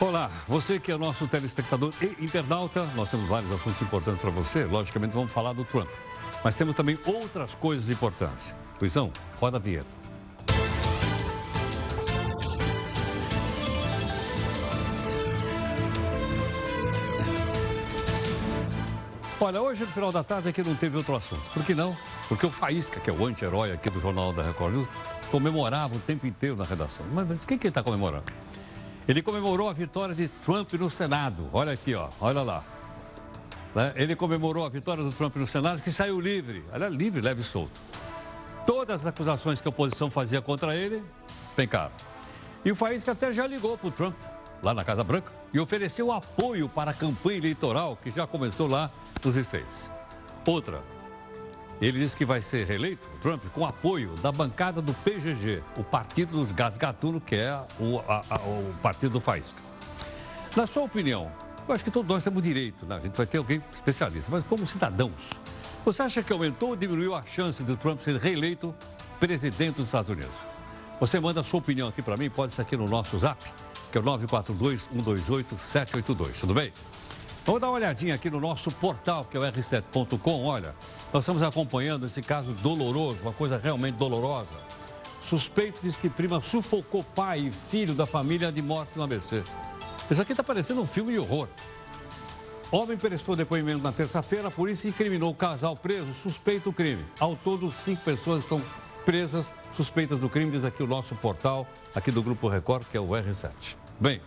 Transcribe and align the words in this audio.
Olá, 0.00 0.30
você 0.46 0.78
que 0.78 0.92
é 0.92 0.96
nosso 0.96 1.26
telespectador 1.26 1.92
e 2.00 2.24
internauta, 2.24 2.84
nós 2.94 3.10
temos 3.10 3.26
vários 3.26 3.50
assuntos 3.50 3.82
importantes 3.82 4.20
para 4.20 4.30
você. 4.30 4.64
Logicamente, 4.64 5.12
vamos 5.12 5.32
falar 5.32 5.52
do 5.52 5.64
Trump. 5.64 5.88
Mas 6.44 6.54
temos 6.54 6.76
também 6.76 6.96
outras 7.04 7.52
coisas 7.56 7.90
importantes. 7.90 8.54
Luizão, 8.80 9.12
roda 9.40 9.56
a 9.56 9.60
vinheta. 9.60 9.88
Olha, 19.40 19.60
hoje 19.60 19.84
no 19.84 19.90
final 19.90 20.12
da 20.12 20.22
tarde 20.22 20.48
aqui 20.48 20.62
não 20.62 20.76
teve 20.76 20.96
outro 20.96 21.16
assunto. 21.16 21.42
Por 21.52 21.64
que 21.64 21.74
não? 21.74 21.96
Porque 22.28 22.46
o 22.46 22.50
Faísca, 22.50 23.00
que 23.00 23.10
é 23.10 23.12
o 23.12 23.26
anti-herói 23.26 23.72
aqui 23.72 23.90
do 23.90 24.00
Jornal 24.00 24.32
da 24.32 24.44
Record 24.44 24.74
News, 24.74 24.88
comemorava 25.28 25.96
o 25.96 25.98
tempo 25.98 26.24
inteiro 26.24 26.54
na 26.54 26.64
redação. 26.64 27.04
Mas 27.12 27.42
o 27.42 27.46
que, 27.46 27.58
que 27.58 27.66
ele 27.66 27.72
está 27.72 27.82
comemorando? 27.82 28.47
Ele 29.08 29.22
comemorou 29.22 29.70
a 29.70 29.72
vitória 29.72 30.14
de 30.14 30.28
Trump 30.28 30.70
no 30.74 30.90
Senado. 30.90 31.48
Olha 31.50 31.72
aqui, 31.72 31.94
ó, 31.94 32.10
olha 32.20 32.42
lá. 32.42 32.62
Né? 33.74 33.94
Ele 33.96 34.14
comemorou 34.14 34.66
a 34.66 34.68
vitória 34.68 35.02
do 35.02 35.10
Trump 35.10 35.34
no 35.36 35.46
Senado, 35.46 35.80
que 35.80 35.90
saiu 35.90 36.20
livre. 36.20 36.62
Olha, 36.70 36.88
livre, 36.88 37.22
leve 37.22 37.40
e 37.40 37.44
solto. 37.44 37.72
Todas 38.66 39.00
as 39.00 39.06
acusações 39.06 39.62
que 39.62 39.66
a 39.66 39.70
oposição 39.70 40.10
fazia 40.10 40.42
contra 40.42 40.76
ele, 40.76 41.02
pencaram. 41.56 41.92
E 42.62 42.70
o 42.70 42.74
Faísca 42.74 43.12
até 43.12 43.32
já 43.32 43.46
ligou 43.46 43.78
para 43.78 43.88
o 43.88 43.90
Trump, 43.90 44.14
lá 44.62 44.74
na 44.74 44.84
Casa 44.84 45.02
Branca, 45.02 45.32
e 45.54 45.58
ofereceu 45.58 46.12
apoio 46.12 46.68
para 46.68 46.90
a 46.90 46.94
campanha 46.94 47.38
eleitoral 47.38 47.96
que 48.02 48.10
já 48.10 48.26
começou 48.26 48.66
lá 48.66 48.90
nos 49.24 49.36
States. 49.36 49.90
Outra, 50.46 50.82
ele 51.80 52.00
disse 52.00 52.16
que 52.16 52.24
vai 52.24 52.42
ser 52.42 52.66
reeleito, 52.66 53.06
Trump, 53.22 53.44
com 53.54 53.64
apoio 53.64 54.10
da 54.16 54.32
bancada 54.32 54.82
do 54.82 54.92
PGG, 54.92 55.62
o 55.76 55.84
partido 55.84 56.32
dos 56.32 56.50
gás 56.50 56.76
gatuno, 56.76 57.20
que 57.20 57.36
é 57.36 57.56
o, 57.78 58.00
a, 58.00 58.24
a, 58.28 58.38
o 58.40 58.74
partido 58.82 59.12
do 59.12 59.20
Faísca. 59.20 59.62
Na 60.56 60.66
sua 60.66 60.82
opinião, 60.82 61.30
eu 61.68 61.74
acho 61.74 61.84
que 61.84 61.90
todos 61.90 62.08
nós 62.08 62.24
temos 62.24 62.42
direito, 62.42 62.84
né? 62.84 62.96
a 62.96 63.00
gente 63.00 63.16
vai 63.16 63.26
ter 63.26 63.38
alguém 63.38 63.62
especialista, 63.72 64.28
mas 64.30 64.44
como 64.44 64.66
cidadãos, 64.66 65.30
você 65.84 66.02
acha 66.02 66.20
que 66.22 66.32
aumentou 66.32 66.70
ou 66.70 66.76
diminuiu 66.76 67.14
a 67.14 67.22
chance 67.22 67.62
de 67.62 67.76
Trump 67.76 68.00
ser 68.00 68.16
reeleito 68.16 68.74
presidente 69.20 69.76
dos 69.76 69.86
Estados 69.86 70.10
Unidos? 70.10 70.34
Você 70.98 71.20
manda 71.20 71.42
a 71.42 71.44
sua 71.44 71.60
opinião 71.60 71.86
aqui 71.88 72.02
para 72.02 72.16
mim, 72.16 72.28
pode 72.28 72.52
ser 72.52 72.62
aqui 72.62 72.76
no 72.76 72.88
nosso 72.88 73.16
zap, 73.18 73.40
que 73.92 73.98
é 73.98 74.00
o 74.00 74.04
942-128-782, 74.04 76.40
tudo 76.40 76.54
bem? 76.54 76.72
Vamos 77.48 77.62
dar 77.62 77.68
uma 77.68 77.76
olhadinha 77.76 78.14
aqui 78.14 78.28
no 78.28 78.38
nosso 78.38 78.70
portal, 78.70 79.24
que 79.24 79.34
é 79.34 79.40
o 79.40 79.42
r7.com. 79.42 80.44
Olha, 80.44 80.74
nós 81.10 81.24
estamos 81.24 81.42
acompanhando 81.42 82.04
esse 82.04 82.20
caso 82.20 82.52
doloroso, 82.52 83.22
uma 83.22 83.32
coisa 83.32 83.56
realmente 83.56 83.94
dolorosa. 83.94 84.50
Suspeito 85.22 85.78
diz 85.82 85.96
que 85.96 86.10
prima 86.10 86.42
sufocou 86.42 87.02
pai 87.02 87.46
e 87.46 87.50
filho 87.50 87.94
da 87.94 88.04
família 88.04 88.52
de 88.52 88.60
morte 88.60 88.90
no 88.96 89.02
ABC. 89.02 89.42
Isso 90.10 90.20
aqui 90.20 90.32
está 90.32 90.44
parecendo 90.44 90.82
um 90.82 90.86
filme 90.86 91.12
de 91.12 91.20
horror. 91.20 91.48
Homem 92.70 92.98
prestou 92.98 93.34
depoimento 93.34 93.82
na 93.82 93.92
terça-feira, 93.92 94.48
a 94.48 94.50
polícia 94.50 94.86
incriminou 94.86 95.30
o 95.30 95.34
casal 95.34 95.74
preso, 95.74 96.12
suspeito 96.12 96.64
do 96.64 96.72
crime. 96.74 97.02
Ao 97.18 97.34
todo, 97.34 97.72
cinco 97.72 98.04
pessoas 98.04 98.42
estão 98.42 98.60
presas, 99.06 99.50
suspeitas 99.72 100.20
do 100.20 100.28
crime, 100.28 100.50
diz 100.50 100.66
aqui 100.66 100.82
o 100.82 100.86
nosso 100.86 101.14
portal, 101.14 101.66
aqui 101.94 102.10
do 102.10 102.22
Grupo 102.22 102.46
Record, 102.46 102.84
que 102.90 102.96
é 102.98 103.00
o 103.00 103.08
R7. 103.08 103.74
Bem, 103.98 104.20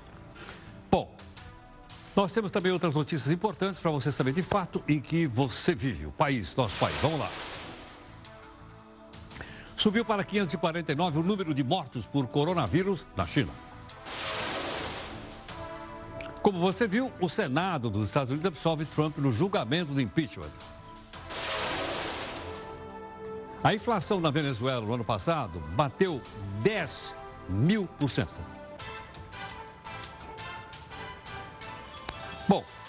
nós 2.16 2.32
temos 2.32 2.52
também 2.52 2.72
outras 2.72 2.94
notícias 2.94 3.32
importantes 3.32 3.80
para 3.80 3.90
você 3.92 4.12
saber 4.12 4.34
de 4.34 4.44
fato 4.44 4.84
em 4.88 5.00
que 5.00 5.26
você 5.26 5.74
vive, 5.74 6.06
o 6.06 6.12
país, 6.12 6.56
nosso 6.56 6.78
país. 6.78 6.96
Vamos 7.02 7.20
lá. 7.20 7.30
Subiu 9.78 10.06
para 10.06 10.24
549 10.24 11.20
o 11.20 11.24
número 11.24 11.54
de 11.54 11.64
mortos 11.64 12.06
por 12.06 12.28
coronavírus 12.28 13.06
na 13.16 13.26
China. 13.26 13.52
Como 16.42 16.60
você 16.60 16.88
viu, 16.88 17.12
o 17.20 17.30
Senado 17.30 17.90
dos 17.90 18.08
Estados 18.08 18.32
Unidos 18.32 18.46
absolve 18.46 18.86
Trump 18.86 19.18
no 19.18 19.32
julgamento 19.32 19.94
do 19.94 20.02
impeachment. 20.02 20.52
A 23.64 23.74
inflação 23.74 24.20
na 24.20 24.32
Venezuela 24.32 24.86
no 24.86 24.94
ano 24.94 25.04
passado 25.04 25.60
bateu 25.76 26.20
10 26.64 27.14
mil 27.48 27.86
por 27.86 28.10
cento. 28.10 28.61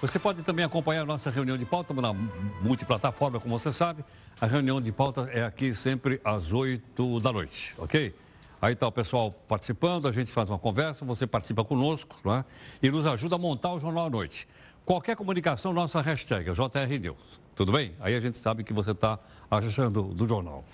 Você 0.03 0.19
pode 0.19 0.43
também 0.43 0.65
acompanhar 0.65 1.03
a 1.03 1.07
nossa 1.07 1.31
reunião 1.31 1.57
de 1.57 1.65
pauta 1.65 1.95
na 1.95 2.13
multiplataforma, 2.61 3.39
como 3.39 3.57
você 3.57 3.73
sabe. 3.73 4.05
A 4.41 4.47
reunião 4.47 4.81
de 4.81 4.91
pauta 4.91 5.31
é 5.33 5.45
aqui 5.45 5.73
sempre 5.77 6.21
às 6.25 6.53
8 6.53 7.21
da 7.21 7.33
noite, 7.33 7.73
ok? 7.79 8.13
Aí 8.61 8.73
está 8.73 8.89
o 8.89 8.91
pessoal 8.91 9.31
participando, 9.31 10.09
a 10.09 10.13
gente 10.13 10.29
faz 10.33 10.51
uma 10.51 10.59
conversa, 10.59 11.05
você 11.05 11.25
participa 11.25 11.63
conosco 11.63 12.17
é? 12.33 12.45
e 12.83 12.91
nos 12.91 13.07
ajuda 13.07 13.37
a 13.37 13.39
montar 13.39 13.75
o 13.75 13.79
Jornal 13.79 14.07
à 14.07 14.11
Noite. 14.11 14.49
Qualquer 14.85 15.15
comunicação, 15.15 15.73
nossa 15.73 16.01
hashtag 16.01 16.51
é 16.51 16.53
JRNews. 16.53 17.41
Tudo 17.55 17.71
bem? 17.71 17.95
Aí 18.01 18.17
a 18.17 18.21
gente 18.21 18.37
sabe 18.39 18.65
que 18.65 18.73
você 18.73 18.91
está 18.91 19.21
achando 19.49 20.03
do 20.03 20.27
jornal. 20.27 20.65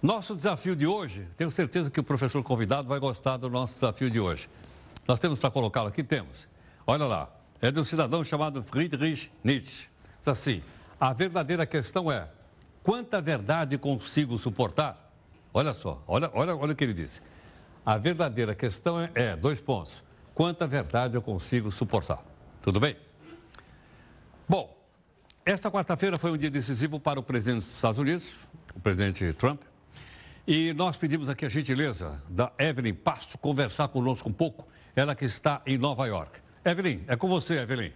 Nosso 0.00 0.36
desafio 0.36 0.76
de 0.76 0.86
hoje, 0.86 1.26
tenho 1.36 1.50
certeza 1.50 1.90
que 1.90 1.98
o 1.98 2.04
professor 2.04 2.44
convidado 2.44 2.86
vai 2.86 3.00
gostar 3.00 3.38
do 3.38 3.50
nosso 3.50 3.74
desafio 3.74 4.08
de 4.08 4.20
hoje. 4.20 4.48
Nós 5.08 5.18
temos 5.18 5.40
para 5.40 5.50
colocá-lo 5.50 5.88
aqui? 5.88 6.04
Temos. 6.04 6.46
Olha 6.86 7.04
lá, 7.06 7.28
é 7.60 7.70
de 7.70 7.80
um 7.80 7.84
cidadão 7.84 8.22
chamado 8.22 8.62
Friedrich 8.62 9.30
Nietzsche. 9.42 9.88
Diz 10.18 10.28
assim, 10.28 10.62
a 11.00 11.12
verdadeira 11.12 11.66
questão 11.66 12.10
é, 12.10 12.28
quanta 12.82 13.20
verdade 13.20 13.76
consigo 13.78 14.38
suportar? 14.38 15.12
Olha 15.52 15.74
só, 15.74 16.02
olha, 16.06 16.30
olha, 16.34 16.54
olha 16.54 16.72
o 16.72 16.76
que 16.76 16.84
ele 16.84 16.94
disse. 16.94 17.20
A 17.84 17.96
verdadeira 17.98 18.54
questão 18.54 19.00
é, 19.00 19.10
é, 19.14 19.36
dois 19.36 19.60
pontos. 19.60 20.04
Quanta 20.34 20.66
verdade 20.66 21.16
eu 21.16 21.22
consigo 21.22 21.72
suportar? 21.72 22.22
Tudo 22.62 22.78
bem? 22.78 22.96
Bom, 24.48 24.76
esta 25.44 25.70
quarta-feira 25.70 26.16
foi 26.16 26.30
um 26.30 26.36
dia 26.36 26.50
decisivo 26.50 27.00
para 27.00 27.18
o 27.18 27.22
presidente 27.22 27.64
dos 27.64 27.74
Estados 27.74 27.98
Unidos, 27.98 28.30
o 28.74 28.80
presidente 28.80 29.32
Trump. 29.32 29.62
E 30.46 30.72
nós 30.74 30.96
pedimos 30.96 31.28
aqui 31.28 31.44
a 31.44 31.48
gentileza 31.48 32.22
da 32.28 32.52
Evelyn 32.58 32.94
Pasto 32.94 33.36
conversar 33.36 33.88
conosco 33.88 34.28
um 34.28 34.32
pouco, 34.32 34.66
ela 34.94 35.14
que 35.14 35.24
está 35.24 35.60
em 35.66 35.76
Nova 35.76 36.06
York. 36.06 36.40
Evelyn, 36.70 37.00
é 37.06 37.16
com 37.16 37.28
você, 37.28 37.60
Evelyn. 37.60 37.92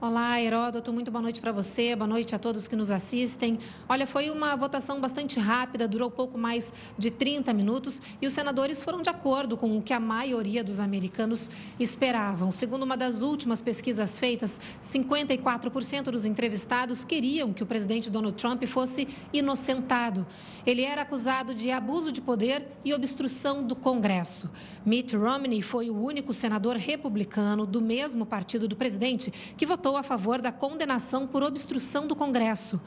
Olá, 0.00 0.40
Heródoto, 0.40 0.92
muito 0.92 1.10
boa 1.10 1.20
noite 1.20 1.40
para 1.40 1.50
você, 1.50 1.96
boa 1.96 2.06
noite 2.06 2.32
a 2.32 2.38
todos 2.38 2.68
que 2.68 2.76
nos 2.76 2.88
assistem. 2.88 3.58
Olha, 3.88 4.06
foi 4.06 4.30
uma 4.30 4.54
votação 4.54 5.00
bastante 5.00 5.40
rápida, 5.40 5.88
durou 5.88 6.08
pouco 6.08 6.38
mais 6.38 6.72
de 6.96 7.10
30 7.10 7.52
minutos 7.52 8.00
e 8.22 8.26
os 8.28 8.32
senadores 8.32 8.80
foram 8.80 9.02
de 9.02 9.10
acordo 9.10 9.56
com 9.56 9.76
o 9.76 9.82
que 9.82 9.92
a 9.92 9.98
maioria 9.98 10.62
dos 10.62 10.78
americanos 10.78 11.50
esperavam. 11.80 12.52
Segundo 12.52 12.84
uma 12.84 12.96
das 12.96 13.22
últimas 13.22 13.60
pesquisas 13.60 14.20
feitas, 14.20 14.60
54% 14.80 16.12
dos 16.12 16.24
entrevistados 16.24 17.02
queriam 17.02 17.52
que 17.52 17.64
o 17.64 17.66
presidente 17.66 18.08
Donald 18.08 18.36
Trump 18.36 18.62
fosse 18.66 19.08
inocentado. 19.32 20.24
Ele 20.64 20.82
era 20.82 21.02
acusado 21.02 21.52
de 21.52 21.72
abuso 21.72 22.12
de 22.12 22.20
poder 22.20 22.68
e 22.84 22.94
obstrução 22.94 23.66
do 23.66 23.74
Congresso. 23.74 24.48
Mitt 24.86 25.16
Romney 25.16 25.60
foi 25.60 25.90
o 25.90 26.00
único 26.00 26.32
senador 26.32 26.76
republicano 26.76 27.66
do 27.66 27.80
mesmo 27.80 28.24
partido 28.24 28.68
do 28.68 28.76
presidente 28.76 29.32
que 29.56 29.66
votou 29.66 29.87
votou 29.88 29.96
a 29.96 30.02
favor 30.02 30.42
da 30.42 30.52
condenação 30.52 31.26
por 31.26 31.42
obstrução 31.42 32.06
do 32.06 32.14
Congresso. 32.14 32.78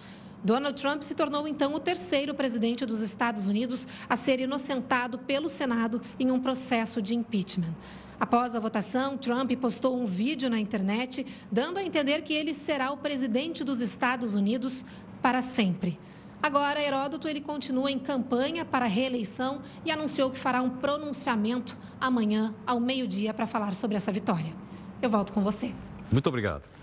Donald 0.44 0.80
Trump 0.80 1.02
se 1.02 1.16
tornou 1.16 1.48
então 1.48 1.74
o 1.74 1.80
terceiro 1.80 2.36
presidente 2.36 2.86
dos 2.86 3.02
Estados 3.02 3.48
Unidos 3.48 3.88
a 4.08 4.16
ser 4.16 4.40
inocentado 4.40 5.18
pelo 5.18 5.50
Senado 5.50 6.00
em 6.20 6.30
um 6.30 6.40
processo 6.40 7.02
de 7.02 7.16
impeachment. 7.16 7.74
Após 8.20 8.56
a 8.56 8.60
votação, 8.60 9.18
Trump 9.18 9.52
postou 9.54 10.00
um 10.00 10.06
vídeo 10.06 10.48
na 10.48 10.60
internet 10.60 11.26
dando 11.52 11.80
a 11.80 11.84
entender 11.84 12.22
que 12.22 12.34
ele 12.34 12.54
será 12.54 12.92
o 12.92 12.98
presidente 12.98 13.64
dos 13.64 13.82
Estados 13.82 14.36
Unidos 14.36 14.86
para 15.24 15.42
sempre. 15.42 16.00
Agora, 16.40 16.80
Heródoto 16.80 17.28
ele 17.28 17.42
continua 17.42 17.90
em 17.90 17.98
campanha 17.98 18.64
para 18.64 18.86
reeleição 18.86 19.62
e 19.84 19.90
anunciou 19.90 20.30
que 20.30 20.38
fará 20.38 20.62
um 20.62 20.70
pronunciamento 20.70 21.76
amanhã 22.00 22.54
ao 22.64 22.80
meio-dia 22.80 23.34
para 23.34 23.48
falar 23.48 23.74
sobre 23.74 23.98
essa 23.98 24.12
vitória. 24.12 24.54
Eu 25.02 25.10
volto 25.10 25.34
com 25.34 25.42
você. 25.42 25.74
Muito 26.12 26.28
obrigado. 26.28 26.81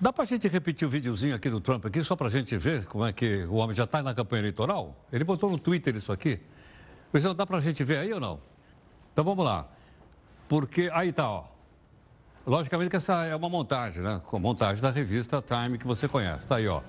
Dá 0.00 0.10
para 0.10 0.22
a 0.22 0.26
gente 0.26 0.48
repetir 0.48 0.88
o 0.88 0.90
videozinho 0.90 1.34
aqui 1.34 1.50
do 1.50 1.60
Trump 1.60 1.84
aqui, 1.84 2.02
só 2.02 2.16
para 2.16 2.28
a 2.28 2.30
gente 2.30 2.56
ver 2.56 2.86
como 2.86 3.04
é 3.04 3.12
que 3.12 3.44
o 3.44 3.56
homem 3.56 3.76
já 3.76 3.84
está 3.84 4.02
na 4.02 4.14
campanha 4.14 4.40
eleitoral? 4.40 4.96
Ele 5.12 5.24
botou 5.24 5.50
no 5.50 5.58
Twitter 5.58 5.94
isso 5.94 6.10
aqui. 6.10 6.40
Pois 7.12 7.22
dá 7.22 7.44
para 7.44 7.58
a 7.58 7.60
gente 7.60 7.84
ver 7.84 7.98
aí 7.98 8.10
ou 8.10 8.18
não? 8.18 8.40
Então 9.12 9.22
vamos 9.22 9.44
lá. 9.44 9.68
Porque 10.48 10.90
aí 10.94 11.12
tá, 11.12 11.28
ó. 11.28 11.44
Logicamente 12.46 12.88
que 12.88 12.96
essa 12.96 13.24
é 13.24 13.36
uma 13.36 13.50
montagem, 13.50 14.02
né? 14.02 14.22
Com 14.24 14.38
montagem 14.38 14.80
da 14.80 14.90
revista 14.90 15.42
Time 15.42 15.76
que 15.76 15.86
você 15.86 16.08
conhece. 16.08 16.46
Tá 16.46 16.56
aí, 16.56 16.66
ó. 16.66 16.80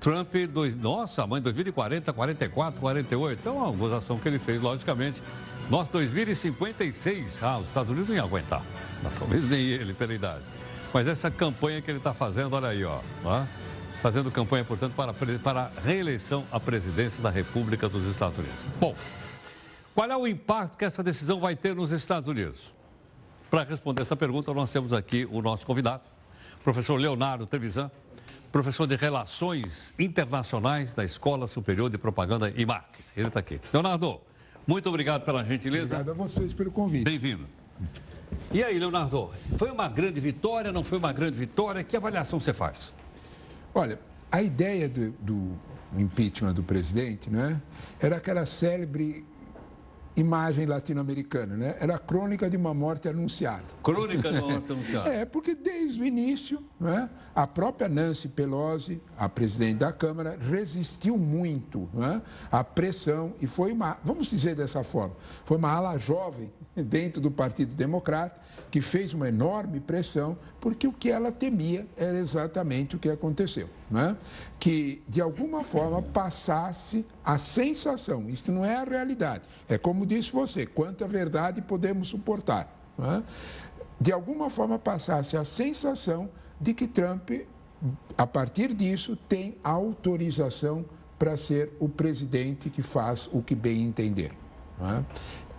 Trump, 0.00 0.34
dois, 0.50 0.74
nossa, 0.74 1.26
mãe, 1.26 1.42
2040, 1.42 2.10
44, 2.10 2.80
48. 2.80 3.38
Então, 3.38 3.58
uma 3.58 3.70
gozação 3.70 4.18
que 4.18 4.28
ele 4.28 4.38
fez, 4.38 4.62
logicamente. 4.62 5.22
Nós, 5.68 5.88
2056, 5.90 7.42
ah, 7.42 7.58
os 7.58 7.68
Estados 7.68 7.90
Unidos 7.90 8.08
não 8.08 8.16
iam 8.16 8.24
aguentar. 8.24 8.62
Mas 9.02 9.18
talvez 9.18 9.46
nem 9.46 9.60
ele, 9.60 9.92
pela 9.92 10.14
idade. 10.14 10.55
Mas 10.92 11.06
essa 11.06 11.30
campanha 11.30 11.82
que 11.82 11.90
ele 11.90 11.98
está 11.98 12.14
fazendo, 12.14 12.54
olha 12.54 12.68
aí, 12.68 12.84
ó. 12.84 13.00
ó 13.24 13.44
fazendo 14.02 14.30
campanha, 14.30 14.64
portanto, 14.64 14.94
para, 14.94 15.12
para 15.42 15.72
a 15.76 15.80
reeleição 15.80 16.44
à 16.52 16.60
presidência 16.60 17.20
da 17.20 17.30
República 17.30 17.88
dos 17.88 18.04
Estados 18.04 18.38
Unidos. 18.38 18.56
Bom, 18.78 18.94
qual 19.94 20.10
é 20.10 20.16
o 20.16 20.26
impacto 20.28 20.76
que 20.76 20.84
essa 20.84 21.02
decisão 21.02 21.40
vai 21.40 21.56
ter 21.56 21.74
nos 21.74 21.90
Estados 21.90 22.28
Unidos? 22.28 22.72
Para 23.50 23.64
responder 23.64 24.02
essa 24.02 24.14
pergunta, 24.14 24.52
nós 24.52 24.70
temos 24.70 24.92
aqui 24.92 25.26
o 25.30 25.40
nosso 25.40 25.66
convidado, 25.66 26.02
professor 26.62 26.96
Leonardo 27.00 27.46
Trevisan, 27.46 27.90
professor 28.52 28.86
de 28.86 28.96
Relações 28.96 29.92
Internacionais 29.98 30.94
da 30.94 31.04
Escola 31.04 31.46
Superior 31.46 31.90
de 31.90 31.98
Propaganda 31.98 32.52
e 32.54 32.64
Marketing. 32.64 33.08
Ele 33.16 33.28
está 33.28 33.40
aqui. 33.40 33.60
Leonardo, 33.72 34.20
muito 34.66 34.88
obrigado 34.88 35.24
pela 35.24 35.44
gentileza. 35.44 35.96
Obrigado 35.96 36.10
a 36.10 36.14
vocês 36.14 36.52
pelo 36.52 36.70
convite. 36.70 37.04
Bem-vindo. 37.04 37.46
E 38.52 38.62
aí, 38.62 38.78
Leonardo, 38.78 39.30
foi 39.56 39.70
uma 39.70 39.88
grande 39.88 40.20
vitória, 40.20 40.72
não 40.72 40.84
foi 40.84 40.98
uma 40.98 41.12
grande 41.12 41.36
vitória? 41.36 41.82
Que 41.82 41.96
avaliação 41.96 42.40
você 42.40 42.52
faz? 42.52 42.92
Olha, 43.74 43.98
a 44.30 44.42
ideia 44.42 44.88
do, 44.88 45.10
do 45.20 45.58
impeachment 45.96 46.54
do 46.54 46.62
presidente 46.62 47.28
né, 47.30 47.60
era 48.00 48.16
aquela 48.16 48.46
célebre 48.46 49.24
imagem 50.16 50.64
latino-americana, 50.64 51.56
né? 51.56 51.76
Era 51.78 51.96
a 51.96 51.98
crônica 51.98 52.48
de 52.48 52.56
uma 52.56 52.72
morte 52.72 53.08
anunciada. 53.08 53.64
Crônica 53.82 54.32
de 54.32 54.38
uma 54.38 54.48
morte 54.52 54.72
anunciada. 54.72 55.08
É, 55.10 55.24
porque 55.24 55.54
desde 55.54 56.00
o 56.00 56.04
início, 56.04 56.62
né, 56.80 57.10
a 57.34 57.46
própria 57.46 57.88
Nancy 57.88 58.28
Pelosi, 58.28 59.00
a 59.16 59.28
presidente 59.28 59.78
da 59.78 59.92
Câmara, 59.92 60.38
resistiu 60.40 61.18
muito 61.18 61.88
né, 61.92 62.22
à 62.50 62.64
pressão 62.64 63.34
e 63.40 63.46
foi 63.46 63.72
uma, 63.72 63.98
vamos 64.02 64.28
dizer 64.28 64.56
dessa 64.56 64.82
forma, 64.82 65.14
foi 65.44 65.58
uma 65.58 65.70
ala 65.70 65.98
jovem 65.98 66.50
dentro 66.74 67.20
do 67.20 67.30
Partido 67.30 67.74
Democrata 67.74 68.40
que 68.70 68.80
fez 68.80 69.12
uma 69.12 69.28
enorme 69.28 69.80
pressão, 69.80 70.36
porque 70.60 70.86
o 70.86 70.92
que 70.92 71.10
ela 71.10 71.30
temia 71.30 71.86
era 71.96 72.16
exatamente 72.18 72.96
o 72.96 72.98
que 72.98 73.10
aconteceu. 73.10 73.68
Né? 73.90 74.16
Que, 74.58 75.02
de 75.08 75.20
alguma 75.20 75.62
forma, 75.62 76.02
passasse 76.02 77.06
a 77.24 77.38
sensação, 77.38 78.28
isto 78.28 78.50
não 78.50 78.64
é 78.64 78.74
a 78.76 78.84
realidade, 78.84 79.44
é 79.68 79.78
como 79.78 80.04
disse 80.04 80.32
você, 80.32 80.66
quanta 80.66 81.06
verdade 81.06 81.62
podemos 81.62 82.08
suportar. 82.08 82.68
Né? 82.98 83.22
De 84.00 84.12
alguma 84.12 84.50
forma, 84.50 84.78
passasse 84.78 85.36
a 85.36 85.44
sensação 85.44 86.28
de 86.60 86.74
que 86.74 86.86
Trump, 86.86 87.30
a 88.18 88.26
partir 88.26 88.74
disso, 88.74 89.16
tem 89.28 89.56
autorização 89.62 90.84
para 91.18 91.36
ser 91.36 91.72
o 91.80 91.88
presidente 91.88 92.68
que 92.68 92.82
faz 92.82 93.28
o 93.32 93.42
que 93.42 93.54
bem 93.54 93.82
entender. 93.84 94.32
Né? 94.78 95.04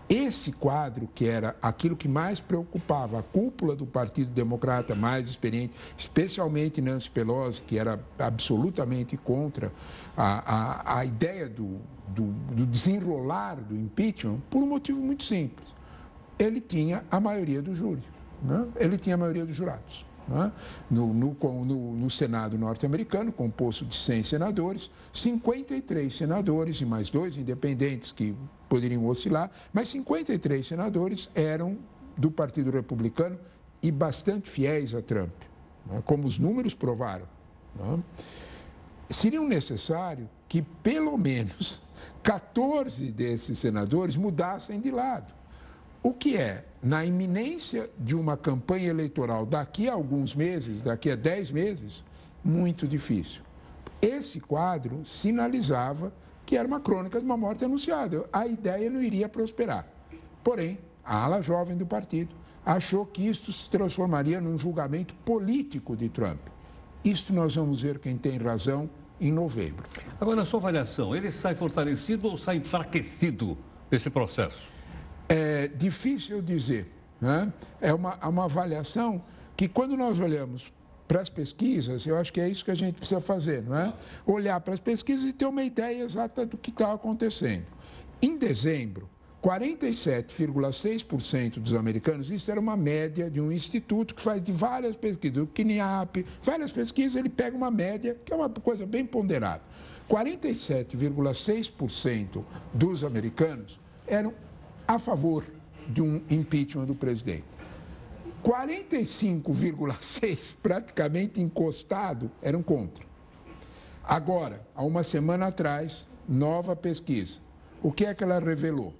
Esse 0.09 0.53
quadro, 0.53 1.09
que 1.13 1.27
era 1.27 1.55
aquilo 1.61 1.95
que 1.95 2.07
mais 2.07 2.39
preocupava 2.39 3.19
a 3.19 3.23
cúpula 3.23 3.75
do 3.75 3.85
Partido 3.85 4.31
Democrata 4.31 4.95
mais 4.95 5.27
experiente, 5.27 5.73
especialmente 5.97 6.79
Nancy 6.79 7.09
Pelosi, 7.09 7.61
que 7.61 7.77
era 7.77 7.99
absolutamente 8.17 9.17
contra 9.17 9.69
a, 10.15 10.95
a, 10.95 10.99
a 10.99 11.05
ideia 11.05 11.49
do, 11.49 11.81
do, 12.07 12.31
do 12.53 12.65
desenrolar 12.65 13.55
do 13.55 13.75
impeachment, 13.75 14.39
por 14.49 14.63
um 14.63 14.67
motivo 14.67 14.99
muito 14.99 15.23
simples. 15.23 15.75
Ele 16.39 16.61
tinha 16.61 17.03
a 17.11 17.19
maioria 17.19 17.61
do 17.61 17.75
júri, 17.75 18.03
né? 18.41 18.65
ele 18.77 18.97
tinha 18.97 19.15
a 19.15 19.17
maioria 19.17 19.45
dos 19.45 19.55
jurados. 19.55 20.06
Né? 20.27 20.51
No, 20.91 21.13
no, 21.13 21.37
no, 21.41 21.93
no, 21.93 22.09
Senado 22.09 22.57
norte-americano, 22.57 23.31
composto 23.31 23.85
de 23.85 23.95
100 23.95 24.23
senadores, 24.23 24.91
53 25.13 26.13
senadores 26.13 26.81
e 26.81 26.85
mais 26.85 27.09
dois 27.09 27.37
independentes 27.37 28.11
que 28.11 28.35
poderiam 28.67 29.05
oscilar, 29.07 29.49
mas 29.71 29.87
53 29.89 30.65
senadores 30.65 31.31
eram 31.33 31.77
do 32.17 32.29
Partido 32.29 32.71
Republicano 32.71 33.37
e 33.81 33.91
bastante 33.91 34.49
fiéis 34.49 34.93
a 34.93 35.01
Trump, 35.01 35.33
né? 35.85 36.01
como 36.05 36.27
os 36.27 36.37
números 36.39 36.73
provaram. 36.73 37.25
Né? 37.75 38.03
Seria 39.09 39.39
necessário 39.39 40.29
que 40.49 40.61
pelo 40.61 41.17
menos 41.17 41.81
14 42.23 43.05
desses 43.11 43.57
senadores 43.57 44.17
mudassem 44.17 44.81
de 44.81 44.91
lado. 44.91 45.36
O 46.07 46.13
que 46.13 46.37
é, 46.37 46.63
na 46.81 47.03
iminência 47.03 47.89
de 47.99 48.15
uma 48.15 48.37
campanha 48.37 48.87
eleitoral 48.87 49.45
daqui 49.45 49.89
a 49.89 49.93
alguns 49.93 50.33
meses, 50.33 50.81
daqui 50.81 51.11
a 51.11 51.17
10 51.17 51.51
meses, 51.51 52.01
muito 52.41 52.87
difícil. 52.87 53.41
Esse 54.01 54.39
quadro 54.39 55.05
sinalizava 55.05 56.13
que 56.45 56.55
era 56.55 56.65
uma 56.65 56.79
crônica 56.79 57.19
de 57.19 57.25
uma 57.25 57.35
morte 57.35 57.65
anunciada. 57.65 58.23
A 58.31 58.47
ideia 58.47 58.89
não 58.89 59.01
iria 59.01 59.27
prosperar. 59.27 59.85
Porém, 60.41 60.79
a 61.03 61.25
ala 61.25 61.41
jovem 61.41 61.75
do 61.75 61.85
partido 61.85 62.33
achou 62.65 63.05
que 63.05 63.27
isto 63.27 63.51
se 63.51 63.69
transformaria 63.69 64.39
num 64.39 64.57
julgamento 64.57 65.13
político 65.25 65.93
de 65.93 66.07
Trump. 66.07 66.39
Isto 67.03 67.33
nós 67.33 67.53
vamos 67.55 67.81
ver 67.81 67.99
quem 67.99 68.17
tem 68.17 68.37
razão 68.37 68.89
em 69.19 69.29
novembro. 69.29 69.83
Agora, 70.21 70.37
na 70.37 70.45
sua 70.45 70.61
avaliação, 70.61 71.13
ele 71.13 71.29
sai 71.31 71.53
fortalecido 71.53 72.29
ou 72.29 72.37
sai 72.37 72.55
enfraquecido 72.55 73.57
desse 73.89 74.09
processo? 74.09 74.76
É 75.29 75.67
difícil 75.67 76.41
dizer. 76.41 76.91
Né? 77.19 77.51
É 77.81 77.93
uma, 77.93 78.15
uma 78.27 78.45
avaliação 78.45 79.21
que, 79.55 79.67
quando 79.67 79.97
nós 79.97 80.19
olhamos 80.19 80.71
para 81.07 81.21
as 81.21 81.29
pesquisas, 81.29 82.05
eu 82.05 82.17
acho 82.17 82.33
que 82.33 82.41
é 82.41 82.49
isso 82.49 82.65
que 82.65 82.71
a 82.71 82.75
gente 82.75 82.95
precisa 82.95 83.21
fazer, 83.21 83.61
não 83.63 83.77
é? 83.77 83.93
Olhar 84.25 84.59
para 84.59 84.73
as 84.73 84.79
pesquisas 84.79 85.29
e 85.29 85.33
ter 85.33 85.45
uma 85.45 85.63
ideia 85.63 86.03
exata 86.03 86.43
do 86.45 86.57
que 86.57 86.69
está 86.69 86.91
acontecendo. 86.91 87.65
Em 88.21 88.37
dezembro, 88.37 89.09
47,6% 89.41 91.59
dos 91.59 91.73
americanos, 91.73 92.29
isso 92.29 92.51
era 92.51 92.59
uma 92.59 92.75
média 92.75 93.31
de 93.31 93.39
um 93.39 93.49
instituto 93.51 94.13
que 94.13 94.21
faz 94.21 94.43
de 94.43 94.51
várias 94.51 94.97
pesquisas, 94.97 95.41
o 95.41 95.47
KNIAP, 95.47 96.25
várias 96.43 96.69
pesquisas, 96.71 97.15
ele 97.15 97.29
pega 97.29 97.55
uma 97.55 97.71
média, 97.71 98.19
que 98.25 98.33
é 98.33 98.35
uma 98.35 98.49
coisa 98.49 98.85
bem 98.85 99.05
ponderada. 99.05 99.61
47,6% 100.09 102.43
dos 102.73 103.05
americanos 103.05 103.79
eram 104.05 104.33
a 104.87 104.97
favor 104.97 105.43
de 105.87 106.01
um 106.01 106.21
impeachment 106.29 106.85
do 106.85 106.95
presidente. 106.95 107.43
45,6 108.43 110.55
praticamente 110.63 111.39
encostado 111.41 112.31
eram 112.41 112.63
contra. 112.63 113.05
Agora, 114.03 114.65
há 114.73 114.83
uma 114.83 115.03
semana 115.03 115.45
atrás, 115.47 116.07
nova 116.27 116.75
pesquisa. 116.75 117.37
O 117.83 117.91
que 117.91 118.05
é 118.05 118.13
que 118.13 118.23
ela 118.23 118.39
revelou? 118.39 118.93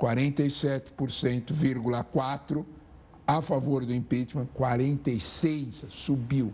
47,4 0.00 2.64
a 3.26 3.40
favor 3.40 3.86
do 3.86 3.94
impeachment, 3.94 4.46
46 4.52 5.86
subiu 5.88 6.52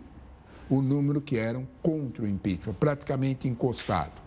o 0.69 0.81
número 0.81 1.19
que 1.19 1.35
eram 1.37 1.67
contra 1.81 2.23
o 2.23 2.27
impeachment, 2.27 2.75
praticamente 2.75 3.45
encostado. 3.47 4.20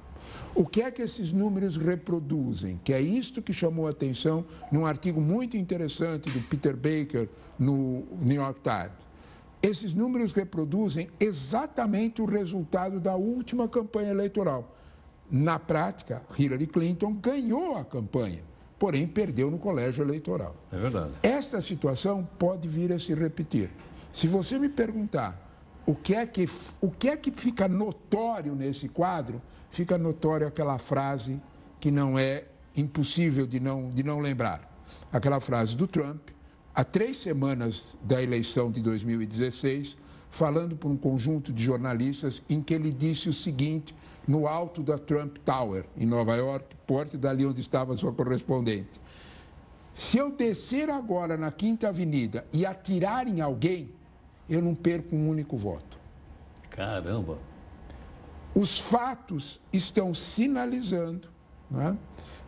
O 0.54 0.64
que 0.64 0.82
é 0.82 0.90
que 0.90 1.02
esses 1.02 1.32
números 1.32 1.76
reproduzem? 1.76 2.80
Que 2.84 2.92
é 2.92 3.00
isto 3.00 3.42
que 3.42 3.52
chamou 3.52 3.86
a 3.86 3.90
atenção 3.90 4.44
num 4.70 4.86
artigo 4.86 5.20
muito 5.20 5.56
interessante 5.56 6.30
do 6.30 6.40
Peter 6.48 6.76
Baker 6.76 7.28
no 7.58 8.04
New 8.20 8.36
York 8.36 8.60
Times. 8.62 9.04
Esses 9.62 9.94
números 9.94 10.32
reproduzem 10.32 11.08
exatamente 11.18 12.20
o 12.20 12.26
resultado 12.26 13.00
da 13.00 13.16
última 13.16 13.66
campanha 13.66 14.10
eleitoral. 14.10 14.76
Na 15.30 15.58
prática, 15.58 16.22
Hillary 16.38 16.66
Clinton 16.66 17.14
ganhou 17.14 17.76
a 17.76 17.84
campanha, 17.84 18.42
porém 18.78 19.06
perdeu 19.06 19.50
no 19.50 19.58
colégio 19.58 20.04
eleitoral. 20.04 20.54
É 20.70 20.76
verdade. 20.76 21.12
Esta 21.22 21.60
situação 21.60 22.28
pode 22.38 22.68
vir 22.68 22.92
a 22.92 22.98
se 22.98 23.14
repetir. 23.14 23.70
Se 24.12 24.28
você 24.28 24.58
me 24.58 24.68
perguntar 24.68 25.43
o 25.86 25.94
que 25.94 26.14
é 26.14 26.26
que, 26.26 26.48
o 26.80 26.90
que, 26.90 27.08
é 27.08 27.16
que 27.16 27.30
fica 27.30 27.68
notório 27.68 28.54
nesse 28.54 28.88
quadro, 28.88 29.40
fica 29.70 29.98
notório 29.98 30.46
aquela 30.46 30.78
frase 30.78 31.40
que 31.78 31.90
não 31.90 32.18
é 32.18 32.44
impossível 32.76 33.46
de 33.46 33.60
não, 33.60 33.90
de 33.90 34.02
não 34.02 34.18
lembrar. 34.18 34.70
Aquela 35.12 35.40
frase 35.40 35.76
do 35.76 35.86
Trump, 35.86 36.30
há 36.74 36.82
três 36.82 37.18
semanas 37.18 37.96
da 38.02 38.22
eleição 38.22 38.70
de 38.70 38.80
2016, 38.80 39.96
falando 40.30 40.74
para 40.74 40.88
um 40.88 40.96
conjunto 40.96 41.52
de 41.52 41.62
jornalistas 41.62 42.42
em 42.48 42.62
que 42.62 42.74
ele 42.74 42.90
disse 42.90 43.28
o 43.28 43.32
seguinte 43.32 43.94
no 44.26 44.48
alto 44.48 44.82
da 44.82 44.98
Trump 44.98 45.36
Tower, 45.44 45.84
em 45.96 46.06
Nova 46.06 46.34
York, 46.34 46.74
porte 46.86 47.16
dali 47.16 47.44
onde 47.44 47.60
estava 47.60 47.96
sua 47.96 48.12
correspondente. 48.12 49.00
Se 49.94 50.18
eu 50.18 50.30
descer 50.30 50.90
agora 50.90 51.36
na 51.36 51.52
Quinta 51.52 51.88
Avenida 51.88 52.44
e 52.52 52.66
atirar 52.66 53.28
em 53.28 53.40
alguém, 53.40 53.90
eu 54.48 54.60
não 54.60 54.74
perco 54.74 55.14
um 55.14 55.28
único 55.28 55.56
voto. 55.56 55.98
Caramba! 56.70 57.38
Os 58.54 58.78
fatos 58.78 59.60
estão 59.72 60.14
sinalizando 60.14 61.28
né, 61.70 61.96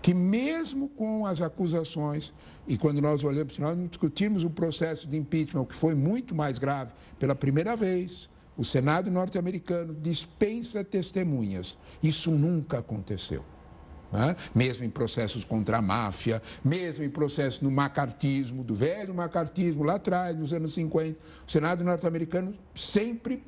que, 0.01 0.15
mesmo 0.15 0.89
com 0.89 1.27
as 1.27 1.41
acusações, 1.41 2.33
e 2.67 2.79
quando 2.79 3.01
nós 3.01 3.25
olhamos, 3.25 3.55
se 3.55 3.61
nós 3.61 3.77
discutirmos 3.89 4.45
o 4.45 4.51
processo 4.51 5.09
de 5.09 5.17
impeachment, 5.17 5.65
que 5.65 5.75
foi 5.75 5.95
muito 5.95 6.35
mais 6.35 6.59
grave, 6.59 6.93
pela 7.19 7.35
primeira 7.35 7.75
vez, 7.75 8.31
o 8.57 8.65
Senado 8.65 9.11
norte-americano 9.11 9.95
dispensa 9.95 10.85
testemunhas. 10.85 11.77
Isso 12.03 12.31
nunca 12.31 12.79
aconteceu. 12.79 13.45
Né? 14.17 14.35
Mesmo 14.55 14.83
em 14.83 14.89
processos 14.89 15.45
contra 15.45 15.77
a 15.77 15.83
máfia, 15.83 16.41
mesmo 16.65 17.05
em 17.05 17.11
processos 17.11 17.61
no 17.61 17.71
macartismo, 17.71 18.65
do 18.65 18.75
velho 18.75 19.15
macartismo, 19.15 19.85
lá 19.85 19.97
atrás, 19.97 20.35
nos 20.35 20.55
anos 20.55 20.73
50, 20.73 21.19
o 21.47 21.51
Senado 21.51 21.85
norte-americano 21.85 22.55
sempre 22.75 23.45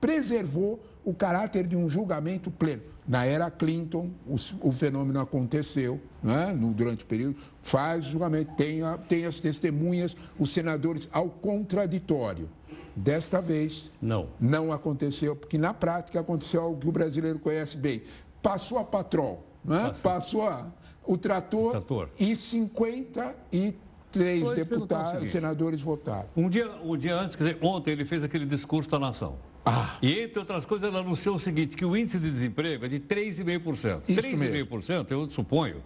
preservou 0.00 0.82
o 1.04 1.14
caráter 1.14 1.68
de 1.68 1.76
um 1.76 1.88
julgamento 1.88 2.50
pleno. 2.50 2.82
Na 3.06 3.24
era 3.24 3.48
Clinton, 3.48 4.10
o, 4.26 4.34
o 4.60 4.72
fenômeno 4.72 5.20
aconteceu 5.20 6.00
né, 6.20 6.52
no, 6.52 6.72
durante 6.72 7.04
o 7.04 7.06
período, 7.06 7.36
faz 7.62 8.04
o 8.06 8.10
julgamento, 8.10 8.54
tem, 8.56 8.82
a, 8.82 8.98
tem 8.98 9.24
as 9.24 9.38
testemunhas, 9.38 10.16
os 10.36 10.50
senadores 10.50 11.08
ao 11.12 11.28
contraditório. 11.28 12.48
Desta 12.94 13.40
vez, 13.40 13.92
não. 14.02 14.30
não 14.40 14.72
aconteceu, 14.72 15.36
porque 15.36 15.56
na 15.56 15.72
prática 15.72 16.18
aconteceu 16.18 16.60
algo 16.60 16.80
que 16.80 16.88
o 16.88 16.92
brasileiro 16.92 17.38
conhece 17.38 17.76
bem. 17.76 18.02
Passou 18.42 18.78
a 18.78 18.84
patrol, 18.84 19.47
né? 19.68 19.94
passou 20.02 20.46
a, 20.46 20.66
o 21.04 21.16
trator, 21.16 21.68
o 21.68 21.70
trator. 21.70 22.08
e 22.18 22.34
53 22.34 24.54
deputados, 24.54 25.30
senadores 25.30 25.80
votaram. 25.80 26.28
Um 26.36 26.48
dia, 26.48 26.70
um 26.82 26.96
dia 26.96 27.14
antes, 27.14 27.36
quer 27.36 27.44
dizer, 27.44 27.58
ontem 27.62 27.92
ele 27.92 28.04
fez 28.04 28.24
aquele 28.24 28.46
discurso 28.46 28.90
da 28.90 28.98
nação. 28.98 29.36
Ah. 29.64 29.98
E, 30.00 30.20
entre 30.20 30.38
outras 30.38 30.64
coisas, 30.64 30.88
ele 30.88 30.98
anunciou 30.98 31.36
o 31.36 31.40
seguinte, 31.40 31.76
que 31.76 31.84
o 31.84 31.96
índice 31.96 32.18
de 32.18 32.30
desemprego 32.30 32.86
é 32.86 32.88
de 32.88 33.00
3,5%. 33.00 34.02
3,5%, 34.06 35.10
eu 35.10 35.28
suponho, 35.28 35.82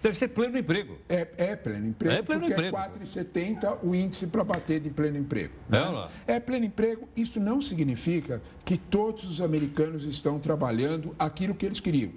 deve 0.00 0.16
ser 0.16 0.28
pleno 0.28 0.58
emprego. 0.58 0.98
É, 1.08 1.26
é 1.36 1.56
pleno 1.56 1.88
emprego, 1.88 2.14
é 2.14 2.22
pleno 2.22 2.40
porque 2.42 2.54
emprego. 2.54 2.76
é 2.76 2.90
4,70 2.90 3.78
o 3.82 3.94
índice 3.94 4.26
para 4.26 4.44
bater 4.44 4.80
de 4.80 4.90
pleno 4.90 5.18
emprego. 5.18 5.54
Né? 5.68 5.80
É, 6.26 6.34
é 6.34 6.40
pleno 6.40 6.66
emprego, 6.66 7.08
isso 7.16 7.40
não 7.40 7.60
significa 7.60 8.40
que 8.64 8.76
todos 8.76 9.24
os 9.24 9.40
americanos 9.40 10.04
estão 10.04 10.38
trabalhando 10.38 11.14
aquilo 11.18 11.54
que 11.54 11.66
eles 11.66 11.80
queriam. 11.80 12.12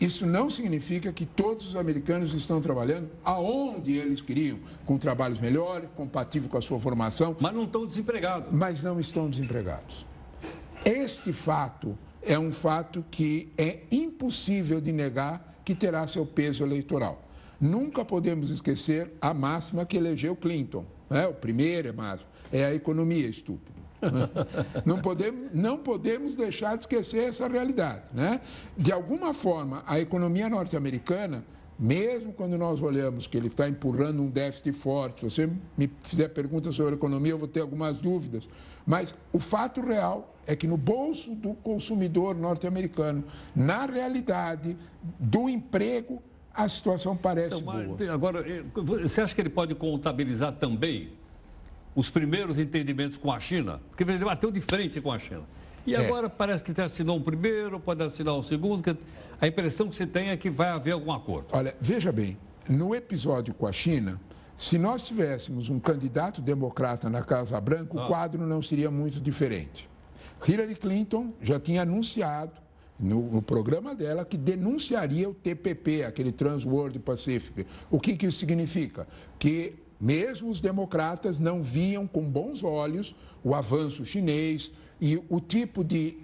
Isso 0.00 0.26
não 0.26 0.50
significa 0.50 1.12
que 1.12 1.24
todos 1.24 1.68
os 1.68 1.76
americanos 1.76 2.34
estão 2.34 2.60
trabalhando 2.60 3.08
aonde 3.24 3.92
eles 3.92 4.20
queriam, 4.20 4.58
com 4.84 4.98
trabalhos 4.98 5.38
melhores, 5.38 5.88
compatível 5.96 6.48
com 6.48 6.58
a 6.58 6.60
sua 6.60 6.80
formação. 6.80 7.36
Mas 7.40 7.54
não 7.54 7.64
estão 7.64 7.86
desempregados. 7.86 8.48
Mas 8.52 8.82
não 8.82 8.98
estão 8.98 9.30
desempregados. 9.30 10.04
Este 10.84 11.32
fato 11.32 11.96
é 12.20 12.38
um 12.38 12.50
fato 12.50 13.04
que 13.10 13.52
é 13.56 13.80
impossível 13.90 14.80
de 14.80 14.92
negar 14.92 15.54
que 15.64 15.74
terá 15.74 16.06
seu 16.06 16.26
peso 16.26 16.64
eleitoral. 16.64 17.22
Nunca 17.60 18.04
podemos 18.04 18.50
esquecer 18.50 19.12
a 19.20 19.32
máxima 19.32 19.86
que 19.86 19.96
elegeu 19.96 20.34
Clinton. 20.34 20.84
Né? 21.08 21.26
O 21.26 21.34
primeiro 21.34 21.88
é 21.88 21.92
máximo, 21.92 22.28
é 22.52 22.64
a 22.64 22.74
economia, 22.74 23.26
estúpido. 23.26 23.83
Não 24.84 25.00
podemos, 25.00 25.50
não 25.52 25.78
podemos 25.78 26.34
deixar 26.34 26.76
de 26.76 26.84
esquecer 26.84 27.28
essa 27.28 27.48
realidade. 27.48 28.02
Né? 28.12 28.40
De 28.76 28.92
alguma 28.92 29.32
forma, 29.32 29.82
a 29.86 29.98
economia 29.98 30.48
norte-americana 30.48 31.44
mesmo 31.78 32.32
quando 32.32 32.56
nós 32.56 32.80
olhamos 32.80 33.26
que 33.26 33.36
ele 33.36 33.48
está 33.48 33.68
empurrando 33.68 34.22
um 34.22 34.30
déficit 34.30 34.72
forte, 34.72 35.20
se 35.20 35.24
você 35.30 35.50
me 35.76 35.90
fizer 36.02 36.28
perguntas 36.28 36.74
sobre 36.74 36.94
economia, 36.94 37.32
eu 37.32 37.38
vou 37.38 37.48
ter 37.48 37.60
algumas 37.60 38.00
dúvidas. 38.00 38.48
Mas 38.86 39.14
o 39.32 39.38
fato 39.38 39.80
real 39.80 40.34
é 40.46 40.54
que 40.54 40.66
no 40.66 40.76
bolso 40.76 41.34
do 41.34 41.54
consumidor 41.54 42.36
norte-americano, 42.36 43.24
na 43.56 43.86
realidade 43.86 44.76
do 45.18 45.48
emprego, 45.48 46.22
a 46.52 46.68
situação 46.68 47.16
parece 47.16 47.60
então, 47.60 47.96
boa. 47.96 48.12
Agora, 48.12 48.48
eh, 48.48 48.62
você 48.74 49.22
acha 49.22 49.34
que 49.34 49.40
ele 49.40 49.50
pode 49.50 49.74
contabilizar 49.74 50.52
também 50.52 51.10
os 51.94 52.10
primeiros 52.10 52.58
entendimentos 52.58 53.16
com 53.16 53.32
a 53.32 53.38
China? 53.38 53.80
Porque 53.88 54.02
ele 54.02 54.24
bateu 54.24 54.50
de 54.50 54.60
frente 54.60 55.00
com 55.00 55.12
a 55.12 55.18
China. 55.18 55.42
E 55.86 55.94
é. 55.94 55.98
agora 55.98 56.30
parece 56.30 56.64
que 56.64 56.78
assinou 56.80 57.16
um 57.16 57.22
primeiro, 57.22 57.78
pode 57.78 58.02
assinar 58.02 58.34
um 58.34 58.42
segundo. 58.42 58.82
Que 58.82 58.96
a 59.40 59.46
impressão 59.46 59.88
que 59.88 59.96
se 59.96 60.06
tem 60.06 60.30
é 60.30 60.36
que 60.36 60.48
vai 60.48 60.68
haver 60.68 60.92
algum 60.92 61.12
acordo. 61.12 61.48
Olha, 61.52 61.74
veja 61.80 62.10
bem, 62.10 62.38
no 62.68 62.94
episódio 62.94 63.52
com 63.52 63.66
a 63.66 63.72
China, 63.72 64.20
se 64.56 64.78
nós 64.78 65.06
tivéssemos 65.06 65.68
um 65.68 65.78
candidato 65.78 66.40
democrata 66.40 67.10
na 67.10 67.22
Casa 67.22 67.60
Branca, 67.60 67.98
ah. 67.98 68.04
o 68.04 68.08
quadro 68.08 68.46
não 68.46 68.62
seria 68.62 68.90
muito 68.90 69.20
diferente. 69.20 69.88
Hillary 70.46 70.74
Clinton 70.74 71.32
já 71.40 71.58
tinha 71.58 71.82
anunciado 71.82 72.52
no, 72.98 73.22
no, 73.32 73.42
programa 73.42 73.94
dela 73.94 74.24
que 74.24 74.36
denunciaria 74.36 75.28
o 75.28 75.34
TPP, 75.34 76.04
aquele 76.04 76.30
Transworld 76.32 76.98
Pacific. 77.00 77.66
O 77.90 77.98
que, 77.98 78.16
que 78.16 78.26
isso 78.26 78.38
significa? 78.38 79.06
Que 79.38 79.74
mesmo 80.00 80.50
os 80.50 80.60
democratas 80.60 81.38
não 81.38 81.62
viam 81.62 82.06
com 82.06 82.22
bons 82.22 82.62
olhos 82.62 83.14
o 83.42 83.54
avanço 83.54 84.04
chinês 84.04 84.72
e 85.00 85.22
o 85.28 85.40
tipo 85.40 85.84
de 85.84 86.18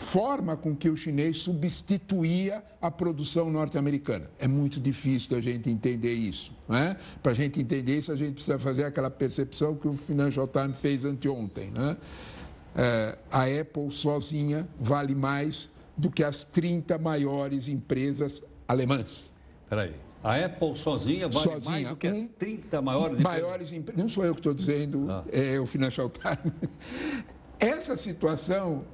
forma 0.00 0.56
com 0.56 0.74
que 0.74 0.88
o 0.88 0.96
chinês 0.96 1.36
substituía 1.36 2.64
a 2.80 2.90
produção 2.90 3.50
norte-americana. 3.50 4.30
É 4.38 4.48
muito 4.48 4.80
difícil 4.80 5.30
da 5.30 5.40
gente 5.40 5.68
entender 5.68 6.14
isso. 6.14 6.52
Né? 6.66 6.96
Para 7.22 7.32
a 7.32 7.34
gente 7.34 7.60
entender 7.60 7.98
isso, 7.98 8.10
a 8.10 8.16
gente 8.16 8.34
precisa 8.34 8.58
fazer 8.58 8.84
aquela 8.84 9.10
percepção 9.10 9.76
que 9.76 9.86
o 9.86 9.92
Financial 9.92 10.48
Times 10.48 10.76
fez 10.76 11.04
anteontem. 11.04 11.70
Né? 11.70 11.96
É, 12.74 13.18
a 13.30 13.44
Apple 13.44 13.90
sozinha 13.90 14.66
vale 14.80 15.14
mais 15.14 15.68
do 15.96 16.10
que 16.10 16.24
as 16.24 16.44
30 16.44 16.96
maiores 16.96 17.68
empresas 17.68 18.42
alemãs. 18.66 19.30
Espera 19.64 19.82
aí. 19.82 20.09
A 20.22 20.36
Apple 20.36 20.76
sozinha 20.76 21.28
vale 21.28 21.44
sozinha, 21.44 21.72
mais 21.72 21.88
do 21.88 21.96
que 21.96 22.06
as 22.06 22.28
30 22.38 22.82
maiores 22.82 23.18
empresas? 23.18 23.42
Maiores 23.42 23.72
empresas. 23.72 24.02
Não 24.02 24.08
sou 24.08 24.24
eu 24.24 24.34
que 24.34 24.40
estou 24.40 24.54
dizendo, 24.54 25.06
ah. 25.10 25.24
é 25.32 25.58
o 25.58 25.66
Financial 25.66 26.10
Times. 26.10 26.52
Essa 27.58 27.96
situação 27.96 28.84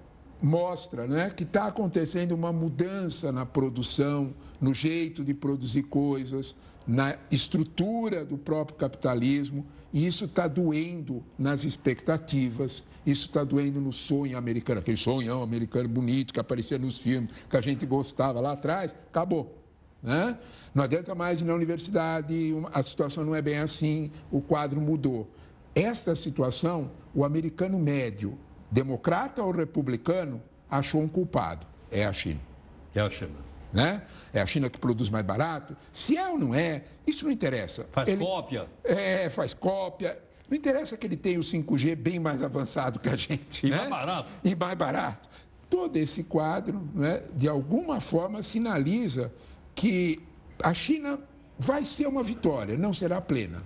mostra 0.41 1.07
né, 1.07 1.31
que 1.31 1.43
está 1.43 1.67
acontecendo 1.67 2.33
uma 2.33 2.53
mudança 2.53 3.33
na 3.33 3.45
produção, 3.45 4.35
no 4.61 4.73
jeito 4.73 5.25
de 5.25 5.35
produzir 5.35 5.85
coisas, 5.85 6.55
na 6.87 7.17
estrutura 7.31 8.25
do 8.25 8.39
próprio 8.39 8.77
capitalismo, 8.77 9.67
e 9.93 10.07
isso 10.07 10.27
está 10.27 10.47
doendo 10.47 11.25
nas 11.37 11.65
expectativas, 11.65 12.85
isso 13.05 13.27
está 13.27 13.43
doendo 13.43 13.81
no 13.81 13.93
sonho 13.93 14.39
americano, 14.39 14.81
aquele 14.81 14.97
sonhão 14.97 15.43
americano 15.43 15.89
bonito 15.89 16.33
que 16.33 16.39
aparecia 16.39 16.79
nos 16.79 16.99
filmes, 16.99 17.31
que 17.49 17.57
a 17.57 17.61
gente 17.61 17.85
gostava 17.85 18.41
lá 18.41 18.53
atrás, 18.53 18.95
acabou. 19.09 19.66
Né? 20.03 20.39
Não 20.75 20.85
adianta 20.85 21.15
mais 21.15 21.41
ir 21.41 21.45
na 21.45 21.55
universidade, 21.55 22.55
a 22.73 22.83
situação 22.83 23.25
não 23.25 23.35
é 23.35 23.43
bem 23.43 23.59
assim, 23.59 24.11
o 24.31 24.41
quadro 24.41 24.81
mudou. 24.81 25.29
Esta 25.75 26.15
situação, 26.15 26.91
o 27.15 27.25
americano 27.25 27.79
médio, 27.79 28.39
democrata 28.71 29.43
ou 29.43 29.51
republicano, 29.51 30.43
achou 30.71 31.03
um 31.03 31.09
culpado. 31.09 31.67
É 31.91 32.05
a 32.05 32.13
China. 32.13 32.41
É 32.95 33.01
a 33.01 33.11
China. 33.11 33.47
Né? 33.73 34.03
É 34.33 34.41
a 34.41 34.47
China 34.47 34.71
que 34.71 34.79
produz 34.79 35.11
mais 35.11 35.25
barato. 35.25 35.77
Se 35.93 36.17
é 36.17 36.29
ou 36.29 36.39
não 36.39 36.55
é, 36.55 36.85
isso 37.07 37.25
não 37.25 37.33
interessa. 37.33 37.87
Faz 37.93 38.09
ele, 38.09 38.25
cópia. 38.25 38.67
É, 38.85 39.29
faz 39.29 39.53
cópia. 39.53 40.19
Não 40.49 40.57
interessa 40.57 40.97
que 40.97 41.07
ele 41.07 41.17
tenha 41.17 41.39
o 41.39 41.43
5G 41.43 41.95
bem 41.97 42.19
mais 42.19 42.43
avançado 42.43 42.99
que 42.99 43.09
a 43.09 43.17
gente. 43.17 43.67
E 43.67 43.71
né? 43.71 43.77
mais 43.77 43.91
barato. 43.91 44.29
E 44.45 44.55
mais 44.55 44.79
barato. 44.79 45.29
Todo 45.69 45.97
esse 45.97 46.23
quadro, 46.23 46.89
né, 46.95 47.23
de 47.35 47.49
alguma 47.49 48.01
forma, 48.01 48.43
sinaliza 48.43 49.33
que 49.77 50.19
a 50.61 50.73
China 50.75 51.21
vai 51.59 51.85
ser 51.85 52.09
uma 52.09 52.23
vitória, 52.23 52.77
não 52.77 52.93
será 52.93 53.21
plena. 53.21 53.63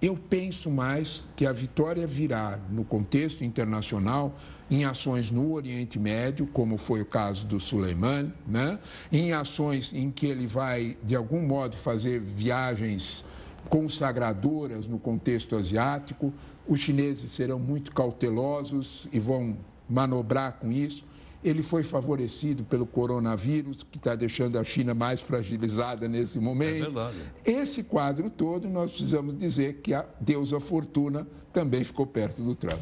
Eu 0.00 0.16
penso 0.16 0.68
mais 0.68 1.24
que 1.36 1.46
a 1.46 1.52
vitória 1.52 2.04
virá 2.08 2.58
no 2.68 2.84
contexto 2.84 3.44
internacional 3.44 4.36
em 4.68 4.84
ações 4.84 5.30
no 5.30 5.52
Oriente 5.52 5.96
Médio, 5.96 6.44
como 6.48 6.76
foi 6.76 7.00
o 7.00 7.06
caso 7.06 7.46
do 7.46 7.60
Suleiman, 7.60 8.32
né? 8.44 8.80
em 9.12 9.32
ações 9.32 9.94
em 9.94 10.10
que 10.10 10.26
ele 10.26 10.46
vai, 10.46 10.98
de 11.04 11.14
algum 11.14 11.40
modo, 11.40 11.76
fazer 11.76 12.20
viagens 12.20 13.24
consagradoras 13.68 14.88
no 14.88 14.98
contexto 14.98 15.54
asiático. 15.54 16.34
Os 16.66 16.80
chineses 16.80 17.30
serão 17.30 17.60
muito 17.60 17.92
cautelosos 17.92 19.06
e 19.12 19.20
vão 19.20 19.56
manobrar 19.88 20.54
com 20.54 20.72
isso 20.72 21.04
ele 21.44 21.62
foi 21.62 21.82
favorecido 21.82 22.64
pelo 22.64 22.86
coronavírus, 22.86 23.82
que 23.82 23.98
está 23.98 24.14
deixando 24.14 24.58
a 24.58 24.64
China 24.64 24.94
mais 24.94 25.20
fragilizada 25.20 26.08
nesse 26.08 26.38
momento. 26.38 26.82
É 26.82 26.84
verdade. 26.84 27.16
Esse 27.44 27.82
quadro 27.82 28.30
todo, 28.30 28.68
nós 28.68 28.90
precisamos 28.90 29.38
dizer 29.38 29.80
que 29.82 29.92
a 29.92 30.04
deusa 30.20 30.60
Fortuna 30.60 31.26
também 31.52 31.84
ficou 31.84 32.06
perto 32.06 32.42
do 32.42 32.54
Trump. 32.54 32.80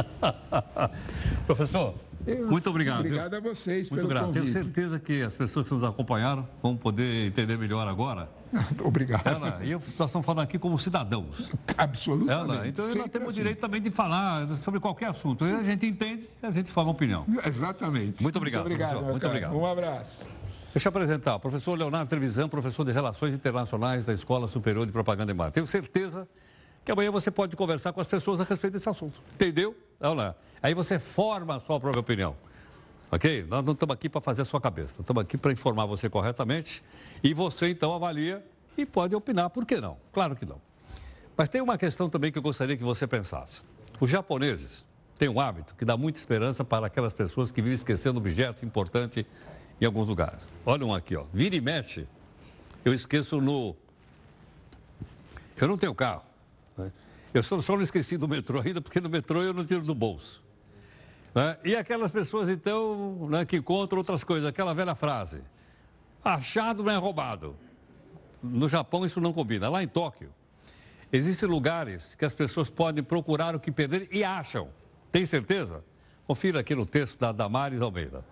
Professor, 1.46 1.94
muito 2.48 2.68
obrigado. 2.68 3.00
Obrigado 3.00 3.34
a 3.34 3.40
vocês 3.40 3.90
Muito 3.90 4.06
pelo 4.06 4.20
obrigado. 4.20 4.32
Tenho 4.32 4.46
certeza 4.46 4.98
que 4.98 5.22
as 5.22 5.34
pessoas 5.34 5.66
que 5.66 5.74
nos 5.74 5.84
acompanharam 5.84 6.46
vão 6.62 6.76
poder 6.76 7.26
entender 7.26 7.56
melhor 7.56 7.86
agora. 7.88 8.28
Obrigado. 8.82 9.26
Ela, 9.26 9.60
e 9.62 9.72
nós 9.72 9.88
estamos 9.88 10.26
falando 10.26 10.42
aqui 10.42 10.58
como 10.58 10.78
cidadãos. 10.78 11.50
Absolutamente. 11.78 12.30
Ela, 12.32 12.68
então 12.68 12.94
nós 12.96 13.08
temos 13.08 13.28
assim. 13.28 13.36
direito 13.36 13.60
também 13.60 13.80
de 13.80 13.90
falar 13.90 14.46
sobre 14.58 14.80
qualquer 14.80 15.06
assunto. 15.06 15.44
A 15.44 15.62
gente 15.62 15.86
entende, 15.86 16.28
a 16.42 16.50
gente 16.50 16.70
fala 16.70 16.88
uma 16.88 16.92
opinião. 16.92 17.24
Exatamente. 17.44 18.22
Muito 18.22 18.36
obrigado. 18.36 18.62
Muito 18.62 18.74
obrigado. 18.74 19.04
Muito 19.04 19.26
obrigado. 19.26 19.56
Um 19.56 19.66
abraço. 19.66 20.26
Deixa 20.72 20.88
eu 20.88 20.90
apresentar 20.90 21.36
o 21.36 21.40
professor 21.40 21.76
Leonardo 21.76 22.08
Trevisan, 22.08 22.48
professor 22.48 22.84
de 22.84 22.92
Relações 22.92 23.34
Internacionais 23.34 24.04
da 24.04 24.12
Escola 24.12 24.46
Superior 24.46 24.86
de 24.86 24.92
Propaganda 24.92 25.32
e 25.32 25.34
Marketing. 25.34 25.54
Tenho 25.54 25.66
certeza 25.66 26.28
que 26.84 26.92
amanhã 26.92 27.10
você 27.10 27.30
pode 27.30 27.56
conversar 27.56 27.92
com 27.92 28.00
as 28.00 28.06
pessoas 28.06 28.40
a 28.40 28.44
respeito 28.44 28.74
desse 28.74 28.88
assunto. 28.88 29.20
Entendeu? 29.34 29.74
Olha, 30.00 30.34
aí 30.62 30.72
você 30.72 30.98
forma 30.98 31.56
a 31.56 31.60
sua 31.60 31.78
própria 31.78 32.00
opinião. 32.00 32.34
Ok? 33.12 33.44
Nós 33.48 33.64
não 33.64 33.72
estamos 33.74 33.92
aqui 33.92 34.08
para 34.08 34.20
fazer 34.20 34.42
a 34.42 34.44
sua 34.44 34.60
cabeça, 34.60 35.00
estamos 35.00 35.22
aqui 35.22 35.36
para 35.36 35.52
informar 35.52 35.84
você 35.84 36.08
corretamente 36.08 36.82
e 37.22 37.34
você 37.34 37.68
então 37.68 37.92
avalia 37.92 38.44
e 38.78 38.86
pode 38.86 39.14
opinar, 39.14 39.50
por 39.50 39.66
que 39.66 39.80
não? 39.80 39.96
Claro 40.12 40.36
que 40.36 40.46
não. 40.46 40.60
Mas 41.36 41.48
tem 41.48 41.60
uma 41.60 41.76
questão 41.76 42.08
também 42.08 42.30
que 42.30 42.38
eu 42.38 42.42
gostaria 42.42 42.76
que 42.76 42.84
você 42.84 43.06
pensasse. 43.06 43.60
Os 44.00 44.08
japoneses 44.08 44.84
tem 45.18 45.28
um 45.28 45.40
hábito 45.40 45.74
que 45.74 45.84
dá 45.84 45.96
muita 45.96 46.18
esperança 46.18 46.64
para 46.64 46.86
aquelas 46.86 47.12
pessoas 47.12 47.50
que 47.50 47.60
vivem 47.60 47.74
esquecendo 47.74 48.18
objetos 48.18 48.62
importantes 48.62 49.24
em 49.80 49.84
alguns 49.84 50.08
lugares. 50.08 50.40
Olha 50.64 50.86
um 50.86 50.94
aqui, 50.94 51.16
ó. 51.16 51.24
Vira 51.32 51.56
e 51.56 51.60
mexe, 51.60 52.06
eu 52.84 52.94
esqueço 52.94 53.40
no. 53.40 53.76
Eu 55.60 55.68
não 55.68 55.76
tenho 55.76 55.94
carro. 55.94 56.22
Né? 56.76 56.90
Eu 57.32 57.42
só, 57.42 57.60
só 57.60 57.76
não 57.76 57.82
esqueci 57.82 58.16
do 58.16 58.26
metrô 58.26 58.60
ainda, 58.60 58.80
porque 58.80 59.00
no 59.00 59.08
metrô 59.08 59.42
eu 59.42 59.54
não 59.54 59.64
tiro 59.64 59.82
do 59.82 59.94
bolso. 59.94 60.42
Né? 61.34 61.56
E 61.64 61.76
aquelas 61.76 62.10
pessoas, 62.10 62.48
então, 62.48 63.28
né, 63.28 63.44
que 63.44 63.56
encontram 63.56 63.98
outras 63.98 64.24
coisas, 64.24 64.48
aquela 64.48 64.74
velha 64.74 64.94
frase: 64.94 65.40
achado 66.24 66.82
não 66.82 66.92
é 66.92 66.96
roubado. 66.96 67.56
No 68.42 68.68
Japão 68.68 69.04
isso 69.04 69.20
não 69.20 69.32
combina. 69.32 69.68
Lá 69.68 69.82
em 69.82 69.88
Tóquio, 69.88 70.32
existem 71.12 71.48
lugares 71.48 72.14
que 72.14 72.24
as 72.24 72.34
pessoas 72.34 72.68
podem 72.68 73.04
procurar 73.04 73.54
o 73.54 73.60
que 73.60 73.70
perder 73.70 74.08
e 74.10 74.24
acham. 74.24 74.68
Tem 75.12 75.24
certeza? 75.26 75.84
Confira 76.26 76.60
aqui 76.60 76.74
no 76.74 76.86
texto 76.86 77.18
da 77.18 77.32
Damares 77.32 77.80
Almeida. 77.80 78.24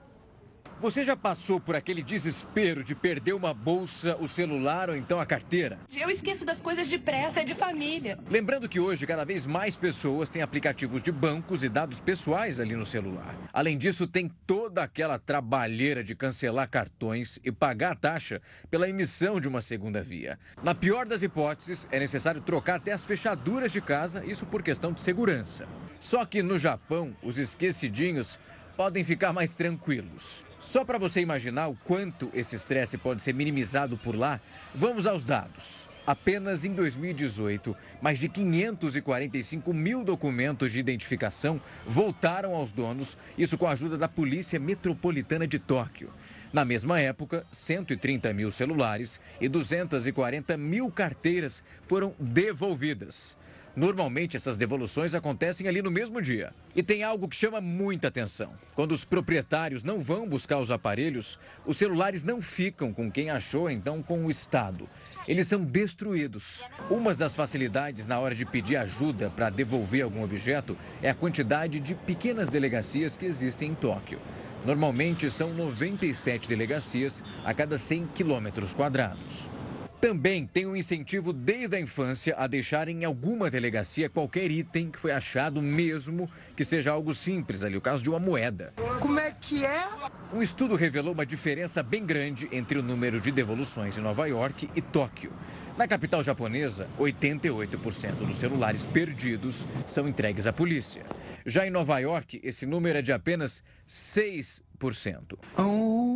Você 0.80 1.04
já 1.04 1.16
passou 1.16 1.58
por 1.58 1.74
aquele 1.74 2.00
desespero 2.00 2.84
de 2.84 2.94
perder 2.94 3.32
uma 3.32 3.52
bolsa, 3.52 4.16
o 4.20 4.28
celular 4.28 4.88
ou 4.88 4.96
então 4.96 5.18
a 5.18 5.26
carteira? 5.26 5.76
Eu 5.92 6.08
esqueço 6.08 6.44
das 6.44 6.60
coisas 6.60 6.88
depressa, 6.88 7.40
é 7.40 7.44
de 7.44 7.52
família. 7.52 8.16
Lembrando 8.30 8.68
que 8.68 8.78
hoje 8.78 9.04
cada 9.04 9.24
vez 9.24 9.44
mais 9.44 9.76
pessoas 9.76 10.30
têm 10.30 10.40
aplicativos 10.40 11.02
de 11.02 11.10
bancos 11.10 11.64
e 11.64 11.68
dados 11.68 12.00
pessoais 12.00 12.60
ali 12.60 12.76
no 12.76 12.86
celular. 12.86 13.34
Além 13.52 13.76
disso, 13.76 14.06
tem 14.06 14.30
toda 14.46 14.84
aquela 14.84 15.18
trabalheira 15.18 16.04
de 16.04 16.14
cancelar 16.14 16.70
cartões 16.70 17.40
e 17.42 17.50
pagar 17.50 17.92
a 17.92 17.96
taxa 17.96 18.38
pela 18.70 18.88
emissão 18.88 19.40
de 19.40 19.48
uma 19.48 19.60
segunda 19.60 20.00
via. 20.00 20.38
Na 20.62 20.76
pior 20.76 21.08
das 21.08 21.24
hipóteses, 21.24 21.88
é 21.90 21.98
necessário 21.98 22.40
trocar 22.40 22.76
até 22.76 22.92
as 22.92 23.02
fechaduras 23.02 23.72
de 23.72 23.80
casa, 23.80 24.24
isso 24.24 24.46
por 24.46 24.62
questão 24.62 24.92
de 24.92 25.00
segurança. 25.00 25.66
Só 25.98 26.24
que 26.24 26.40
no 26.40 26.56
Japão, 26.56 27.16
os 27.20 27.36
esquecidinhos 27.36 28.38
podem 28.78 29.02
ficar 29.02 29.32
mais 29.32 29.54
tranquilos. 29.54 30.44
Só 30.60 30.84
para 30.84 30.98
você 30.98 31.20
imaginar 31.20 31.66
o 31.66 31.74
quanto 31.74 32.30
esse 32.32 32.54
estresse 32.54 32.96
pode 32.96 33.20
ser 33.20 33.34
minimizado 33.34 33.98
por 33.98 34.14
lá, 34.14 34.40
vamos 34.72 35.04
aos 35.04 35.24
dados. 35.24 35.88
Apenas 36.06 36.64
em 36.64 36.72
2018, 36.72 37.74
mais 38.00 38.20
de 38.20 38.28
545 38.28 39.74
mil 39.74 40.04
documentos 40.04 40.70
de 40.70 40.78
identificação 40.78 41.60
voltaram 41.84 42.54
aos 42.54 42.70
donos, 42.70 43.18
isso 43.36 43.58
com 43.58 43.66
a 43.66 43.72
ajuda 43.72 43.98
da 43.98 44.08
Polícia 44.08 44.60
Metropolitana 44.60 45.46
de 45.46 45.58
Tóquio. 45.58 46.12
Na 46.52 46.64
mesma 46.64 47.00
época, 47.00 47.44
130 47.50 48.32
mil 48.32 48.48
celulares 48.52 49.20
e 49.40 49.48
240 49.48 50.56
mil 50.56 50.88
carteiras 50.88 51.64
foram 51.82 52.14
devolvidas. 52.20 53.36
Normalmente, 53.78 54.36
essas 54.36 54.56
devoluções 54.56 55.14
acontecem 55.14 55.68
ali 55.68 55.80
no 55.80 55.88
mesmo 55.88 56.20
dia. 56.20 56.52
E 56.74 56.82
tem 56.82 57.04
algo 57.04 57.28
que 57.28 57.36
chama 57.36 57.60
muita 57.60 58.08
atenção. 58.08 58.50
Quando 58.74 58.90
os 58.90 59.04
proprietários 59.04 59.84
não 59.84 60.00
vão 60.00 60.28
buscar 60.28 60.58
os 60.58 60.72
aparelhos, 60.72 61.38
os 61.64 61.76
celulares 61.76 62.24
não 62.24 62.42
ficam 62.42 62.92
com 62.92 63.08
quem 63.08 63.30
achou, 63.30 63.70
então 63.70 64.02
com 64.02 64.26
o 64.26 64.30
Estado. 64.30 64.88
Eles 65.28 65.46
são 65.46 65.62
destruídos. 65.62 66.64
Uma 66.90 67.14
das 67.14 67.36
facilidades 67.36 68.08
na 68.08 68.18
hora 68.18 68.34
de 68.34 68.44
pedir 68.44 68.76
ajuda 68.76 69.30
para 69.30 69.48
devolver 69.48 70.02
algum 70.02 70.24
objeto 70.24 70.76
é 71.00 71.08
a 71.08 71.14
quantidade 71.14 71.78
de 71.78 71.94
pequenas 71.94 72.48
delegacias 72.48 73.16
que 73.16 73.26
existem 73.26 73.70
em 73.70 73.74
Tóquio. 73.76 74.20
Normalmente 74.66 75.30
são 75.30 75.54
97 75.54 76.48
delegacias 76.48 77.22
a 77.44 77.54
cada 77.54 77.78
100 77.78 78.08
quilômetros 78.08 78.74
quadrados. 78.74 79.48
Também 80.00 80.46
tem 80.46 80.64
um 80.64 80.76
incentivo 80.76 81.32
desde 81.32 81.74
a 81.74 81.80
infância 81.80 82.32
a 82.38 82.46
deixar 82.46 82.86
em 82.88 83.04
alguma 83.04 83.50
delegacia 83.50 84.08
qualquer 84.08 84.48
item 84.48 84.92
que 84.92 84.98
foi 84.98 85.10
achado, 85.10 85.60
mesmo 85.60 86.30
que 86.54 86.64
seja 86.64 86.92
algo 86.92 87.12
simples, 87.12 87.64
ali 87.64 87.76
o 87.76 87.80
caso 87.80 88.04
de 88.04 88.08
uma 88.08 88.20
moeda. 88.20 88.72
Como 89.00 89.18
é 89.18 89.32
que 89.32 89.64
é? 89.64 89.88
Um 90.32 90.40
estudo 90.40 90.76
revelou 90.76 91.12
uma 91.12 91.26
diferença 91.26 91.82
bem 91.82 92.06
grande 92.06 92.48
entre 92.52 92.78
o 92.78 92.82
número 92.82 93.20
de 93.20 93.32
devoluções 93.32 93.98
em 93.98 94.00
Nova 94.00 94.26
York 94.28 94.68
e 94.76 94.80
Tóquio. 94.80 95.32
Na 95.76 95.88
capital 95.88 96.22
japonesa, 96.22 96.88
88% 96.98 98.26
dos 98.26 98.36
celulares 98.36 98.86
perdidos 98.86 99.66
são 99.84 100.08
entregues 100.08 100.46
à 100.46 100.52
polícia. 100.52 101.04
Já 101.44 101.66
em 101.66 101.70
Nova 101.70 101.98
York, 101.98 102.40
esse 102.44 102.66
número 102.66 102.98
é 102.98 103.02
de 103.02 103.12
apenas 103.12 103.64
6%. 103.86 104.62
Oh. 105.56 106.07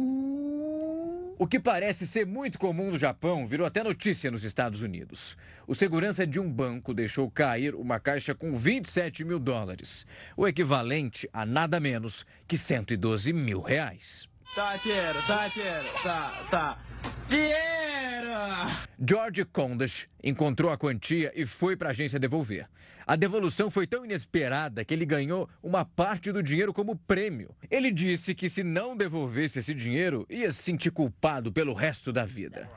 O 1.42 1.46
que 1.48 1.58
parece 1.58 2.06
ser 2.06 2.24
muito 2.24 2.56
comum 2.56 2.92
no 2.92 2.96
Japão 2.96 3.44
virou 3.44 3.66
até 3.66 3.82
notícia 3.82 4.30
nos 4.30 4.44
Estados 4.44 4.80
Unidos. 4.80 5.36
O 5.66 5.74
segurança 5.74 6.24
de 6.24 6.38
um 6.38 6.48
banco 6.48 6.94
deixou 6.94 7.28
cair 7.28 7.74
uma 7.74 7.98
caixa 7.98 8.32
com 8.32 8.56
27 8.56 9.24
mil 9.24 9.40
dólares, 9.40 10.06
o 10.36 10.46
equivalente 10.46 11.28
a 11.32 11.44
nada 11.44 11.80
menos 11.80 12.24
que 12.46 12.56
112 12.56 13.32
mil 13.32 13.60
reais. 13.60 14.28
Tá, 14.54 14.76
dinheiro, 14.76 15.20
tá, 15.26 15.48
dinheiro, 15.48 15.86
tá, 16.04 16.46
tá. 16.48 16.78
Dinheiro! 17.28 18.30
George 19.04 19.44
Condas 19.46 20.06
encontrou 20.22 20.70
a 20.70 20.78
quantia 20.78 21.32
e 21.34 21.44
foi 21.44 21.76
para 21.76 21.88
a 21.88 21.90
agência 21.90 22.18
devolver. 22.18 22.68
A 23.06 23.16
devolução 23.16 23.70
foi 23.70 23.86
tão 23.86 24.04
inesperada 24.04 24.84
que 24.84 24.94
ele 24.94 25.04
ganhou 25.04 25.48
uma 25.62 25.84
parte 25.84 26.30
do 26.30 26.42
dinheiro 26.42 26.72
como 26.72 26.96
prêmio. 26.96 27.54
Ele 27.70 27.90
disse 27.90 28.34
que 28.34 28.48
se 28.48 28.62
não 28.62 28.96
devolvesse 28.96 29.58
esse 29.58 29.74
dinheiro, 29.74 30.24
ia 30.30 30.50
se 30.52 30.62
sentir 30.62 30.90
culpado 30.90 31.52
pelo 31.52 31.72
resto 31.72 32.12
da 32.12 32.24
vida. 32.24 32.68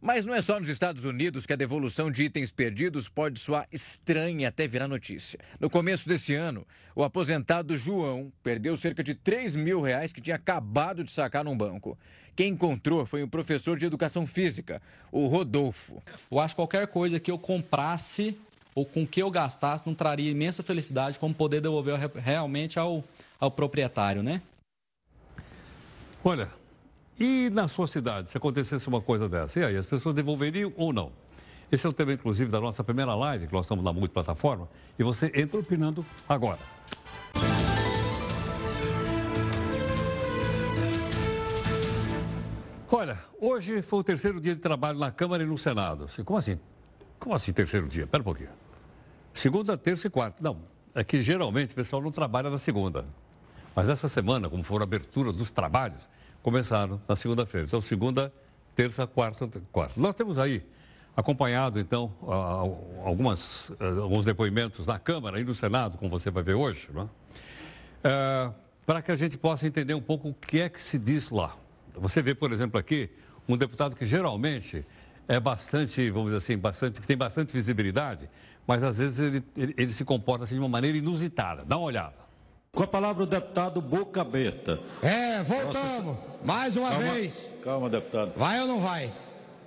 Mas 0.00 0.26
não 0.26 0.34
é 0.34 0.42
só 0.42 0.58
nos 0.58 0.68
Estados 0.68 1.04
Unidos 1.04 1.46
que 1.46 1.52
a 1.52 1.56
devolução 1.56 2.10
de 2.10 2.24
itens 2.24 2.50
perdidos 2.50 3.08
pode 3.08 3.38
soar 3.38 3.66
estranha 3.70 4.48
até 4.48 4.66
virar 4.66 4.88
notícia. 4.88 5.38
No 5.60 5.70
começo 5.70 6.08
desse 6.08 6.34
ano, 6.34 6.66
o 6.96 7.04
aposentado 7.04 7.76
João 7.76 8.32
perdeu 8.42 8.76
cerca 8.76 9.02
de 9.02 9.14
3 9.14 9.54
mil 9.56 9.80
reais 9.80 10.12
que 10.12 10.20
tinha 10.20 10.36
acabado 10.36 11.04
de 11.04 11.12
sacar 11.12 11.44
num 11.44 11.56
banco. 11.56 11.96
Quem 12.36 12.52
encontrou 12.52 13.06
foi 13.06 13.22
um 13.22 13.28
professor 13.28 13.78
de 13.78 13.86
educação 13.86 14.26
física, 14.26 14.63
o 15.10 15.26
Rodolfo. 15.26 16.02
Eu 16.30 16.40
acho 16.40 16.54
que 16.54 16.60
qualquer 16.60 16.86
coisa 16.86 17.20
que 17.20 17.30
eu 17.30 17.38
comprasse 17.38 18.36
ou 18.74 18.84
com 18.84 19.06
que 19.06 19.22
eu 19.22 19.30
gastasse 19.30 19.86
não 19.86 19.94
traria 19.94 20.30
imensa 20.30 20.62
felicidade 20.62 21.18
como 21.18 21.34
poder 21.34 21.60
devolver 21.60 21.96
realmente 22.16 22.78
ao, 22.78 23.04
ao 23.38 23.50
proprietário, 23.50 24.22
né? 24.22 24.42
Olha, 26.24 26.48
e 27.18 27.48
na 27.50 27.68
sua 27.68 27.86
cidade, 27.86 28.28
se 28.28 28.36
acontecesse 28.36 28.88
uma 28.88 29.00
coisa 29.00 29.28
dessa, 29.28 29.60
e 29.60 29.64
aí, 29.64 29.76
as 29.76 29.86
pessoas 29.86 30.14
devolveriam 30.14 30.72
ou 30.76 30.92
não? 30.92 31.12
Esse 31.70 31.86
é 31.86 31.88
o 31.88 31.92
tema, 31.92 32.12
inclusive, 32.12 32.50
da 32.50 32.60
nossa 32.60 32.82
primeira 32.82 33.14
live, 33.14 33.46
que 33.46 33.52
nós 33.52 33.64
estamos 33.64 33.84
na 33.84 33.92
multiplataforma, 33.92 34.68
e 34.98 35.04
você 35.04 35.30
entra 35.34 35.60
opinando 35.60 36.04
agora. 36.28 36.58
Olha, 42.90 43.18
hoje 43.46 43.82
foi 43.82 44.00
o 44.00 44.04
terceiro 44.04 44.40
dia 44.40 44.54
de 44.54 44.60
trabalho 44.60 44.98
na 44.98 45.10
Câmara 45.10 45.42
e 45.42 45.46
no 45.46 45.58
Senado. 45.58 46.06
Como 46.24 46.38
assim? 46.38 46.58
Como 47.18 47.34
assim 47.34 47.52
terceiro 47.52 47.88
dia? 47.88 48.06
Pera 48.06 48.22
um 48.22 48.24
pouquinho. 48.24 48.50
Segunda, 49.32 49.76
terça 49.76 50.06
e 50.06 50.10
quarta. 50.10 50.42
Não, 50.42 50.58
é 50.94 51.02
que 51.02 51.20
geralmente 51.22 51.72
o 51.72 51.74
pessoal 51.74 52.00
não 52.00 52.10
trabalha 52.10 52.50
na 52.50 52.58
segunda. 52.58 53.04
Mas 53.74 53.88
essa 53.88 54.08
semana, 54.08 54.48
como 54.48 54.62
for 54.62 54.80
a 54.80 54.84
abertura 54.84 55.32
dos 55.32 55.50
trabalhos, 55.50 56.08
começaram 56.42 57.00
na 57.08 57.16
segunda-feira. 57.16 57.66
Então, 57.66 57.80
segunda, 57.80 58.32
terça, 58.76 59.06
quarta, 59.06 59.50
quarta. 59.72 60.00
Nós 60.00 60.14
temos 60.14 60.38
aí 60.38 60.62
acompanhado, 61.16 61.78
então, 61.78 62.12
algumas, 63.04 63.72
alguns 64.00 64.24
depoimentos 64.24 64.86
na 64.86 64.98
Câmara 64.98 65.40
e 65.40 65.44
no 65.44 65.54
Senado, 65.54 65.96
como 65.96 66.10
você 66.10 66.30
vai 66.30 66.42
ver 66.42 66.54
hoje, 66.54 66.88
né? 66.92 67.08
é, 68.02 68.50
para 68.84 69.00
que 69.00 69.10
a 69.10 69.16
gente 69.16 69.38
possa 69.38 69.66
entender 69.66 69.94
um 69.94 70.00
pouco 70.00 70.28
o 70.28 70.34
que 70.34 70.60
é 70.60 70.68
que 70.68 70.80
se 70.80 70.98
diz 70.98 71.30
lá. 71.30 71.56
Você 71.94 72.20
vê, 72.20 72.34
por 72.34 72.52
exemplo, 72.52 72.78
aqui, 72.78 73.08
um 73.48 73.56
deputado 73.56 73.96
que 73.96 74.06
geralmente 74.06 74.84
é 75.28 75.38
bastante, 75.40 76.10
vamos 76.10 76.32
dizer 76.32 76.38
assim, 76.38 76.56
bastante, 76.56 77.00
que 77.00 77.06
tem 77.06 77.16
bastante 77.16 77.52
visibilidade, 77.52 78.28
mas 78.66 78.82
às 78.82 78.98
vezes 78.98 79.18
ele, 79.18 79.44
ele, 79.56 79.74
ele 79.76 79.92
se 79.92 80.04
comporta 80.04 80.44
assim, 80.44 80.54
de 80.54 80.60
uma 80.60 80.68
maneira 80.68 80.96
inusitada. 80.96 81.64
Dá 81.64 81.76
uma 81.76 81.86
olhada. 81.86 82.24
Com 82.72 82.82
a 82.82 82.86
palavra 82.86 83.22
o 83.22 83.26
deputado 83.26 83.80
Boca 83.80 84.24
Beta. 84.24 84.80
É, 85.00 85.42
voltamos. 85.42 86.16
Nossa... 86.16 86.44
Mais 86.44 86.76
uma 86.76 86.90
calma, 86.90 87.12
vez. 87.12 87.54
Calma, 87.62 87.88
deputado. 87.88 88.32
Vai 88.36 88.60
ou 88.60 88.66
não 88.66 88.80
vai? 88.80 89.12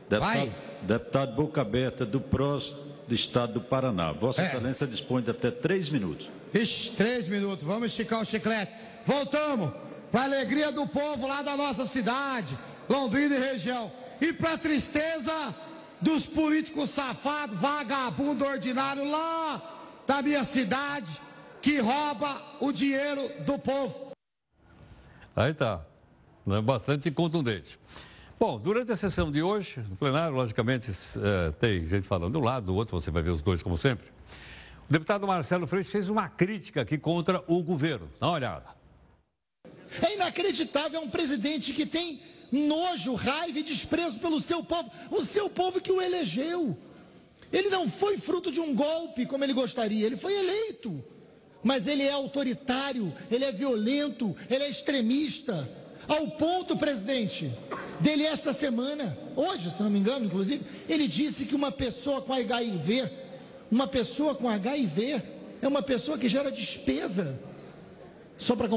Deputado, 0.09 0.35
vai. 0.35 0.55
Deputado 0.81 1.35
Boca 1.35 1.63
Beta, 1.63 2.05
do 2.05 2.19
PROS 2.19 2.81
do 3.07 3.15
Estado 3.15 3.53
do 3.53 3.61
Paraná. 3.61 4.11
Vossa 4.11 4.41
é. 4.41 4.47
Excelência 4.47 4.85
dispõe 4.85 5.21
de 5.21 5.31
até 5.31 5.49
três 5.49 5.89
minutos. 5.89 6.29
Ixi, 6.53 6.91
três 6.91 7.27
minutos. 7.27 7.65
Vamos 7.65 7.91
esticar 7.91 8.19
o 8.19 8.25
chiclete. 8.25 8.73
Voltamos. 9.05 9.71
Para 10.11 10.23
alegria 10.23 10.71
do 10.71 10.85
povo 10.87 11.27
lá 11.27 11.41
da 11.41 11.55
nossa 11.55 11.85
cidade, 11.85 12.57
Londrina 12.89 13.35
e 13.35 13.39
região. 13.39 13.91
E 14.19 14.33
para 14.33 14.57
tristeza 14.57 15.55
dos 16.01 16.25
políticos 16.25 16.89
safados, 16.89 17.59
vagabundo 17.59 18.45
ordinário 18.45 19.09
lá 19.09 19.61
da 20.05 20.21
minha 20.21 20.43
cidade 20.43 21.19
que 21.61 21.79
rouba 21.79 22.41
o 22.59 22.71
dinheiro 22.71 23.29
do 23.43 23.59
povo. 23.59 24.11
Aí 25.35 25.53
tá. 25.53 25.81
É 26.49 26.61
bastante 26.61 27.11
contundente. 27.11 27.77
Bom, 28.39 28.59
durante 28.59 28.91
a 28.91 28.95
sessão 28.95 29.31
de 29.31 29.41
hoje, 29.41 29.79
no 29.89 29.95
plenário, 29.95 30.35
logicamente, 30.35 30.91
é, 30.91 31.51
tem 31.51 31.87
gente 31.87 32.07
falando 32.07 32.31
de 32.31 32.37
um 32.37 32.43
lado, 32.43 32.67
do 32.67 32.75
outro, 32.75 32.99
você 32.99 33.11
vai 33.11 33.21
ver 33.21 33.31
os 33.31 33.41
dois 33.41 33.61
como 33.61 33.77
sempre. 33.77 34.07
O 34.89 34.93
deputado 34.93 35.27
Marcelo 35.27 35.67
Freixo 35.67 35.91
fez 35.91 36.07
uma 36.07 36.29
crítica 36.29 36.81
aqui 36.81 36.97
contra 36.97 37.43
o 37.47 37.61
governo. 37.61 38.09
Dá 38.19 38.27
uma 38.27 38.35
olhada. 38.35 38.65
É 40.01 40.13
inacreditável, 40.13 41.01
é 41.01 41.03
um 41.03 41.09
presidente 41.09 41.73
que 41.73 41.85
tem 41.85 42.21
nojo, 42.51 43.13
raiva 43.13 43.59
e 43.59 43.63
desprezo 43.63 44.19
pelo 44.19 44.39
seu 44.39 44.63
povo, 44.63 44.91
o 45.11 45.21
seu 45.21 45.49
povo 45.49 45.81
que 45.81 45.91
o 45.91 46.01
elegeu. 46.01 46.77
Ele 47.51 47.69
não 47.69 47.87
foi 47.87 48.17
fruto 48.17 48.51
de 48.51 48.59
um 48.59 48.73
golpe 48.75 49.25
como 49.25 49.43
ele 49.43 49.53
gostaria, 49.53 50.05
ele 50.05 50.17
foi 50.17 50.33
eleito. 50.33 51.03
Mas 51.63 51.87
ele 51.87 52.03
é 52.03 52.11
autoritário, 52.11 53.13
ele 53.31 53.45
é 53.45 53.51
violento, 53.51 54.35
ele 54.49 54.63
é 54.63 54.69
extremista. 54.69 55.67
Ao 56.07 56.25
ponto, 56.31 56.77
presidente, 56.77 57.51
dele 57.99 58.25
esta 58.25 58.53
semana, 58.53 59.17
hoje, 59.35 59.69
se 59.69 59.83
não 59.83 59.89
me 59.89 59.99
engano, 59.99 60.25
inclusive, 60.25 60.63
ele 60.87 61.07
disse 61.07 61.45
que 61.45 61.55
uma 61.55 61.71
pessoa 61.71 62.21
com 62.21 62.33
HIV, 62.33 63.09
uma 63.69 63.87
pessoa 63.87 64.33
com 64.33 64.47
HIV 64.47 65.21
é 65.61 65.67
uma 65.67 65.81
pessoa 65.81 66.17
que 66.17 66.29
gera 66.29 66.49
despesa. 66.49 67.37
Só 68.37 68.55
para 68.55 68.69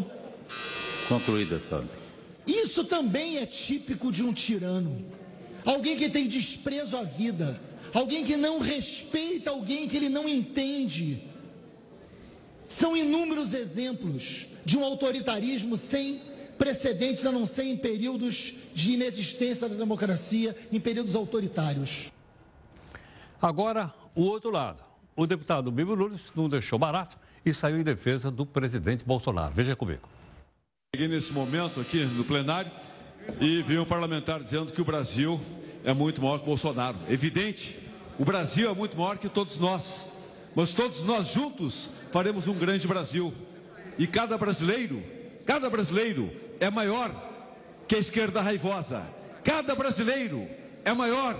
concluir, 1.08 1.46
deputado. 1.46 1.88
Isso 2.46 2.84
também 2.84 3.38
é 3.38 3.46
típico 3.46 4.10
de 4.10 4.22
um 4.22 4.32
tirano. 4.32 5.04
Alguém 5.64 5.96
que 5.96 6.08
tem 6.08 6.26
desprezo 6.26 6.96
à 6.96 7.02
vida, 7.02 7.60
alguém 7.92 8.24
que 8.24 8.36
não 8.36 8.58
respeita 8.58 9.50
alguém 9.50 9.88
que 9.88 9.96
ele 9.96 10.08
não 10.08 10.28
entende. 10.28 11.22
São 12.66 12.96
inúmeros 12.96 13.52
exemplos 13.52 14.46
de 14.64 14.78
um 14.78 14.84
autoritarismo 14.84 15.76
sem 15.76 16.20
precedentes, 16.56 17.24
a 17.24 17.32
não 17.32 17.46
ser 17.46 17.64
em 17.64 17.76
períodos 17.76 18.54
de 18.74 18.92
inexistência 18.92 19.68
da 19.68 19.74
democracia, 19.74 20.56
em 20.70 20.78
períodos 20.78 21.14
autoritários. 21.14 22.12
Agora, 23.40 23.92
o 24.14 24.22
outro 24.22 24.50
lado. 24.50 24.80
O 25.16 25.26
deputado 25.26 25.70
Bibo 25.70 25.96
Nunes 25.96 26.30
não 26.34 26.48
deixou 26.48 26.78
barato 26.78 27.16
e 27.44 27.52
saiu 27.52 27.78
em 27.78 27.82
defesa 27.82 28.30
do 28.30 28.46
presidente 28.46 29.04
Bolsonaro. 29.04 29.52
Veja 29.54 29.74
comigo. 29.74 30.08
Cheguei 30.92 31.06
nesse 31.06 31.32
momento 31.32 31.80
aqui 31.80 32.04
no 32.04 32.24
plenário 32.24 32.68
e 33.40 33.62
vi 33.62 33.78
um 33.78 33.84
parlamentar 33.84 34.42
dizendo 34.42 34.72
que 34.72 34.82
o 34.82 34.84
Brasil 34.84 35.40
é 35.84 35.94
muito 35.94 36.20
maior 36.20 36.40
que 36.40 36.46
Bolsonaro. 36.46 36.98
Evidente, 37.08 37.78
o 38.18 38.24
Brasil 38.24 38.68
é 38.68 38.74
muito 38.74 38.98
maior 38.98 39.16
que 39.16 39.28
todos 39.28 39.56
nós, 39.56 40.12
mas 40.52 40.74
todos 40.74 41.04
nós 41.04 41.28
juntos 41.28 41.90
faremos 42.10 42.48
um 42.48 42.54
grande 42.54 42.88
Brasil. 42.88 43.32
E 43.96 44.04
cada 44.04 44.36
brasileiro, 44.36 45.00
cada 45.46 45.70
brasileiro 45.70 46.28
é 46.58 46.68
maior 46.68 47.14
que 47.86 47.94
a 47.94 47.98
esquerda 48.00 48.42
raivosa. 48.42 49.06
Cada 49.44 49.76
brasileiro 49.76 50.48
é 50.84 50.92
maior 50.92 51.36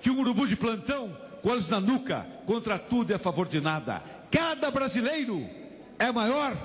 que 0.00 0.10
um 0.10 0.18
urubu 0.18 0.44
de 0.44 0.56
plantão 0.56 1.16
com 1.40 1.50
olhos 1.50 1.68
na 1.68 1.80
nuca, 1.80 2.26
contra 2.44 2.76
tudo 2.80 3.12
e 3.12 3.14
a 3.14 3.18
favor 3.18 3.46
de 3.46 3.60
nada. 3.60 4.02
Cada 4.28 4.72
brasileiro 4.72 5.48
é 6.00 6.10
maior 6.10 6.56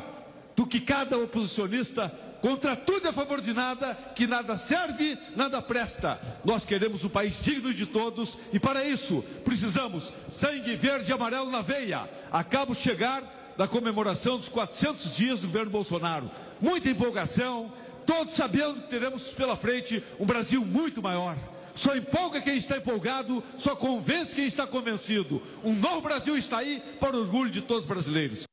do 0.55 0.65
que 0.65 0.79
cada 0.79 1.17
oposicionista 1.17 2.22
contra 2.43 2.75
tudo 2.75 3.05
e 3.05 3.07
a 3.07 3.13
favor 3.13 3.39
de 3.39 3.53
nada, 3.53 3.95
que 4.13 4.27
nada 4.27 4.57
serve, 4.57 5.17
nada 5.33 5.61
presta. 5.61 6.19
Nós 6.43 6.65
queremos 6.65 7.05
um 7.05 7.09
país 7.09 7.41
digno 7.41 7.73
de 7.73 7.85
todos 7.85 8.37
e 8.51 8.59
para 8.59 8.83
isso 8.83 9.23
precisamos 9.45 10.11
sangue 10.29 10.75
verde 10.75 11.09
e 11.09 11.13
amarelo 11.13 11.49
na 11.49 11.61
veia. 11.61 12.09
Acabo 12.29 12.73
de 12.73 12.81
chegar 12.81 13.23
da 13.57 13.65
comemoração 13.65 14.37
dos 14.37 14.49
400 14.49 15.15
dias 15.15 15.39
do 15.39 15.47
governo 15.47 15.71
Bolsonaro. 15.71 16.29
Muita 16.59 16.89
empolgação, 16.89 17.71
todos 18.05 18.33
sabendo 18.33 18.81
que 18.81 18.89
teremos 18.89 19.31
pela 19.31 19.55
frente 19.55 20.03
um 20.19 20.25
Brasil 20.25 20.65
muito 20.65 21.01
maior. 21.01 21.37
Só 21.73 21.95
empolga 21.95 22.41
quem 22.41 22.57
está 22.57 22.75
empolgado, 22.75 23.41
só 23.57 23.73
convence 23.73 24.35
quem 24.35 24.43
está 24.43 24.67
convencido. 24.67 25.41
Um 25.63 25.73
novo 25.73 26.01
Brasil 26.01 26.35
está 26.35 26.57
aí 26.57 26.83
para 26.99 27.15
orgulho 27.15 27.49
de 27.49 27.61
todos 27.61 27.83
os 27.83 27.89
brasileiros. 27.89 28.43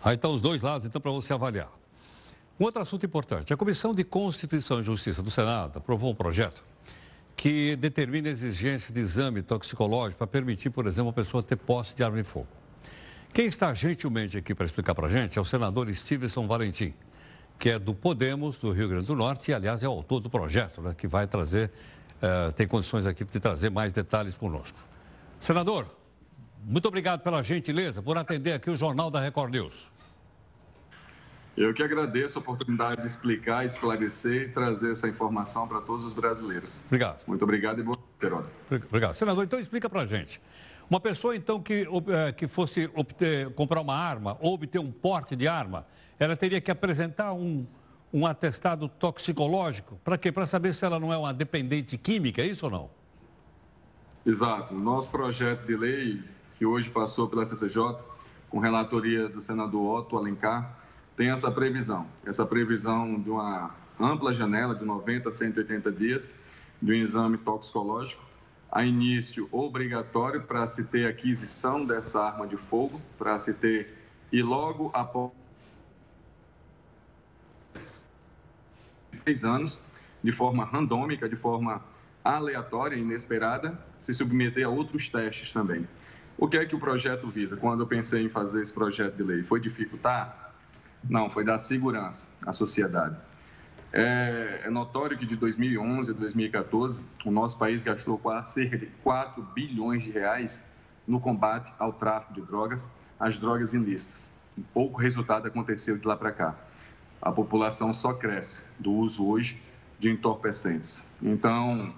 Aí 0.00 0.14
estão 0.14 0.32
os 0.32 0.40
dois 0.40 0.62
lados, 0.62 0.86
então, 0.86 1.00
para 1.00 1.10
você 1.10 1.32
avaliar. 1.32 1.79
Um 2.60 2.64
outro 2.64 2.82
assunto 2.82 3.06
importante: 3.06 3.54
a 3.54 3.56
Comissão 3.56 3.94
de 3.94 4.04
Constituição 4.04 4.80
e 4.80 4.82
Justiça 4.82 5.22
do 5.22 5.30
Senado 5.30 5.78
aprovou 5.78 6.12
um 6.12 6.14
projeto 6.14 6.62
que 7.34 7.74
determina 7.76 8.28
a 8.28 8.32
exigência 8.32 8.92
de 8.92 9.00
exame 9.00 9.40
toxicológico 9.40 10.18
para 10.18 10.26
permitir, 10.26 10.68
por 10.68 10.86
exemplo, 10.86 11.08
a 11.08 11.12
pessoa 11.14 11.42
ter 11.42 11.56
posse 11.56 11.96
de 11.96 12.04
arma 12.04 12.18
de 12.18 12.22
fogo. 12.22 12.48
Quem 13.32 13.46
está 13.46 13.72
gentilmente 13.72 14.36
aqui 14.36 14.54
para 14.54 14.66
explicar 14.66 14.94
para 14.94 15.06
a 15.06 15.08
gente 15.08 15.38
é 15.38 15.40
o 15.40 15.44
senador 15.44 15.90
Stevenson 15.94 16.46
Valentim, 16.46 16.92
que 17.58 17.70
é 17.70 17.78
do 17.78 17.94
Podemos, 17.94 18.58
do 18.58 18.72
Rio 18.72 18.88
Grande 18.88 19.06
do 19.06 19.16
Norte, 19.16 19.50
e, 19.50 19.54
aliás, 19.54 19.82
é 19.82 19.88
o 19.88 19.92
autor 19.92 20.20
do 20.20 20.28
projeto, 20.28 20.82
né, 20.82 20.94
que 20.94 21.08
vai 21.08 21.26
trazer, 21.26 21.70
uh, 22.16 22.52
tem 22.52 22.68
condições 22.68 23.06
aqui 23.06 23.24
de 23.24 23.40
trazer 23.40 23.70
mais 23.70 23.90
detalhes 23.90 24.36
conosco. 24.36 24.78
Senador, 25.38 25.86
muito 26.62 26.86
obrigado 26.88 27.22
pela 27.22 27.42
gentileza 27.42 28.02
por 28.02 28.18
atender 28.18 28.52
aqui 28.52 28.68
o 28.68 28.76
Jornal 28.76 29.10
da 29.10 29.18
Record 29.18 29.50
News. 29.50 29.90
Eu 31.60 31.74
que 31.74 31.82
agradeço 31.82 32.38
a 32.38 32.40
oportunidade 32.40 33.02
de 33.02 33.06
explicar, 33.06 33.66
esclarecer 33.66 34.44
e 34.44 34.48
trazer 34.48 34.92
essa 34.92 35.06
informação 35.06 35.68
para 35.68 35.78
todos 35.82 36.06
os 36.06 36.14
brasileiros. 36.14 36.80
Obrigado. 36.86 37.22
Muito 37.26 37.42
obrigado 37.42 37.78
e 37.80 37.82
boa 37.82 37.98
noite, 38.18 38.86
Obrigado. 38.86 39.12
Senador, 39.12 39.44
então 39.44 39.60
explica 39.60 39.86
para 39.86 40.00
a 40.00 40.06
gente. 40.06 40.40
Uma 40.88 40.98
pessoa, 40.98 41.36
então, 41.36 41.60
que, 41.60 41.86
eh, 42.08 42.32
que 42.32 42.48
fosse 42.48 42.90
obter, 42.94 43.52
comprar 43.52 43.82
uma 43.82 43.94
arma 43.94 44.38
ou 44.40 44.54
obter 44.54 44.78
um 44.78 44.90
porte 44.90 45.36
de 45.36 45.46
arma, 45.46 45.86
ela 46.18 46.34
teria 46.34 46.62
que 46.62 46.70
apresentar 46.70 47.34
um, 47.34 47.66
um 48.10 48.26
atestado 48.26 48.88
toxicológico. 48.88 50.00
Para 50.02 50.16
quê? 50.16 50.32
Para 50.32 50.46
saber 50.46 50.72
se 50.72 50.86
ela 50.86 50.98
não 50.98 51.12
é 51.12 51.18
uma 51.18 51.34
dependente 51.34 51.98
química, 51.98 52.40
é 52.40 52.46
isso 52.46 52.64
ou 52.64 52.72
não? 52.72 52.90
Exato. 54.24 54.74
O 54.74 54.80
nosso 54.80 55.10
projeto 55.10 55.66
de 55.66 55.76
lei, 55.76 56.22
que 56.56 56.64
hoje 56.64 56.88
passou 56.88 57.28
pela 57.28 57.44
CCJ, 57.44 57.98
com 58.48 58.58
relatoria 58.60 59.28
do 59.28 59.42
senador 59.42 60.00
Otto 60.00 60.16
Alencar, 60.16 60.80
tem 61.20 61.28
essa 61.28 61.50
previsão, 61.50 62.06
essa 62.24 62.46
previsão 62.46 63.20
de 63.20 63.28
uma 63.28 63.74
ampla 64.00 64.32
janela 64.32 64.74
de 64.74 64.86
90 64.86 65.28
a 65.28 65.30
180 65.30 65.92
dias 65.92 66.32
de 66.80 66.92
um 66.92 66.94
exame 66.94 67.36
toxicológico, 67.36 68.24
a 68.72 68.86
início 68.86 69.46
obrigatório 69.52 70.40
para 70.40 70.66
se 70.66 70.82
ter 70.82 71.06
aquisição 71.06 71.84
dessa 71.84 72.24
arma 72.24 72.46
de 72.46 72.56
fogo, 72.56 72.98
para 73.18 73.38
se 73.38 73.52
ter 73.52 73.98
e 74.32 74.42
logo 74.42 74.90
após 74.94 75.30
três 79.22 79.44
anos, 79.44 79.78
de 80.24 80.32
forma 80.32 80.64
randômica, 80.64 81.28
de 81.28 81.36
forma 81.36 81.82
aleatória, 82.24 82.96
inesperada, 82.96 83.78
se 83.98 84.14
submeter 84.14 84.64
a 84.64 84.70
outros 84.70 85.06
testes 85.10 85.52
também. 85.52 85.86
O 86.38 86.48
que 86.48 86.56
é 86.56 86.64
que 86.64 86.74
o 86.74 86.80
projeto 86.80 87.28
visa? 87.28 87.58
Quando 87.58 87.80
eu 87.80 87.86
pensei 87.86 88.24
em 88.24 88.30
fazer 88.30 88.62
esse 88.62 88.72
projeto 88.72 89.16
de 89.16 89.22
lei, 89.22 89.42
foi 89.42 89.60
dificultar 89.60 90.49
não, 91.08 91.30
foi 91.30 91.44
dar 91.44 91.58
segurança 91.58 92.26
à 92.46 92.52
sociedade. 92.52 93.16
É, 93.92 94.62
é, 94.64 94.70
notório 94.70 95.18
que 95.18 95.26
de 95.26 95.34
2011 95.34 96.10
a 96.10 96.14
2014, 96.14 97.04
o 97.24 97.30
nosso 97.30 97.58
país 97.58 97.82
gastou 97.82 98.16
quase 98.18 98.52
cerca 98.52 98.78
de 98.78 98.86
4 99.02 99.42
bilhões 99.54 100.04
de 100.04 100.10
reais 100.10 100.62
no 101.06 101.18
combate 101.18 101.72
ao 101.78 101.92
tráfico 101.92 102.34
de 102.34 102.42
drogas, 102.42 102.88
às 103.18 103.36
drogas 103.36 103.72
ilícitas. 103.72 104.30
Pouco 104.72 105.00
resultado 105.00 105.48
aconteceu 105.48 105.98
de 105.98 106.06
lá 106.06 106.16
para 106.16 106.30
cá. 106.30 106.54
A 107.20 107.32
população 107.32 107.92
só 107.92 108.12
cresce 108.12 108.62
do 108.78 108.92
uso 108.92 109.26
hoje 109.26 109.60
de 109.98 110.08
entorpecentes. 110.08 111.04
Então, 111.20 111.92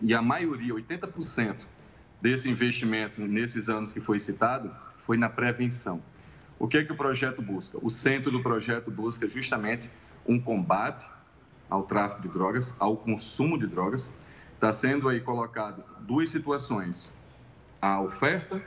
e 0.00 0.14
a 0.14 0.22
maioria, 0.22 0.72
80% 0.74 1.66
desse 2.22 2.48
investimento 2.48 3.20
nesses 3.20 3.68
anos 3.68 3.92
que 3.92 4.00
foi 4.00 4.18
citado, 4.18 4.70
foi 5.04 5.16
na 5.16 5.28
prevenção. 5.28 6.00
O 6.58 6.66
que 6.66 6.78
é 6.78 6.84
que 6.84 6.92
o 6.92 6.96
projeto 6.96 7.40
busca? 7.40 7.78
O 7.80 7.88
centro 7.88 8.30
do 8.30 8.42
projeto 8.42 8.90
busca 8.90 9.28
justamente 9.28 9.90
um 10.26 10.40
combate 10.40 11.06
ao 11.70 11.84
tráfico 11.84 12.22
de 12.22 12.28
drogas, 12.28 12.74
ao 12.78 12.96
consumo 12.96 13.58
de 13.58 13.66
drogas. 13.66 14.12
Está 14.54 14.72
sendo 14.72 15.08
aí 15.08 15.20
colocado 15.20 15.84
duas 16.00 16.30
situações: 16.30 17.12
a 17.80 18.00
oferta 18.00 18.60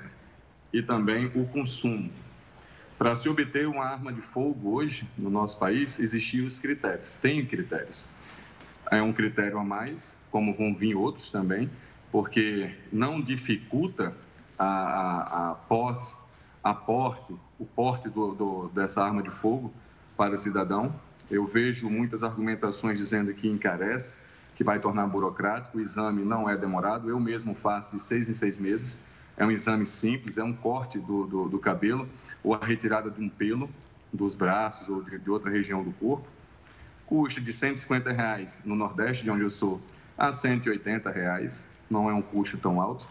e 0.72 0.82
também 0.82 1.32
o 1.36 1.46
consumo. 1.48 2.10
Para 2.98 3.16
se 3.16 3.28
obter 3.28 3.68
uma 3.68 3.84
arma 3.84 4.14
de 4.14 4.22
fogo 4.22 4.76
hoje 4.76 5.08
no 5.18 5.30
nosso 5.30 5.58
país, 5.58 6.00
existiam 6.00 6.46
os 6.46 6.60
critérios, 6.60 7.16
tem 7.16 7.46
critérios. 7.46 8.08
É 8.90 9.02
um 9.02 9.12
critério 9.12 9.58
a 9.58 9.64
mais, 9.64 10.16
como 10.30 10.54
vão 10.54 10.74
vir 10.76 10.96
outros 10.96 11.30
também, 11.30 11.70
porque 12.12 12.72
não 12.92 13.20
dificulta 13.20 14.16
a, 14.58 14.66
a, 14.66 15.52
a 15.52 15.56
posse 15.56 16.16
aporte, 16.64 17.34
o 17.58 17.66
porte 17.66 18.10
do, 18.10 18.34
do, 18.34 18.68
dessa 18.70 19.04
arma 19.04 19.22
de 19.24 19.32
fogo 19.32 19.74
para 20.16 20.36
o 20.36 20.38
cidadão. 20.38 20.94
Eu 21.30 21.46
vejo 21.46 21.90
muitas 21.90 22.24
argumentações 22.24 23.00
dizendo 23.00 23.34
que 23.34 23.48
encarece, 23.48 24.20
que 24.56 24.64
vai 24.64 24.80
tornar 24.80 25.08
burocrático. 25.08 25.78
O 25.78 25.82
exame 25.82 26.24
não 26.24 26.50
é 26.50 26.56
demorado. 26.56 27.10
Eu 27.10 27.20
mesmo 27.20 27.56
faço 27.56 27.96
de 27.96 28.02
seis 28.02 28.30
em 28.30 28.34
seis 28.34 28.60
meses. 28.60 29.00
É 29.38 29.46
um 29.46 29.52
exame 29.52 29.88
simples, 29.88 30.38
é 30.38 30.44
um 30.44 30.54
corte 30.54 31.00
do, 31.00 31.26
do, 31.26 31.50
do 31.50 31.60
cabelo 31.60 32.08
ou 32.44 32.54
a 32.54 32.64
retirada 32.64 33.10
de 33.10 33.22
um 33.22 33.30
pelo 33.30 33.70
dos 34.14 34.36
braços 34.36 34.88
ou 34.90 35.02
de, 35.02 35.18
de 35.18 35.30
outra 35.30 35.50
região 35.50 35.84
do 35.84 35.92
corpo. 35.94 36.28
Custa 37.06 37.42
de 37.42 37.52
150 37.52 38.12
reais 38.12 38.62
no 38.66 38.76
Nordeste, 38.76 39.24
de 39.24 39.32
onde 39.32 39.42
eu 39.42 39.50
sou, 39.50 39.82
a 40.18 40.32
180 40.32 41.10
reais. 41.10 41.64
Não 41.90 42.10
é 42.10 42.14
um 42.14 42.22
custo 42.22 42.58
tão 42.58 42.80
alto 42.80 43.08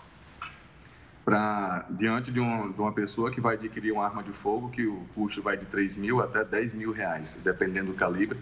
para 1.30 1.86
diante 1.90 2.32
de, 2.32 2.40
um, 2.40 2.72
de, 2.72 2.80
uma 2.80 2.90
pessoa 2.90 3.30
que 3.30 3.40
vai 3.40 3.54
adquirir 3.54 3.92
uma 3.92 4.04
arma 4.04 4.20
de 4.20 4.32
fogo 4.32 4.68
que 4.68 4.84
o 4.84 5.06
custo 5.14 5.40
vai 5.40 5.56
de 5.56 5.64
3 5.66 5.96
mil 5.96 6.20
até 6.20 6.44
10 6.44 6.74
mil 6.74 6.90
reais, 6.90 7.38
dependendo 7.44 7.92
do 7.92 7.96
calibre 7.96 8.36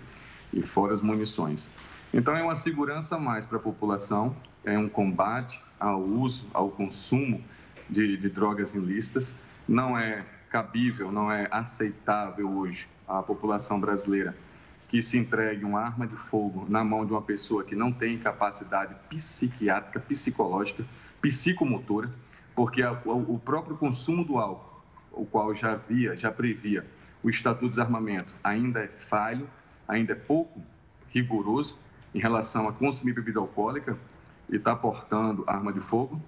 e 0.55 0.63
fora 0.63 0.95
as 0.95 1.03
munições. 1.03 1.71
Então 2.15 2.35
é 2.35 2.43
uma 2.43 2.55
segurança 2.55 3.17
a 3.17 3.19
mais 3.19 3.45
para 3.45 3.59
a 3.59 3.61
população, 3.61 4.35
é 4.65 4.79
um 4.79 4.89
combate 4.89 5.61
ao 5.79 6.01
uso, 6.01 6.49
ao 6.55 6.71
consumo 6.71 7.45
de, 7.91 8.17
de 8.17 8.31
drogas 8.31 8.75
ilícitas. 8.75 9.35
Não 9.69 9.99
é 9.99 10.25
cabível, 10.49 11.13
não 11.13 11.31
é 11.31 11.47
aceitável 11.51 12.51
hoje 12.51 12.89
a 13.07 13.23
população 13.23 13.79
brasileira 13.79 14.35
que 14.89 15.03
se 15.03 15.19
entregue 15.19 15.63
uma 15.63 15.83
arma 15.83 16.07
de 16.07 16.17
fogo 16.17 16.65
na 16.67 16.83
mão 16.83 17.05
de 17.05 17.13
uma 17.13 17.21
pessoa 17.21 17.63
que 17.63 17.77
não 17.77 17.93
tem 17.93 18.17
capacidade 18.17 18.95
psiquiátrica, 19.11 20.01
psicológica, 20.01 20.83
psicomotora, 21.21 22.11
porque 22.59 22.83
a, 22.83 22.91
o 22.91 23.39
próprio 23.39 23.77
consumo 23.77 24.25
do 24.25 24.37
álcool, 24.37 24.83
o 25.13 25.25
qual 25.25 25.55
já 25.55 25.75
havia, 25.75 26.17
já 26.17 26.29
previa 26.29 26.85
o 27.23 27.31
Estatuto 27.31 27.67
de 27.67 27.71
Desarmamento, 27.71 28.35
ainda 28.43 28.81
é 28.81 28.89
falho, 28.89 29.49
ainda 29.87 30.11
é 30.11 30.17
pouco 30.17 30.61
rigoroso 31.09 31.79
em 32.13 32.19
relação 32.19 32.67
a 32.67 32.73
consumir 32.73 33.13
bebida 33.13 33.39
alcoólica 33.39 33.97
e 34.51 34.57
está 34.57 34.75
portando 34.75 35.45
arma 35.47 35.73
de 35.73 35.79
fogo, 35.79 36.21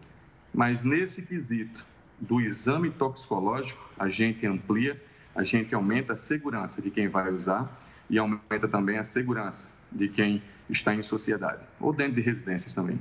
mas 0.54 0.82
nesse 0.82 1.20
quesito 1.20 1.84
do 2.20 2.40
exame 2.40 2.90
toxicológico, 2.90 3.84
a 3.98 4.08
gente 4.08 4.46
amplia, 4.46 5.02
a 5.34 5.42
gente 5.42 5.74
aumenta 5.74 6.12
a 6.12 6.16
segurança 6.16 6.80
de 6.80 6.92
quem 6.92 7.08
vai 7.08 7.28
usar 7.32 7.68
e 8.08 8.18
aumenta 8.18 8.68
também 8.68 8.98
a 8.98 9.04
segurança 9.04 9.68
de 9.90 10.08
quem 10.08 10.40
está 10.68 10.94
em 10.94 11.02
sociedade, 11.02 11.64
ou 11.80 11.92
dentro 11.92 12.14
de 12.14 12.20
residências 12.20 12.72
também. 12.72 13.00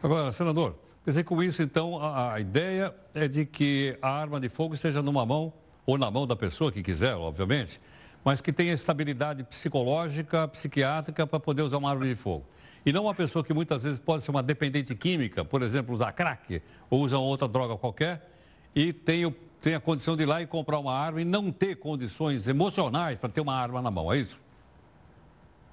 Agora, 0.00 0.30
senador, 0.30 0.83
quer 1.04 1.10
dizer, 1.10 1.24
com 1.24 1.42
isso, 1.42 1.62
então, 1.62 1.98
a, 2.00 2.34
a 2.34 2.40
ideia 2.40 2.94
é 3.14 3.28
de 3.28 3.44
que 3.44 3.96
a 4.00 4.08
arma 4.08 4.40
de 4.40 4.48
fogo 4.48 4.74
esteja 4.74 5.02
numa 5.02 5.24
mão, 5.26 5.52
ou 5.86 5.98
na 5.98 6.10
mão 6.10 6.26
da 6.26 6.34
pessoa 6.34 6.72
que 6.72 6.82
quiser, 6.82 7.14
obviamente, 7.14 7.80
mas 8.24 8.40
que 8.40 8.50
tenha 8.52 8.72
estabilidade 8.72 9.44
psicológica, 9.44 10.48
psiquiátrica 10.48 11.26
para 11.26 11.38
poder 11.38 11.62
usar 11.62 11.76
uma 11.76 11.90
arma 11.90 12.06
de 12.06 12.14
fogo. 12.14 12.46
E 12.86 12.92
não 12.92 13.04
uma 13.04 13.14
pessoa 13.14 13.44
que 13.44 13.52
muitas 13.52 13.82
vezes 13.82 13.98
pode 13.98 14.24
ser 14.24 14.30
uma 14.30 14.42
dependente 14.42 14.94
química, 14.94 15.44
por 15.44 15.62
exemplo, 15.62 15.94
usar 15.94 16.12
crack 16.12 16.62
ou 16.88 17.02
usar 17.02 17.18
outra 17.18 17.46
droga 17.46 17.76
qualquer, 17.76 18.30
e 18.74 18.92
tem, 18.92 19.30
tem 19.60 19.74
a 19.74 19.80
condição 19.80 20.16
de 20.16 20.22
ir 20.22 20.26
lá 20.26 20.40
e 20.40 20.46
comprar 20.46 20.78
uma 20.78 20.92
arma 20.92 21.20
e 21.20 21.24
não 21.24 21.52
ter 21.52 21.76
condições 21.76 22.48
emocionais 22.48 23.18
para 23.18 23.28
ter 23.28 23.42
uma 23.42 23.54
arma 23.54 23.82
na 23.82 23.90
mão, 23.90 24.10
é 24.10 24.18
isso? 24.18 24.40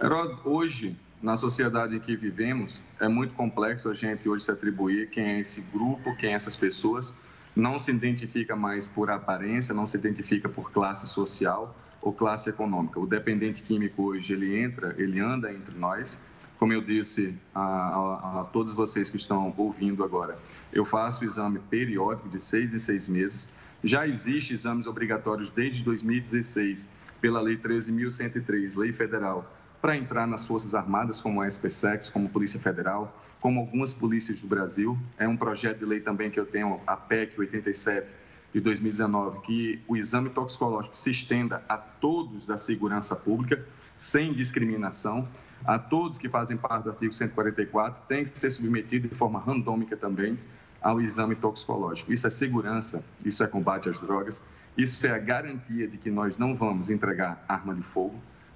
Herói, 0.02 0.38
hoje, 0.44 0.96
na 1.22 1.38
sociedade 1.38 1.96
em 1.96 2.00
que 2.00 2.16
vivemos, 2.16 2.82
é 3.00 3.08
muito 3.08 3.34
complexo 3.34 3.90
a 3.90 3.94
gente 3.94 4.28
hoje 4.28 4.46
se 4.46 4.52
atribuir 4.52 5.10
quem 5.10 5.24
é 5.24 5.40
esse 5.40 5.62
grupo, 5.62 6.16
quem 6.18 6.32
é 6.32 6.34
essas 6.34 6.58
pessoas. 6.58 7.14
Não 7.56 7.78
se 7.78 7.92
identifica 7.92 8.56
mais 8.56 8.88
por 8.88 9.10
aparência, 9.10 9.74
não 9.74 9.86
se 9.86 9.98
identifica 9.98 10.50
por 10.50 10.72
classe 10.72 11.08
social 11.08 11.76
ou 12.02 12.12
classe 12.12 12.50
econômica. 12.50 13.00
O 13.00 13.06
dependente 13.06 13.62
químico 13.62 14.04
hoje, 14.04 14.34
ele 14.34 14.58
entra, 14.58 14.96
ele 14.98 15.20
anda 15.20 15.52
entre 15.52 15.78
nós 15.78 16.20
como 16.62 16.74
eu 16.74 16.82
disse 16.82 17.36
a, 17.56 17.60
a, 17.60 18.42
a, 18.42 18.44
todos 18.44 18.72
vocês 18.72 19.10
que 19.10 19.18
estão 19.18 19.52
ouvindo 19.58 20.04
agora, 20.04 20.38
eu 20.72 20.86
faço 20.86 21.26
exame 21.26 21.58
periódico 21.58 22.30
de 22.30 22.40
seis 22.40 22.72
em 22.72 22.78
seis 22.78 23.08
meses. 23.08 23.50
Já 23.84 24.08
existe 24.08 24.54
exames 24.54 24.86
obrigatórios 24.86 25.50
desde 25.50 25.84
2016 25.84 26.88
pela 27.20 27.42
Lei 27.42 27.58
13.103, 27.58 28.78
Lei 28.78 28.94
Federal, 28.94 29.52
para 29.82 29.96
entrar 29.96 30.28
nas 30.28 30.46
Forças 30.46 30.76
Armadas, 30.76 31.20
como 31.20 31.42
a 31.42 31.48
SPSEX, 31.48 32.10
como 32.10 32.30
Polícia 32.30 32.60
Federal, 32.60 33.16
como 33.40 33.60
algumas 33.60 33.94
polícias 33.94 34.40
do 34.40 34.48
Brasil. 34.48 34.98
É 35.18 35.28
um 35.28 35.36
projeto 35.36 35.80
de 35.80 35.86
lei 35.86 36.00
também 36.00 36.30
que 36.30 36.40
eu 36.40 36.46
tenho, 36.46 36.80
a 36.86 36.96
PEC 36.96 37.40
87 37.40 38.14
de 38.54 38.60
2019, 38.60 39.42
que 39.42 39.82
o 39.88 39.98
exame 39.98 40.30
toxicológico 40.30 40.98
se 40.98 41.10
estenda 41.10 41.64
a 41.68 41.78
todos 41.78 42.46
da 42.46 42.58
segurança 42.58 43.16
pública, 43.16 43.66
sem 43.98 44.34
discriminação 44.34 45.28
a 45.66 45.78
todos 45.78 46.18
que 46.18 46.28
fazem 46.28 46.58
parte 46.58 46.86
do 46.86 46.90
artigo 46.90 47.14
144 47.14 48.04
tem 48.08 48.24
que 48.24 48.38
ser 48.38 48.50
submetido 48.50 49.08
de 49.08 49.16
forma 49.16 49.40
randômica 49.40 49.96
também 49.96 50.38
ao 50.82 51.00
exame 51.00 51.36
toxicológico. 51.36 52.12
Isso 52.12 52.26
é 52.26 52.30
segurança, 52.30 53.04
isso 53.24 53.44
é 53.44 53.48
combate 53.48 53.88
às 53.88 54.00
drogas, 54.00 54.44
isso 54.76 55.06
é 55.06 55.12
a 55.12 55.20
garantia 55.20 55.88
de 55.88 55.98
que 55.98 56.10
nós 56.10 56.38
não 56.38 56.56
vamos 56.56 56.90
entregar 56.90 57.44
arma 57.48 57.76
de 57.76 57.84
fogo, 57.84 58.16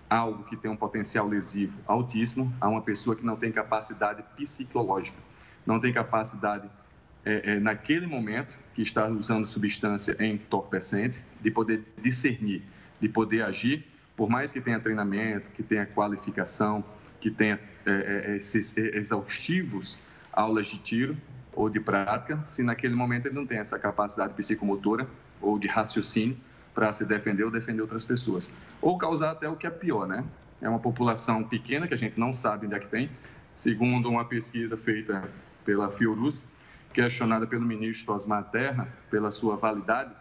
algo 0.10 0.44
que 0.44 0.56
tem 0.56 0.70
um 0.70 0.76
potencial 0.76 1.28
lesivo 1.28 1.74
altíssimo 1.88 2.54
a 2.62 2.68
uma 2.68 2.82
pessoa 2.82 3.16
que 3.16 3.26
não 3.26 3.36
tem 3.36 3.52
capacidade 3.52 4.24
psicológica, 4.36 5.18
não 5.66 5.80
tem 5.80 5.92
capacidade 5.92 6.70
é, 7.26 7.54
é, 7.54 7.60
naquele 7.60 8.06
momento 8.06 8.58
que 8.74 8.84
está 8.84 9.08
usando 9.08 9.48
substância 9.48 10.16
entorpecente, 10.24 11.24
de 11.42 11.50
poder 11.50 11.84
discernir, 12.02 12.62
de 13.02 13.10
poder 13.10 13.44
agir, 13.44 13.84
por 14.16 14.30
mais 14.30 14.52
que 14.52 14.62
tenha 14.62 14.80
treinamento, 14.80 15.50
que 15.56 15.64
tenha 15.64 15.86
qualificação, 15.86 16.84
que 17.20 17.32
tenha 17.32 17.60
é, 17.86 17.92
é, 17.92 18.32
é 18.32 18.38
esses 18.38 18.78
exaustivos 18.78 20.00
aulas 20.32 20.68
de 20.68 20.78
tiro 20.78 21.18
ou 21.54 21.70
de 21.70 21.80
prática, 21.80 22.40
se 22.46 22.62
naquele 22.62 22.94
momento 22.94 23.26
ele 23.26 23.36
não 23.36 23.46
tem 23.46 23.58
essa 23.58 23.80
capacidade 23.80 24.34
psicomotora 24.34 25.08
ou 25.42 25.58
de 25.58 25.68
raciocínio 25.68 26.38
para 26.76 26.92
se 26.92 27.06
defender 27.06 27.44
ou 27.44 27.50
defender 27.50 27.82
outras 27.82 28.04
pessoas. 28.06 28.54
Ou 28.82 28.98
causar 28.98 29.32
até 29.32 29.50
o 29.50 29.56
que 29.56 29.66
é 29.66 29.70
pior, 29.70 30.06
né? 30.06 30.24
É 30.62 30.70
uma 30.70 30.80
população 30.80 31.44
pequena 31.44 31.88
que 31.88 31.94
a 31.94 31.98
gente 31.98 32.20
não 32.20 32.34
sabe 32.34 32.68
onde 32.68 32.76
é 32.76 32.80
que 32.80 32.88
tem. 32.88 33.10
Segundo 33.56 34.10
uma 34.10 34.26
pesquisa 34.26 34.76
feita 34.76 35.24
pela 35.64 35.90
Fiorus, 35.90 36.46
questionada 36.94 37.48
pelo 37.48 37.66
ministro 37.66 38.14
Osmar 38.14 38.44
Terra 38.52 38.88
pela 39.10 39.32
sua 39.32 39.56
validade, 39.56 40.12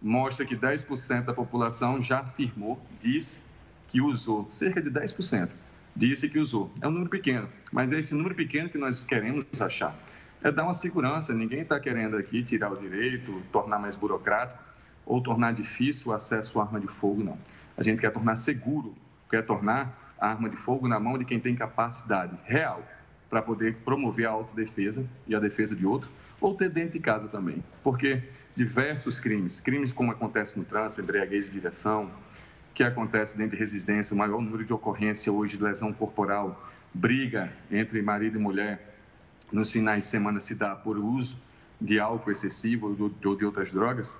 mostra 0.00 0.46
que 0.46 0.56
10% 0.56 1.24
da 1.24 1.34
população 1.34 2.00
já 2.00 2.20
afirmou, 2.20 2.80
disse 3.00 3.42
que 3.88 4.00
usou, 4.00 4.46
cerca 4.48 4.80
de 4.80 4.90
10% 4.90 5.50
disse 5.98 6.28
que 6.28 6.38
usou. 6.38 6.70
É 6.80 6.86
um 6.86 6.92
número 6.92 7.10
pequeno, 7.10 7.48
mas 7.72 7.92
é 7.92 7.98
esse 7.98 8.14
número 8.14 8.34
pequeno 8.34 8.68
que 8.68 8.78
nós 8.78 9.02
queremos 9.02 9.44
achar. 9.60 9.94
É 10.40 10.52
dar 10.52 10.62
uma 10.62 10.74
segurança, 10.74 11.34
ninguém 11.34 11.62
está 11.62 11.80
querendo 11.80 12.16
aqui 12.16 12.44
tirar 12.44 12.70
o 12.70 12.76
direito, 12.76 13.42
tornar 13.50 13.80
mais 13.80 13.96
burocrático 13.96 14.67
ou 15.08 15.22
tornar 15.22 15.52
difícil 15.52 16.12
o 16.12 16.14
acesso 16.14 16.60
à 16.60 16.64
arma 16.64 16.78
de 16.78 16.86
fogo, 16.86 17.24
não. 17.24 17.38
A 17.76 17.82
gente 17.82 17.98
quer 17.98 18.12
tornar 18.12 18.36
seguro, 18.36 18.94
quer 19.28 19.44
tornar 19.44 20.14
a 20.20 20.28
arma 20.28 20.50
de 20.50 20.56
fogo 20.56 20.86
na 20.86 21.00
mão 21.00 21.16
de 21.16 21.24
quem 21.24 21.40
tem 21.40 21.56
capacidade 21.56 22.36
real 22.44 22.86
para 23.30 23.40
poder 23.40 23.76
promover 23.76 24.26
a 24.26 24.30
autodefesa 24.30 25.06
e 25.26 25.34
a 25.34 25.40
defesa 25.40 25.74
de 25.74 25.86
outro, 25.86 26.10
ou 26.40 26.54
ter 26.54 26.70
dentro 26.70 26.92
de 26.92 27.00
casa 27.00 27.26
também. 27.26 27.64
Porque 27.82 28.22
diversos 28.54 29.18
crimes, 29.18 29.60
crimes 29.60 29.92
como 29.92 30.10
acontece 30.10 30.58
no 30.58 30.64
trânsito, 30.64 31.00
embriaguez 31.00 31.46
de 31.46 31.52
direção, 31.52 32.10
que 32.74 32.82
acontece 32.82 33.36
dentro 33.36 33.52
de 33.52 33.58
residência, 33.58 34.14
o 34.14 34.18
maior 34.18 34.40
número 34.40 34.64
de 34.64 34.72
ocorrência 34.72 35.32
hoje 35.32 35.56
de 35.56 35.64
lesão 35.64 35.92
corporal, 35.92 36.70
briga 36.92 37.52
entre 37.70 38.00
marido 38.02 38.38
e 38.38 38.40
mulher, 38.40 38.96
nos 39.50 39.72
finais 39.72 40.04
de 40.04 40.10
semana 40.10 40.40
se 40.40 40.54
dá 40.54 40.74
por 40.74 40.98
uso 40.98 41.36
de 41.80 41.98
álcool 41.98 42.30
excessivo 42.30 42.88
ou 42.88 43.36
de 43.36 43.44
outras 43.44 43.70
drogas, 43.70 44.14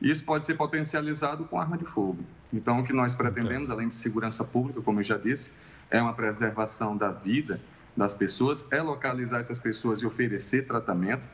isso 0.00 0.24
pode 0.24 0.44
ser 0.44 0.54
potencializado 0.54 1.44
com 1.44 1.60
arma 1.60 1.76
de 1.76 1.84
fogo. 1.84 2.18
Então, 2.52 2.80
o 2.80 2.84
que 2.84 2.92
nós 2.92 3.14
pretendemos, 3.14 3.70
além 3.70 3.88
de 3.88 3.94
segurança 3.94 4.44
pública, 4.44 4.80
como 4.82 5.00
eu 5.00 5.04
já 5.04 5.16
disse, 5.16 5.52
é 5.90 6.00
uma 6.00 6.12
preservação 6.12 6.96
da 6.96 7.10
vida 7.10 7.60
das 7.96 8.12
pessoas, 8.12 8.64
é 8.70 8.82
localizar 8.82 9.38
essas 9.38 9.58
pessoas 9.58 10.00
e 10.02 10.06
oferecer 10.06 10.66
tratamento, 10.66 11.26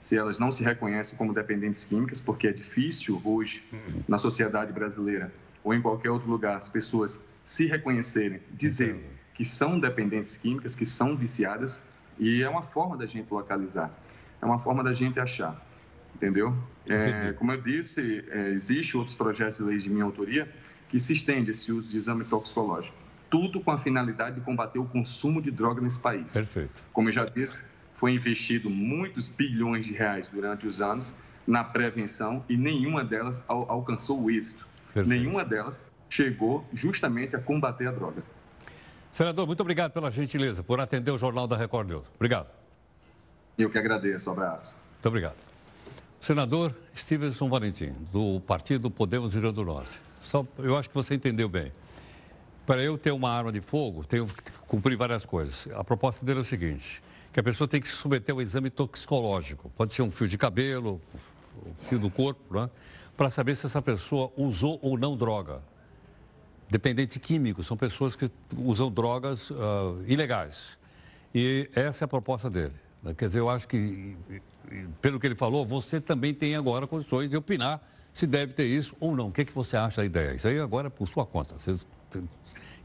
se 0.00 0.16
elas 0.16 0.38
não 0.38 0.50
se 0.50 0.62
reconhecem 0.62 1.16
como 1.16 1.32
dependentes 1.32 1.84
químicas, 1.84 2.20
porque 2.20 2.48
é 2.48 2.52
difícil 2.52 3.20
hoje, 3.24 3.62
uhum. 3.72 4.02
na 4.06 4.18
sociedade 4.18 4.72
brasileira, 4.72 5.32
ou 5.64 5.74
em 5.74 5.80
qualquer 5.80 6.10
outro 6.10 6.30
lugar, 6.30 6.56
as 6.56 6.68
pessoas 6.68 7.20
se 7.44 7.66
reconhecerem, 7.66 8.40
dizer 8.52 9.02
que 9.34 9.44
são 9.44 9.80
dependentes 9.80 10.36
químicas, 10.36 10.74
que 10.74 10.84
são 10.84 11.16
viciadas, 11.16 11.82
e 12.18 12.42
é 12.42 12.48
uma 12.48 12.62
forma 12.62 12.96
da 12.96 13.06
gente 13.06 13.30
localizar, 13.30 13.90
é 14.40 14.44
uma 14.44 14.58
forma 14.58 14.84
da 14.84 14.92
gente 14.92 15.18
achar, 15.18 15.58
entendeu? 16.20 16.54
É, 16.86 17.32
como 17.32 17.50
eu 17.52 17.60
disse, 17.62 18.24
é, 18.30 18.50
existe 18.50 18.96
outros 18.96 19.16
projetos 19.16 19.56
de 19.56 19.64
lei 19.64 19.78
de 19.78 19.88
minha 19.88 20.04
autoria 20.04 20.46
que 20.90 21.00
se 21.00 21.14
estende 21.14 21.50
esse 21.50 21.72
uso 21.72 21.90
de 21.90 21.96
exame 21.96 22.24
toxicológico, 22.24 22.96
tudo 23.30 23.60
com 23.60 23.70
a 23.70 23.78
finalidade 23.78 24.36
de 24.36 24.42
combater 24.42 24.78
o 24.78 24.84
consumo 24.84 25.40
de 25.40 25.50
droga 25.50 25.80
nesse 25.80 25.98
país. 25.98 26.34
Perfeito. 26.34 26.82
Como 26.92 27.08
eu 27.08 27.12
já 27.12 27.24
disse, 27.24 27.64
foi 27.94 28.12
investido 28.12 28.68
muitos 28.68 29.28
bilhões 29.28 29.86
de 29.86 29.94
reais 29.94 30.28
durante 30.28 30.66
os 30.66 30.82
anos 30.82 31.12
na 31.46 31.64
prevenção 31.64 32.44
e 32.48 32.56
nenhuma 32.56 33.02
delas 33.02 33.42
al 33.48 33.70
alcançou 33.70 34.20
o 34.20 34.30
êxito. 34.30 34.66
Perfeito. 34.92 35.08
Nenhuma 35.08 35.44
delas 35.44 35.82
chegou 36.08 36.66
justamente 36.72 37.34
a 37.34 37.38
combater 37.38 37.86
a 37.86 37.92
droga. 37.92 38.22
Senador, 39.10 39.46
muito 39.46 39.60
obrigado 39.60 39.92
pela 39.92 40.10
gentileza, 40.10 40.62
por 40.62 40.80
atender 40.80 41.10
o 41.10 41.18
Jornal 41.18 41.46
da 41.46 41.56
Record 41.56 41.88
News. 41.88 42.06
Obrigado. 42.16 42.48
Eu 43.56 43.70
que 43.70 43.78
agradeço. 43.78 44.28
Um 44.28 44.32
abraço. 44.32 44.74
Muito 44.94 45.06
obrigado. 45.06 45.49
Senador 46.20 46.76
Stevenson 46.94 47.48
Valentim, 47.48 47.92
do 48.12 48.40
Partido 48.40 48.90
Podemos 48.90 49.34
Rio 49.34 49.50
do 49.50 49.64
Norte. 49.64 49.98
Só, 50.20 50.46
eu 50.58 50.76
acho 50.76 50.88
que 50.88 50.94
você 50.94 51.14
entendeu 51.14 51.48
bem. 51.48 51.72
Para 52.66 52.82
eu 52.82 52.98
ter 52.98 53.10
uma 53.10 53.30
arma 53.30 53.50
de 53.50 53.62
fogo, 53.62 54.04
tenho 54.04 54.26
que 54.26 54.52
cumprir 54.66 54.96
várias 54.98 55.24
coisas. 55.24 55.66
A 55.74 55.82
proposta 55.82 56.24
dele 56.24 56.40
é 56.40 56.42
o 56.42 56.44
seguinte: 56.44 57.02
que 57.32 57.40
a 57.40 57.42
pessoa 57.42 57.66
tem 57.66 57.80
que 57.80 57.88
se 57.88 57.94
submeter 57.94 58.34
ao 58.34 58.42
exame 58.42 58.68
toxicológico. 58.68 59.70
Pode 59.70 59.94
ser 59.94 60.02
um 60.02 60.10
fio 60.10 60.28
de 60.28 60.36
cabelo, 60.36 61.00
um 61.66 61.84
fio 61.86 61.98
do 61.98 62.10
corpo, 62.10 62.54
né? 62.54 62.68
para 63.16 63.30
saber 63.30 63.54
se 63.54 63.64
essa 63.64 63.80
pessoa 63.80 64.30
usou 64.36 64.78
ou 64.82 64.98
não 64.98 65.16
droga. 65.16 65.62
Dependente 66.68 67.18
químico, 67.18 67.62
são 67.62 67.76
pessoas 67.76 68.14
que 68.14 68.30
usam 68.56 68.90
drogas 68.90 69.50
uh, 69.50 70.04
ilegais. 70.06 70.78
E 71.34 71.68
essa 71.74 72.04
é 72.04 72.06
a 72.06 72.08
proposta 72.08 72.50
dele. 72.50 72.74
Quer 73.16 73.28
dizer, 73.28 73.40
eu 73.40 73.48
acho 73.48 73.66
que, 73.66 74.16
pelo 75.00 75.18
que 75.18 75.26
ele 75.26 75.34
falou, 75.34 75.64
você 75.64 76.00
também 76.00 76.34
tem 76.34 76.54
agora 76.54 76.86
condições 76.86 77.30
de 77.30 77.36
opinar 77.36 77.82
se 78.12 78.26
deve 78.26 78.52
ter 78.52 78.66
isso 78.66 78.94
ou 79.00 79.16
não. 79.16 79.28
O 79.28 79.32
que, 79.32 79.42
é 79.42 79.44
que 79.44 79.52
você 79.52 79.76
acha 79.76 80.02
da 80.02 80.04
ideia? 80.04 80.34
Isso 80.34 80.46
aí 80.46 80.58
agora 80.58 80.88
é 80.88 80.90
por 80.90 81.08
sua 81.08 81.24
conta. 81.24 81.54
Você 81.58 81.86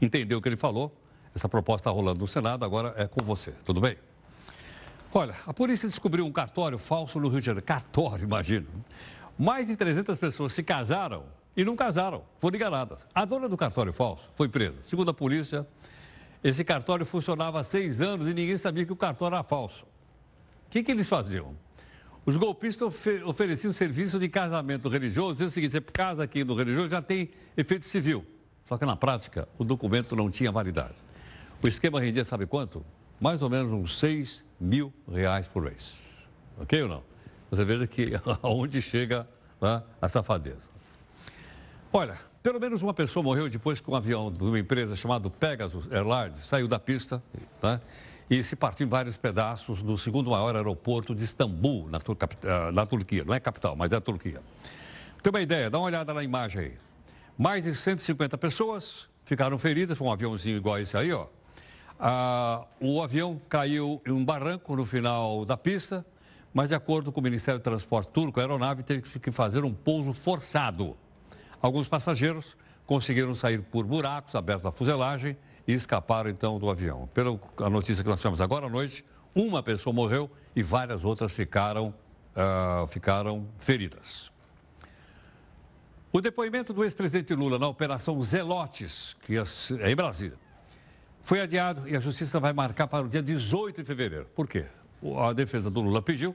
entendeu 0.00 0.38
o 0.38 0.42
que 0.42 0.48
ele 0.48 0.56
falou? 0.56 0.94
Essa 1.34 1.48
proposta 1.48 1.82
está 1.82 1.90
rolando 1.90 2.20
no 2.20 2.26
Senado, 2.26 2.64
agora 2.64 2.94
é 2.96 3.06
com 3.06 3.22
você. 3.24 3.52
Tudo 3.64 3.80
bem? 3.80 3.96
Olha, 5.12 5.34
a 5.46 5.52
polícia 5.52 5.88
descobriu 5.88 6.24
um 6.24 6.32
cartório 6.32 6.78
falso 6.78 7.20
no 7.20 7.28
Rio 7.28 7.40
de 7.40 7.46
Janeiro. 7.46 7.66
Cartório, 7.66 8.24
imagina. 8.24 8.66
Mais 9.38 9.66
de 9.66 9.76
300 9.76 10.16
pessoas 10.18 10.54
se 10.54 10.62
casaram 10.62 11.24
e 11.56 11.64
não 11.64 11.76
casaram, 11.76 12.22
foram 12.38 12.56
enganadas. 12.56 13.06
A 13.14 13.24
dona 13.24 13.48
do 13.48 13.56
cartório 13.56 13.92
falso 13.92 14.30
foi 14.34 14.48
presa. 14.48 14.78
Segundo 14.82 15.10
a 15.10 15.14
polícia, 15.14 15.66
esse 16.42 16.64
cartório 16.64 17.04
funcionava 17.04 17.60
há 17.60 17.64
seis 17.64 18.00
anos 18.00 18.26
e 18.26 18.34
ninguém 18.34 18.56
sabia 18.56 18.84
que 18.84 18.92
o 18.92 18.96
cartório 18.96 19.34
era 19.34 19.44
falso. 19.44 19.86
O 20.66 20.70
que, 20.70 20.82
que 20.82 20.90
eles 20.90 21.08
faziam? 21.08 21.54
Os 22.24 22.36
golpistas 22.36 22.92
ofereciam 23.24 23.72
serviço 23.72 24.18
de 24.18 24.28
casamento 24.28 24.88
religioso, 24.88 25.34
dizendo 25.34 25.48
o 25.48 25.50
seguinte: 25.52 25.70
você 25.72 25.80
casa 25.80 26.24
aqui 26.24 26.42
no 26.42 26.54
religioso, 26.54 26.90
já 26.90 27.00
tem 27.00 27.30
efeito 27.56 27.84
civil. 27.84 28.26
Só 28.66 28.76
que 28.76 28.84
na 28.84 28.96
prática, 28.96 29.48
o 29.56 29.64
documento 29.64 30.16
não 30.16 30.28
tinha 30.28 30.50
validade. 30.50 30.94
O 31.62 31.68
esquema 31.68 32.00
rendia, 32.00 32.24
sabe 32.24 32.46
quanto? 32.46 32.84
Mais 33.20 33.42
ou 33.42 33.48
menos 33.48 33.72
uns 33.72 33.98
6 33.98 34.44
mil 34.60 34.92
reais 35.10 35.46
por 35.46 35.62
mês. 35.62 35.94
Ok 36.58 36.82
ou 36.82 36.88
não? 36.88 37.02
Você 37.50 37.64
veja 37.64 37.86
que 37.86 38.06
aonde 38.42 38.82
chega 38.82 39.26
né, 39.60 39.82
a 40.02 40.08
safadeza. 40.08 40.68
Olha, 41.92 42.18
pelo 42.42 42.60
menos 42.60 42.82
uma 42.82 42.92
pessoa 42.92 43.22
morreu 43.22 43.48
depois 43.48 43.80
que 43.80 43.90
um 43.90 43.94
avião 43.94 44.30
de 44.30 44.42
uma 44.42 44.58
empresa 44.58 44.96
chamada 44.96 45.30
Pegasus 45.30 45.90
Airlines 45.90 46.44
saiu 46.44 46.68
da 46.68 46.78
pista 46.78 47.22
né, 47.62 47.80
e 48.28 48.42
se 48.42 48.56
partiu 48.56 48.86
em 48.86 48.90
vários 48.90 49.16
pedaços 49.16 49.82
no 49.82 49.96
segundo 49.96 50.30
maior 50.30 50.56
aeroporto 50.56 51.14
de 51.14 51.24
Istambul, 51.24 51.88
na, 51.88 52.00
Tur 52.00 52.16
eh, 52.20 52.72
na 52.72 52.84
Turquia. 52.84 53.24
Não 53.24 53.32
é 53.32 53.38
capital, 53.38 53.76
mas 53.76 53.92
é 53.92 53.96
a 53.96 54.00
Turquia. 54.00 54.40
Tem 55.22 55.30
uma 55.30 55.40
ideia, 55.40 55.70
dá 55.70 55.78
uma 55.78 55.86
olhada 55.86 56.12
na 56.12 56.22
imagem 56.22 56.62
aí. 56.62 56.72
Mais 57.38 57.64
de 57.64 57.74
150 57.74 58.36
pessoas 58.38 59.08
ficaram 59.24 59.58
feridas, 59.58 59.96
foi 59.96 60.06
um 60.06 60.12
aviãozinho 60.12 60.56
igual 60.56 60.78
esse 60.78 60.96
aí, 60.96 61.12
ó. 61.12 61.26
Ah, 61.98 62.64
o 62.80 63.00
avião 63.00 63.40
caiu 63.48 64.02
em 64.06 64.10
um 64.10 64.24
barranco 64.24 64.74
no 64.76 64.84
final 64.84 65.44
da 65.44 65.56
pista, 65.56 66.04
mas 66.52 66.68
de 66.68 66.74
acordo 66.74 67.12
com 67.12 67.20
o 67.20 67.22
Ministério 67.22 67.60
do 67.60 67.62
Transporte 67.62 68.08
turco, 68.10 68.40
a 68.40 68.42
aeronave 68.42 68.82
teve 68.82 69.02
que 69.02 69.30
fazer 69.30 69.64
um 69.64 69.72
pouso 69.72 70.12
forçado. 70.12 70.96
Alguns 71.60 71.88
passageiros 71.88 72.56
conseguiram 72.86 73.34
sair 73.34 73.62
por 73.62 73.84
buracos 73.84 74.34
abertos 74.34 74.64
na 74.64 74.72
fuselagem 74.72 75.36
e 75.66 75.72
escaparam 75.72 76.30
então 76.30 76.58
do 76.58 76.70
avião. 76.70 77.08
Pela 77.12 77.38
notícia 77.70 78.02
que 78.02 78.08
nós 78.08 78.20
tivemos 78.20 78.40
agora 78.40 78.66
à 78.66 78.70
noite, 78.70 79.04
uma 79.34 79.62
pessoa 79.62 79.92
morreu 79.92 80.30
e 80.54 80.62
várias 80.62 81.04
outras 81.04 81.32
ficaram, 81.32 81.94
uh, 82.34 82.86
ficaram 82.86 83.46
feridas. 83.58 84.30
O 86.12 86.20
depoimento 86.20 86.72
do 86.72 86.84
ex-presidente 86.84 87.34
Lula 87.34 87.58
na 87.58 87.68
Operação 87.68 88.22
Zelotes, 88.22 89.14
que 89.22 89.36
é, 89.36 89.42
é 89.80 89.90
em 89.90 89.96
Brasília, 89.96 90.38
foi 91.22 91.40
adiado 91.40 91.86
e 91.88 91.96
a 91.96 92.00
justiça 92.00 92.38
vai 92.38 92.52
marcar 92.52 92.86
para 92.86 93.04
o 93.04 93.08
dia 93.08 93.22
18 93.22 93.82
de 93.82 93.84
fevereiro. 93.84 94.26
Por 94.34 94.46
quê? 94.46 94.64
A 95.18 95.32
defesa 95.32 95.70
do 95.70 95.80
Lula 95.80 96.00
pediu, 96.00 96.34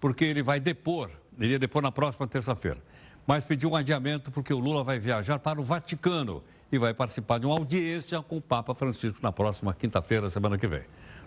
porque 0.00 0.24
ele 0.24 0.42
vai 0.42 0.60
depor, 0.60 1.10
ele 1.38 1.52
ia 1.52 1.58
depor 1.58 1.80
na 1.80 1.90
próxima 1.90 2.26
terça-feira, 2.26 2.82
mas 3.26 3.44
pediu 3.44 3.70
um 3.70 3.76
adiamento 3.76 4.30
porque 4.30 4.52
o 4.52 4.58
Lula 4.58 4.84
vai 4.84 4.98
viajar 4.98 5.38
para 5.38 5.58
o 5.60 5.64
Vaticano 5.64 6.42
e 6.70 6.78
vai 6.78 6.92
participar 6.92 7.38
de 7.38 7.46
uma 7.46 7.56
audiência 7.56 8.20
com 8.22 8.36
o 8.36 8.40
Papa 8.40 8.74
Francisco 8.74 9.18
na 9.22 9.30
próxima 9.32 9.72
quinta-feira, 9.74 10.30
semana 10.30 10.58
que 10.58 10.66
vem. 10.66 10.82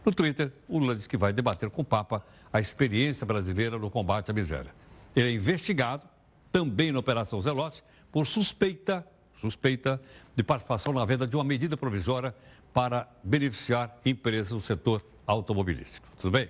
No 0.05 0.13
Twitter, 0.13 0.51
o 0.67 0.77
Lula 0.79 0.95
disse 0.95 1.09
que 1.09 1.17
vai 1.17 1.33
debater 1.33 1.69
com 1.69 1.81
o 1.81 1.85
Papa 1.85 2.25
a 2.51 2.59
experiência 2.59 3.25
brasileira 3.25 3.77
no 3.77 3.89
combate 3.89 4.31
à 4.31 4.33
miséria. 4.33 4.73
Ele 5.15 5.29
é 5.29 5.31
investigado 5.31 6.03
também 6.51 6.91
na 6.91 6.99
Operação 6.99 7.41
Zelote, 7.41 7.83
por 8.11 8.25
suspeita, 8.25 9.05
suspeita 9.39 10.01
de 10.35 10.43
participação 10.43 10.93
na 10.93 11.03
venda 11.05 11.27
de 11.27 11.35
uma 11.35 11.43
medida 11.43 11.75
provisória 11.75 12.33
para 12.73 13.07
beneficiar 13.23 13.97
empresas 14.05 14.49
do 14.49 14.61
setor 14.61 15.03
automobilístico. 15.25 16.07
Tudo 16.19 16.31
bem? 16.31 16.49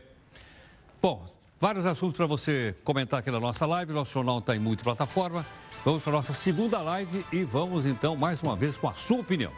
Bom, 1.02 1.26
vários 1.60 1.86
assuntos 1.86 2.18
para 2.18 2.26
você 2.26 2.76
comentar 2.84 3.20
aqui 3.20 3.32
na 3.32 3.40
nossa 3.40 3.66
live. 3.66 3.94
Nosso 3.94 4.14
jornal 4.14 4.40
está 4.40 4.56
em 4.56 4.60
multiplataforma. 4.60 5.46
Vamos 5.84 6.04
para 6.04 6.12
a 6.12 6.16
nossa 6.16 6.34
segunda 6.34 6.80
live 6.80 7.26
e 7.32 7.44
vamos 7.44 7.86
então 7.86 8.16
mais 8.16 8.42
uma 8.42 8.56
vez 8.56 8.78
com 8.78 8.88
a 8.88 8.94
sua 8.94 9.20
opinião. 9.20 9.52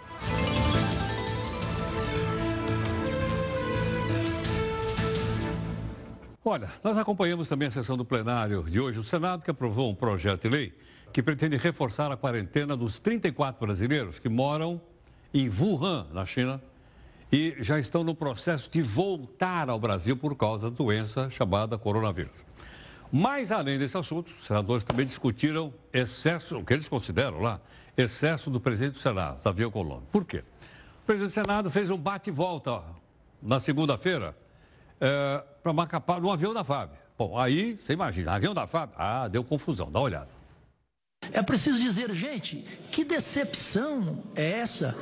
Olha, 6.43 6.69
nós 6.83 6.97
acompanhamos 6.97 7.47
também 7.47 7.67
a 7.67 7.71
sessão 7.71 7.95
do 7.95 8.05
plenário 8.05 8.63
de 8.63 8.79
hoje. 8.79 8.99
O 8.99 9.03
Senado 9.03 9.43
que 9.43 9.51
aprovou 9.51 9.89
um 9.89 9.95
projeto 9.95 10.43
de 10.43 10.49
lei 10.49 10.73
que 11.11 11.21
pretende 11.21 11.57
reforçar 11.57 12.11
a 12.11 12.17
quarentena 12.17 12.77
dos 12.77 12.99
34 12.99 13.65
brasileiros 13.65 14.19
que 14.19 14.29
moram 14.29 14.81
em 15.33 15.49
Wuhan, 15.49 16.07
na 16.11 16.25
China, 16.25 16.61
e 17.31 17.55
já 17.59 17.79
estão 17.79 18.03
no 18.03 18.15
processo 18.15 18.69
de 18.71 18.81
voltar 18.81 19.69
ao 19.69 19.79
Brasil 19.79 20.17
por 20.17 20.35
causa 20.35 20.69
da 20.69 20.75
doença 20.75 21.29
chamada 21.29 21.77
coronavírus. 21.77 22.49
Mas, 23.11 23.51
além 23.51 23.77
desse 23.77 23.97
assunto, 23.97 24.33
os 24.39 24.45
senadores 24.45 24.83
também 24.83 25.05
discutiram 25.05 25.73
excesso, 25.91 26.57
o 26.57 26.65
que 26.65 26.73
eles 26.73 26.87
consideram 26.87 27.39
lá, 27.39 27.59
excesso 27.97 28.49
do 28.49 28.59
presidente 28.59 28.93
do 28.93 28.99
Senado, 28.99 29.41
Davi 29.43 29.63
Alcolumbre. 29.63 30.05
Por 30.11 30.25
quê? 30.25 30.43
O 31.03 31.05
presidente 31.05 31.31
do 31.31 31.33
Senado 31.33 31.71
fez 31.71 31.89
um 31.89 31.97
bate-volta 31.97 32.83
na 33.41 33.59
segunda-feira 33.59 34.35
é, 35.01 35.43
para 35.63 35.73
Macapá, 35.73 36.19
no 36.19 36.31
avião 36.31 36.53
da 36.53 36.63
FAB. 36.63 36.91
Bom, 37.17 37.37
aí, 37.37 37.79
você 37.83 37.93
imagina, 37.93 38.33
avião 38.33 38.53
da 38.53 38.65
FAB, 38.65 38.91
ah, 38.95 39.27
deu 39.27 39.43
confusão, 39.43 39.91
dá 39.91 39.99
uma 39.99 40.05
olhada. 40.05 40.29
É 41.31 41.41
preciso 41.41 41.79
dizer, 41.79 42.13
gente, 42.13 42.57
que 42.91 43.03
decepção 43.03 44.23
é 44.35 44.59
essa? 44.59 44.95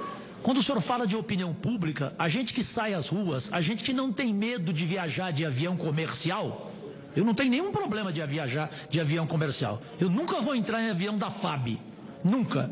Quando 0.44 0.58
o 0.58 0.64
senhor 0.64 0.80
fala 0.82 1.06
de 1.06 1.16
opinião 1.16 1.54
pública, 1.54 2.16
a 2.18 2.30
gente 2.30 2.54
que 2.54 2.64
sai 2.64 2.94
às 2.94 3.08
ruas, 3.08 3.52
a 3.52 3.60
gente 3.60 3.84
que 3.84 3.94
não 3.94 4.12
tem 4.12 4.34
medo 4.34 4.72
de 4.72 4.86
viajar 4.86 5.32
de 5.32 5.46
avião 5.46 5.76
comercial, 5.76 6.72
eu 7.16 7.26
não 7.26 7.34
tenho 7.34 7.50
nenhum 7.50 7.72
problema 7.72 8.14
de 8.14 8.24
viajar 8.26 8.70
de 8.90 9.02
avião 9.02 9.26
comercial. 9.26 9.82
Eu 10.00 10.10
nunca 10.10 10.40
vou 10.40 10.56
entrar 10.56 10.82
em 10.82 10.90
avião 10.90 11.18
da 11.18 11.30
FAB. 11.32 11.80
Nunca. 12.24 12.70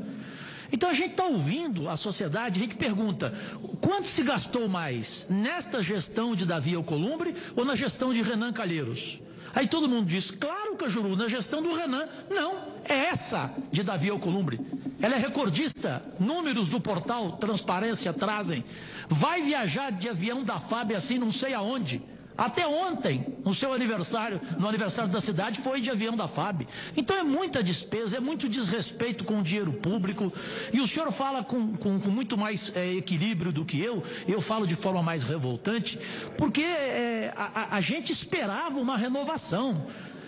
Então 0.72 0.90
a 0.90 0.94
gente 0.94 1.12
está 1.12 1.26
ouvindo 1.26 1.90
a 1.90 1.98
sociedade, 1.98 2.60
a 2.60 2.64
gente 2.64 2.76
pergunta: 2.76 3.34
quanto 3.82 4.08
se 4.08 4.22
gastou 4.24 4.68
mais 4.68 5.26
nesta 5.30 5.82
gestão 5.82 6.36
de 6.36 6.46
Davi 6.46 6.76
Alcolumbre 6.76 7.36
ou 7.56 7.66
na 7.66 7.76
gestão 7.76 8.14
de 8.14 8.22
Renan 8.22 8.54
Calheiros? 8.54 9.20
Aí 9.56 9.68
todo 9.68 9.88
mundo 9.88 10.06
diz: 10.06 10.30
claro, 10.30 10.76
Cajuru, 10.76 11.16
na 11.16 11.30
gestão 11.30 11.64
do 11.64 11.74
Renan. 11.74 12.08
Não, 12.30 12.74
é 12.84 13.06
essa 13.06 13.52
de 13.72 13.82
Davi 13.82 14.10
Alcolumbre. 14.10 14.60
Ela 15.02 15.16
é 15.16 15.18
recordista. 15.18 16.04
Números 16.20 16.68
do 16.68 16.82
portal 16.82 17.34
Transparência 17.38 18.12
trazem. 18.12 18.66
Vai 19.08 19.42
viajar 19.42 19.92
de 19.92 20.10
avião 20.10 20.44
da 20.44 20.60
FAB 20.60 20.92
assim, 20.94 21.18
não 21.18 21.32
sei 21.32 21.54
aonde. 21.54 22.04
Até 22.38 22.68
ontem, 22.68 23.26
no 23.46 23.54
seu 23.54 23.72
aniversário, 23.72 24.42
no 24.60 24.68
aniversário 24.68 25.10
da 25.10 25.22
cidade, 25.22 25.60
foi 25.60 25.80
de 25.80 25.90
avião 25.90 26.16
da 26.16 26.28
FAB. 26.28 26.68
Então 26.96 27.16
é 27.16 27.24
muita 27.24 27.64
despesa, 27.64 28.18
é 28.18 28.20
muito 28.20 28.50
desrespeito 28.50 29.24
com 29.24 29.40
o 29.40 29.44
dinheiro 29.44 29.72
público. 29.74 30.32
E 30.74 30.82
o 30.82 30.88
senhor 30.88 31.12
fala 31.12 31.44
com, 31.44 31.76
com, 31.78 32.00
com 32.00 32.10
muito 32.10 32.38
mais 32.38 32.72
é, 32.76 32.96
equilíbrio 32.96 33.52
do 33.52 33.64
que 33.64 33.80
eu, 33.80 34.04
eu 34.28 34.42
falo 34.42 34.68
de 34.68 34.76
forma 34.76 35.02
mais 35.02 35.24
revoltante, 35.24 35.98
porque 36.38 36.62
é, 36.62 37.34
a, 37.38 37.78
a 37.78 37.82
gente 37.82 38.12
esperava 38.12 38.80
uma 38.80 38.98
renovação. 38.98 39.86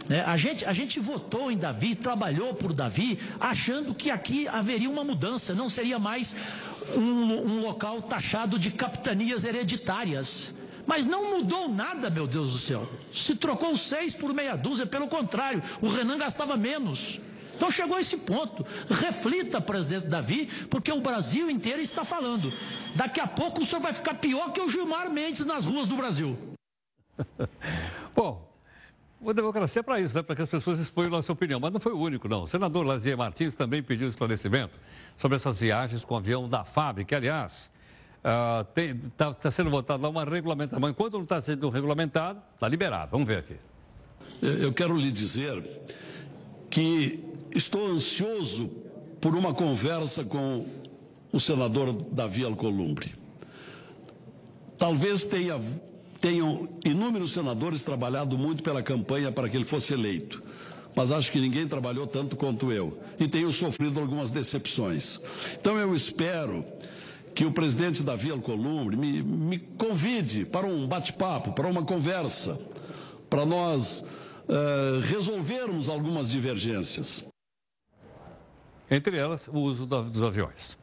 Né? 0.08 0.24
A, 0.26 0.38
gente, 0.38 0.63
a 0.65 0.72
gente 0.72 1.00
votou 1.00 1.52
em 1.52 1.58
Davi, 1.58 1.96
trabalhou 1.96 2.54
por 2.54 2.72
Davi, 2.72 3.20
achando 3.39 3.93
que 3.93 4.10
aqui 4.10 4.48
haveria 4.48 4.89
uma 4.89 5.04
mudança, 5.04 5.54
não 5.54 5.67
seria 5.67 6.00
mais 6.00 6.36
um, 6.96 7.02
um 7.02 7.62
local 7.62 8.02
taxado 8.02 8.58
de 8.58 8.72
capitanias 8.72 9.43
hereditárias. 9.43 10.53
Mas 10.88 11.05
não 11.05 11.38
mudou 11.38 11.67
nada, 11.67 12.09
meu 12.09 12.25
Deus 12.25 12.53
do 12.53 12.57
céu. 12.57 12.89
Se 13.13 13.35
trocou 13.35 13.75
seis 13.75 14.15
por 14.15 14.33
meia 14.33 14.55
dúzia, 14.55 14.85
pelo 14.85 15.07
contrário, 15.07 15.61
o 15.81 15.89
Renan 15.89 16.17
gastava 16.17 16.55
menos. 16.55 17.19
Então 17.53 17.69
chegou 17.69 17.97
a 17.97 17.99
esse 17.99 18.17
ponto. 18.17 18.65
Reflita, 18.89 19.59
presidente 19.59 20.07
Davi, 20.07 20.45
porque 20.69 20.91
o 20.91 21.01
Brasil 21.01 21.49
inteiro 21.49 21.81
está 21.81 22.05
falando. 22.05 22.49
Daqui 22.95 23.19
a 23.19 23.27
pouco 23.27 23.61
o 23.61 23.65
senhor 23.65 23.81
vai 23.81 23.91
ficar 23.91 24.13
pior 24.13 24.53
que 24.53 24.61
o 24.61 24.69
Gilmar 24.69 25.11
Mendes 25.11 25.45
nas 25.45 25.65
ruas 25.65 25.88
do 25.88 25.97
Brasil. 25.97 26.38
Bom, 28.15 28.47
a 29.27 29.33
democracia 29.33 29.81
é 29.81 29.83
para 29.83 29.99
isso, 29.99 30.15
né? 30.15 30.23
para 30.23 30.35
que 30.35 30.41
as 30.43 30.49
pessoas 30.49 30.79
exponham 30.79 31.15
a 31.15 31.21
sua 31.21 31.33
opinião. 31.33 31.59
Mas 31.59 31.73
não 31.73 31.81
foi 31.81 31.91
o 31.91 31.99
único, 31.99 32.29
não. 32.29 32.43
O 32.43 32.47
senador 32.47 32.85
Lazier 32.85 33.17
Martins 33.17 33.55
também 33.55 33.83
pediu 33.83 34.07
esclarecimento 34.07 34.79
sobre 35.17 35.35
essas 35.35 35.59
viagens 35.59 36.05
com 36.05 36.13
o 36.13 36.17
avião 36.17 36.47
da 36.47 36.63
FAB, 36.63 37.03
que, 37.03 37.15
aliás, 37.15 37.69
Está 39.05 39.34
tá 39.34 39.49
sendo 39.49 39.69
votada 39.69 40.03
lá 40.03 40.09
uma 40.09 40.25
regulamentação. 40.25 40.80
Mas 40.80 40.91
enquanto 40.91 41.13
não 41.13 41.23
está 41.23 41.41
sendo 41.41 41.69
regulamentado, 41.69 42.41
está 42.53 42.67
liberado. 42.67 43.11
Vamos 43.11 43.28
ver 43.28 43.39
aqui. 43.39 43.55
Eu 44.41 44.73
quero 44.73 44.97
lhe 44.97 45.11
dizer 45.11 45.63
que 46.69 47.23
estou 47.55 47.88
ansioso 47.88 48.69
por 49.21 49.36
uma 49.36 49.53
conversa 49.53 50.25
com 50.25 50.65
o 51.32 51.39
senador 51.39 51.93
Davi 51.93 52.43
Alcolumbre. 52.43 53.15
Talvez 54.78 55.23
tenha, 55.23 55.59
tenham 56.19 56.67
inúmeros 56.86 57.32
senadores 57.32 57.82
trabalhado 57.82 58.38
muito 58.38 58.61
pela 58.61 58.84
campanha 58.84 59.32
para 59.32 59.49
que 59.49 59.57
ele 59.57 59.65
fosse 59.65 59.93
eleito, 59.93 60.43
mas 60.95 61.11
acho 61.11 61.32
que 61.32 61.39
ninguém 61.39 61.67
trabalhou 61.67 62.05
tanto 62.05 62.36
quanto 62.36 62.71
eu 62.71 62.99
e 63.19 63.28
tenho 63.28 63.51
sofrido 63.51 63.99
algumas 63.99 64.30
decepções. 64.30 65.19
Então 65.59 65.78
eu 65.78 65.95
espero 65.95 66.63
que 67.38 67.45
o 67.45 67.51
presidente 67.51 68.01
Davi 68.01 68.31
Alcolumbre 68.31 68.97
me, 68.97 69.21
me 69.21 69.59
convide 69.59 70.43
para 70.43 70.65
um 70.65 70.88
bate-papo, 70.88 71.53
para 71.53 71.67
uma 71.67 71.83
conversa, 71.83 72.59
para 73.29 73.45
nós 73.45 74.03
uh, 74.49 74.99
resolvermos 75.01 75.88
algumas 75.88 76.31
divergências. 76.31 77.23
Entre 78.89 79.15
elas, 79.17 79.47
o 79.47 79.59
uso 79.59 79.85
dos 79.85 80.23
aviões. 80.23 80.75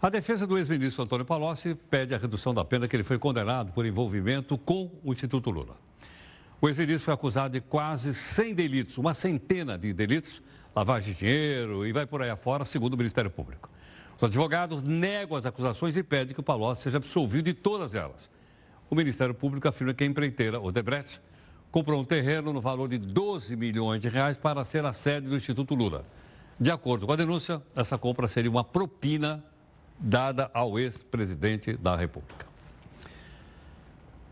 A 0.00 0.08
defesa 0.08 0.46
do 0.46 0.56
ex-ministro 0.56 1.02
Antônio 1.02 1.26
Palocci 1.26 1.74
pede 1.74 2.14
a 2.14 2.18
redução 2.18 2.54
da 2.54 2.64
pena 2.64 2.86
que 2.86 2.94
ele 2.94 3.02
foi 3.02 3.18
condenado 3.18 3.72
por 3.72 3.84
envolvimento 3.84 4.56
com 4.56 4.88
o 5.02 5.12
Instituto 5.12 5.50
Lula. 5.50 5.76
O 6.60 6.68
ex-ministro 6.68 7.06
foi 7.06 7.14
acusado 7.14 7.54
de 7.54 7.60
quase 7.60 8.14
100 8.14 8.54
delitos, 8.54 8.96
uma 8.96 9.12
centena 9.12 9.76
de 9.76 9.92
delitos, 9.92 10.40
lavagem 10.72 11.14
de 11.14 11.18
dinheiro 11.18 11.84
e 11.84 11.92
vai 11.92 12.06
por 12.06 12.22
aí 12.22 12.30
afora, 12.30 12.64
segundo 12.64 12.94
o 12.94 12.96
Ministério 12.96 13.28
Público. 13.28 13.68
Os 14.16 14.24
advogados 14.24 14.82
negam 14.82 15.36
as 15.36 15.44
acusações 15.44 15.96
e 15.96 16.02
pedem 16.02 16.32
que 16.32 16.40
o 16.40 16.42
Palocci 16.42 16.82
seja 16.82 16.96
absolvido 16.96 17.44
de 17.44 17.54
todas 17.54 17.94
elas. 17.94 18.30
O 18.88 18.94
Ministério 18.94 19.34
Público 19.34 19.68
afirma 19.68 19.92
que 19.92 20.04
a 20.04 20.06
empreiteira 20.06 20.60
Odebrecht 20.60 21.20
comprou 21.70 22.00
um 22.00 22.04
terreno 22.04 22.52
no 22.52 22.60
valor 22.60 22.88
de 22.88 22.96
12 22.96 23.54
milhões 23.56 24.00
de 24.00 24.08
reais 24.08 24.38
para 24.38 24.64
ser 24.64 24.84
a 24.84 24.92
sede 24.92 25.28
do 25.28 25.36
Instituto 25.36 25.74
Lula. 25.74 26.06
De 26.58 26.70
acordo 26.70 27.06
com 27.06 27.12
a 27.12 27.16
denúncia, 27.16 27.60
essa 27.74 27.98
compra 27.98 28.26
seria 28.28 28.50
uma 28.50 28.64
propina 28.64 29.44
dada 29.98 30.50
ao 30.54 30.78
ex-presidente 30.78 31.74
da 31.74 31.94
República. 31.94 32.46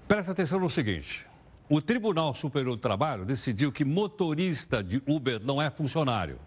Presta 0.08 0.32
atenção 0.32 0.58
no 0.58 0.70
seguinte: 0.70 1.26
o 1.68 1.82
Tribunal 1.82 2.34
Superior 2.34 2.76
do 2.76 2.80
Trabalho 2.80 3.26
decidiu 3.26 3.70
que 3.70 3.84
motorista 3.84 4.82
de 4.82 5.02
Uber 5.06 5.42
não 5.44 5.60
é 5.60 5.68
funcionário. 5.68 6.38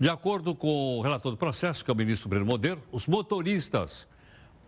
De 0.00 0.08
acordo 0.08 0.54
com 0.54 0.98
o 0.98 1.02
relator 1.02 1.32
do 1.32 1.36
processo, 1.36 1.84
que 1.84 1.90
é 1.90 1.92
o 1.92 1.96
ministro 1.96 2.28
Breno 2.28 2.46
Modeiro, 2.46 2.80
os 2.92 3.08
motoristas 3.08 4.06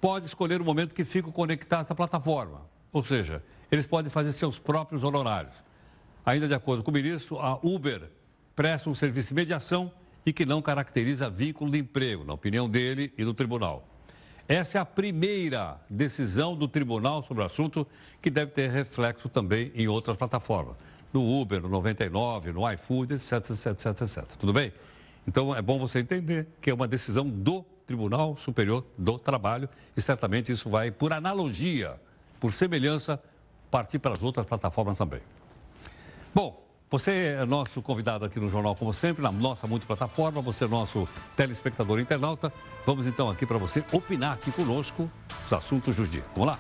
podem 0.00 0.26
escolher 0.26 0.60
o 0.60 0.64
momento 0.64 0.92
que 0.92 1.04
ficam 1.04 1.30
conectados 1.30 1.88
à 1.88 1.94
plataforma. 1.94 2.62
Ou 2.92 3.04
seja, 3.04 3.40
eles 3.70 3.86
podem 3.86 4.10
fazer 4.10 4.32
seus 4.32 4.58
próprios 4.58 5.04
honorários. 5.04 5.54
Ainda 6.26 6.48
de 6.48 6.54
acordo 6.54 6.82
com 6.82 6.90
o 6.90 6.94
ministro, 6.94 7.38
a 7.38 7.54
Uber 7.62 8.10
presta 8.56 8.90
um 8.90 8.94
serviço 8.94 9.28
de 9.28 9.34
mediação 9.34 9.92
e 10.26 10.32
que 10.32 10.44
não 10.44 10.60
caracteriza 10.60 11.30
vínculo 11.30 11.70
de 11.70 11.78
emprego, 11.78 12.24
na 12.24 12.32
opinião 12.32 12.68
dele 12.68 13.12
e 13.16 13.24
do 13.24 13.32
tribunal. 13.32 13.86
Essa 14.48 14.78
é 14.78 14.80
a 14.80 14.84
primeira 14.84 15.80
decisão 15.88 16.56
do 16.56 16.66
tribunal 16.66 17.22
sobre 17.22 17.44
o 17.44 17.46
assunto, 17.46 17.86
que 18.20 18.30
deve 18.30 18.50
ter 18.50 18.68
reflexo 18.68 19.28
também 19.28 19.70
em 19.76 19.86
outras 19.86 20.16
plataformas. 20.16 20.74
No 21.12 21.40
Uber, 21.40 21.62
no 21.62 21.68
99, 21.68 22.52
no 22.52 22.68
iFood, 22.72 23.14
etc, 23.14 23.50
etc, 23.50 23.86
etc. 24.02 24.24
Tudo 24.36 24.52
bem? 24.52 24.72
Então 25.30 25.54
é 25.54 25.62
bom 25.62 25.78
você 25.78 26.00
entender 26.00 26.48
que 26.60 26.70
é 26.70 26.74
uma 26.74 26.88
decisão 26.88 27.24
do 27.24 27.64
Tribunal 27.86 28.36
Superior 28.36 28.84
do 28.98 29.16
Trabalho 29.16 29.68
e 29.96 30.02
certamente 30.02 30.50
isso 30.50 30.68
vai, 30.68 30.90
por 30.90 31.12
analogia, 31.12 32.00
por 32.40 32.52
semelhança, 32.52 33.22
partir 33.70 34.00
para 34.00 34.10
as 34.10 34.24
outras 34.24 34.44
plataformas 34.44 34.98
também. 34.98 35.20
Bom, 36.34 36.60
você 36.90 37.36
é 37.38 37.44
nosso 37.44 37.80
convidado 37.80 38.24
aqui 38.24 38.40
no 38.40 38.50
Jornal, 38.50 38.74
como 38.74 38.92
sempre, 38.92 39.22
na 39.22 39.30
nossa 39.30 39.68
multiplataforma. 39.68 40.42
Você 40.42 40.64
é 40.64 40.66
nosso 40.66 41.08
telespectador 41.36 42.00
internauta. 42.00 42.52
Vamos 42.84 43.06
então 43.06 43.30
aqui 43.30 43.46
para 43.46 43.56
você 43.56 43.84
opinar 43.92 44.32
aqui 44.32 44.50
conosco 44.50 45.08
os 45.46 45.52
assuntos 45.52 45.94
do 45.94 46.08
dia. 46.08 46.24
Vamos 46.34 46.48
lá? 46.48 46.58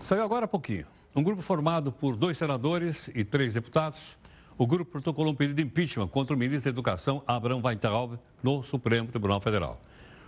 Saiu 0.00 0.22
agora 0.22 0.46
há 0.46 0.48
pouquinho. 0.48 0.95
Um 1.16 1.22
grupo 1.22 1.40
formado 1.40 1.90
por 1.90 2.14
dois 2.14 2.36
senadores 2.36 3.08
e 3.14 3.24
três 3.24 3.54
deputados. 3.54 4.18
O 4.58 4.66
grupo 4.66 4.92
protocolou 4.92 5.32
um 5.32 5.34
pedido 5.34 5.56
de 5.56 5.62
impeachment 5.62 6.08
contra 6.08 6.36
o 6.36 6.38
ministro 6.38 6.64
da 6.64 6.74
Educação, 6.74 7.22
Abraham 7.26 7.62
Weintraub, 7.64 8.18
no 8.42 8.62
Supremo 8.62 9.08
Tribunal 9.08 9.40
Federal. 9.40 9.80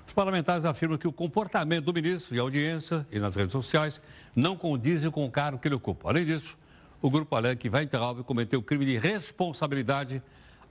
Os 0.07 0.15
parlamentares 0.15 0.65
afirmam 0.65 0.97
que 0.97 1.07
o 1.07 1.13
comportamento 1.13 1.85
do 1.85 1.93
ministro 1.93 2.35
em 2.35 2.39
audiência 2.39 3.07
e 3.13 3.19
nas 3.19 3.37
redes 3.37 3.53
sociais 3.53 4.01
não 4.35 4.57
condizem 4.57 5.11
com 5.11 5.27
o 5.27 5.31
cargo 5.31 5.59
que 5.59 5.69
ele 5.69 5.75
ocupa. 5.75 6.09
Além 6.09 6.25
disso, 6.25 6.57
o 7.03 7.11
grupo 7.11 7.37
alega 7.37 7.57
que 7.57 7.69
Weintraub 7.69 8.23
cometeu 8.23 8.63
crime 8.63 8.87
de 8.87 8.97
responsabilidade 8.97 10.23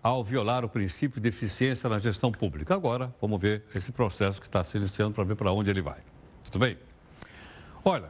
ao 0.02 0.24
violar 0.24 0.66
o 0.66 0.70
princípio 0.70 1.22
de 1.22 1.30
eficiência 1.30 1.88
na 1.88 2.00
gestão 2.00 2.32
pública. 2.32 2.74
Agora, 2.74 3.14
vamos 3.22 3.40
ver 3.40 3.66
esse 3.76 3.92
processo 3.92 4.42
que 4.42 4.48
está 4.48 4.64
se 4.64 4.78
iniciando 4.78 5.14
para 5.14 5.24
ver 5.24 5.36
para 5.36 5.52
onde 5.52 5.70
ele 5.70 5.82
vai. 5.84 6.00
Tudo 6.44 6.58
bem? 6.58 6.76
Olha, 7.86 8.10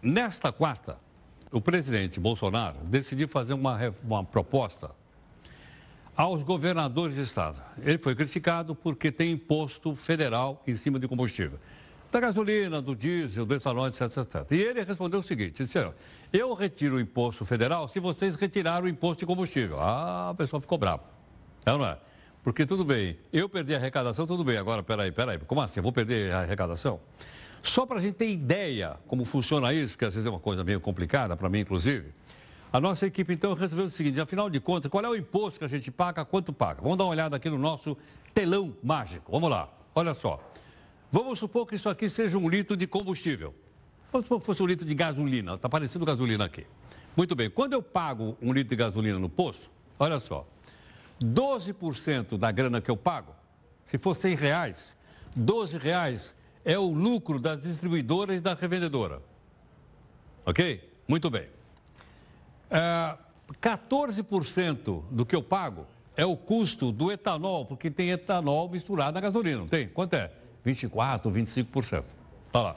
nesta 0.00 0.52
quarta, 0.52 0.96
o 1.52 1.60
presidente 1.60 2.20
Bolsonaro 2.20 2.78
decidiu 2.84 3.28
fazer 3.28 3.54
uma, 3.54 3.78
uma 4.04 4.24
proposta 4.24 4.90
aos 6.16 6.42
governadores 6.42 7.16
de 7.16 7.22
estado. 7.22 7.62
Ele 7.82 7.98
foi 7.98 8.14
criticado 8.14 8.74
porque 8.74 9.10
tem 9.10 9.32
imposto 9.32 9.94
federal 9.94 10.62
em 10.66 10.74
cima 10.76 10.98
de 10.98 11.08
combustível. 11.08 11.58
Da 12.12 12.20
gasolina, 12.20 12.82
do 12.82 12.94
diesel, 12.94 13.46
do 13.46 13.54
etanol, 13.54 13.86
etc, 13.86 14.02
etc. 14.02 14.46
E 14.50 14.56
ele 14.56 14.82
respondeu 14.82 15.20
o 15.20 15.22
seguinte, 15.22 15.64
disse, 15.64 15.78
eu 16.32 16.52
retiro 16.54 16.96
o 16.96 17.00
imposto 17.00 17.44
federal 17.44 17.88
se 17.88 18.00
vocês 18.00 18.34
retiraram 18.34 18.86
o 18.86 18.88
imposto 18.88 19.20
de 19.20 19.26
combustível. 19.26 19.80
Ah, 19.80 20.30
a 20.30 20.34
pessoa 20.34 20.60
ficou 20.60 20.76
brava. 20.76 21.04
É 21.64 21.72
ou 21.72 21.78
não 21.78 21.86
é? 21.86 21.98
Porque 22.42 22.66
tudo 22.66 22.84
bem, 22.84 23.18
eu 23.32 23.48
perdi 23.48 23.74
a 23.74 23.78
arrecadação, 23.78 24.26
tudo 24.26 24.42
bem. 24.42 24.56
Agora, 24.56 24.82
peraí, 24.82 25.12
peraí, 25.12 25.38
como 25.38 25.60
assim? 25.60 25.78
Eu 25.78 25.82
vou 25.82 25.92
perder 25.92 26.32
a 26.32 26.40
arrecadação? 26.40 26.98
Só 27.62 27.84
para 27.84 27.98
a 27.98 28.00
gente 28.00 28.14
ter 28.14 28.30
ideia 28.30 28.96
como 29.06 29.24
funciona 29.24 29.72
isso, 29.72 29.96
que 29.96 30.04
às 30.04 30.14
vezes 30.14 30.26
é 30.26 30.30
uma 30.30 30.40
coisa 30.40 30.64
meio 30.64 30.80
complicada, 30.80 31.36
para 31.36 31.48
mim, 31.48 31.60
inclusive. 31.60 32.12
A 32.72 32.80
nossa 32.80 33.06
equipe, 33.06 33.32
então, 33.32 33.52
resolveu 33.54 33.86
o 33.86 33.90
seguinte: 33.90 34.20
afinal 34.20 34.48
de 34.48 34.60
contas, 34.60 34.90
qual 34.90 35.04
é 35.04 35.08
o 35.08 35.16
imposto 35.16 35.58
que 35.58 35.64
a 35.64 35.68
gente 35.68 35.90
paga, 35.90 36.24
quanto 36.24 36.52
paga? 36.52 36.80
Vamos 36.80 36.96
dar 36.96 37.04
uma 37.04 37.10
olhada 37.10 37.36
aqui 37.36 37.50
no 37.50 37.58
nosso 37.58 37.96
telão 38.32 38.74
mágico. 38.82 39.30
Vamos 39.32 39.50
lá, 39.50 39.68
olha 39.94 40.14
só. 40.14 40.40
Vamos 41.12 41.38
supor 41.40 41.66
que 41.66 41.74
isso 41.74 41.88
aqui 41.88 42.08
seja 42.08 42.38
um 42.38 42.48
litro 42.48 42.76
de 42.76 42.86
combustível. 42.86 43.52
Vamos 44.12 44.26
supor 44.26 44.40
que 44.40 44.46
fosse 44.46 44.62
um 44.62 44.66
litro 44.66 44.86
de 44.86 44.94
gasolina, 44.94 45.54
está 45.54 45.68
parecendo 45.68 46.04
gasolina 46.04 46.44
aqui. 46.44 46.64
Muito 47.16 47.34
bem, 47.34 47.50
quando 47.50 47.72
eu 47.72 47.82
pago 47.82 48.36
um 48.40 48.52
litro 48.52 48.70
de 48.70 48.76
gasolina 48.76 49.18
no 49.18 49.28
posto, 49.28 49.68
olha 49.98 50.20
só, 50.20 50.46
12% 51.20 52.38
da 52.38 52.50
grana 52.52 52.80
que 52.80 52.90
eu 52.90 52.96
pago, 52.96 53.34
se 53.86 53.98
for 53.98 54.14
100 54.14 54.36
reais, 54.36 54.96
12 55.34 55.76
reais 55.78 56.34
é 56.70 56.78
o 56.78 56.92
lucro 56.92 57.40
das 57.40 57.62
distribuidoras 57.62 58.38
e 58.38 58.40
da 58.40 58.54
revendedora. 58.54 59.20
Ok? 60.46 60.88
Muito 61.08 61.28
bem. 61.28 61.48
É, 62.70 63.16
14% 63.60 65.02
do 65.10 65.26
que 65.26 65.34
eu 65.34 65.42
pago 65.42 65.84
é 66.16 66.24
o 66.24 66.36
custo 66.36 66.92
do 66.92 67.10
etanol, 67.10 67.66
porque 67.66 67.90
tem 67.90 68.10
etanol 68.10 68.68
misturado 68.68 69.14
na 69.14 69.20
gasolina, 69.20 69.58
não 69.58 69.66
tem? 69.66 69.88
Quanto 69.88 70.14
é? 70.14 70.30
24%, 70.64 71.22
25%. 71.32 72.04
Tá 72.52 72.62
lá. 72.62 72.76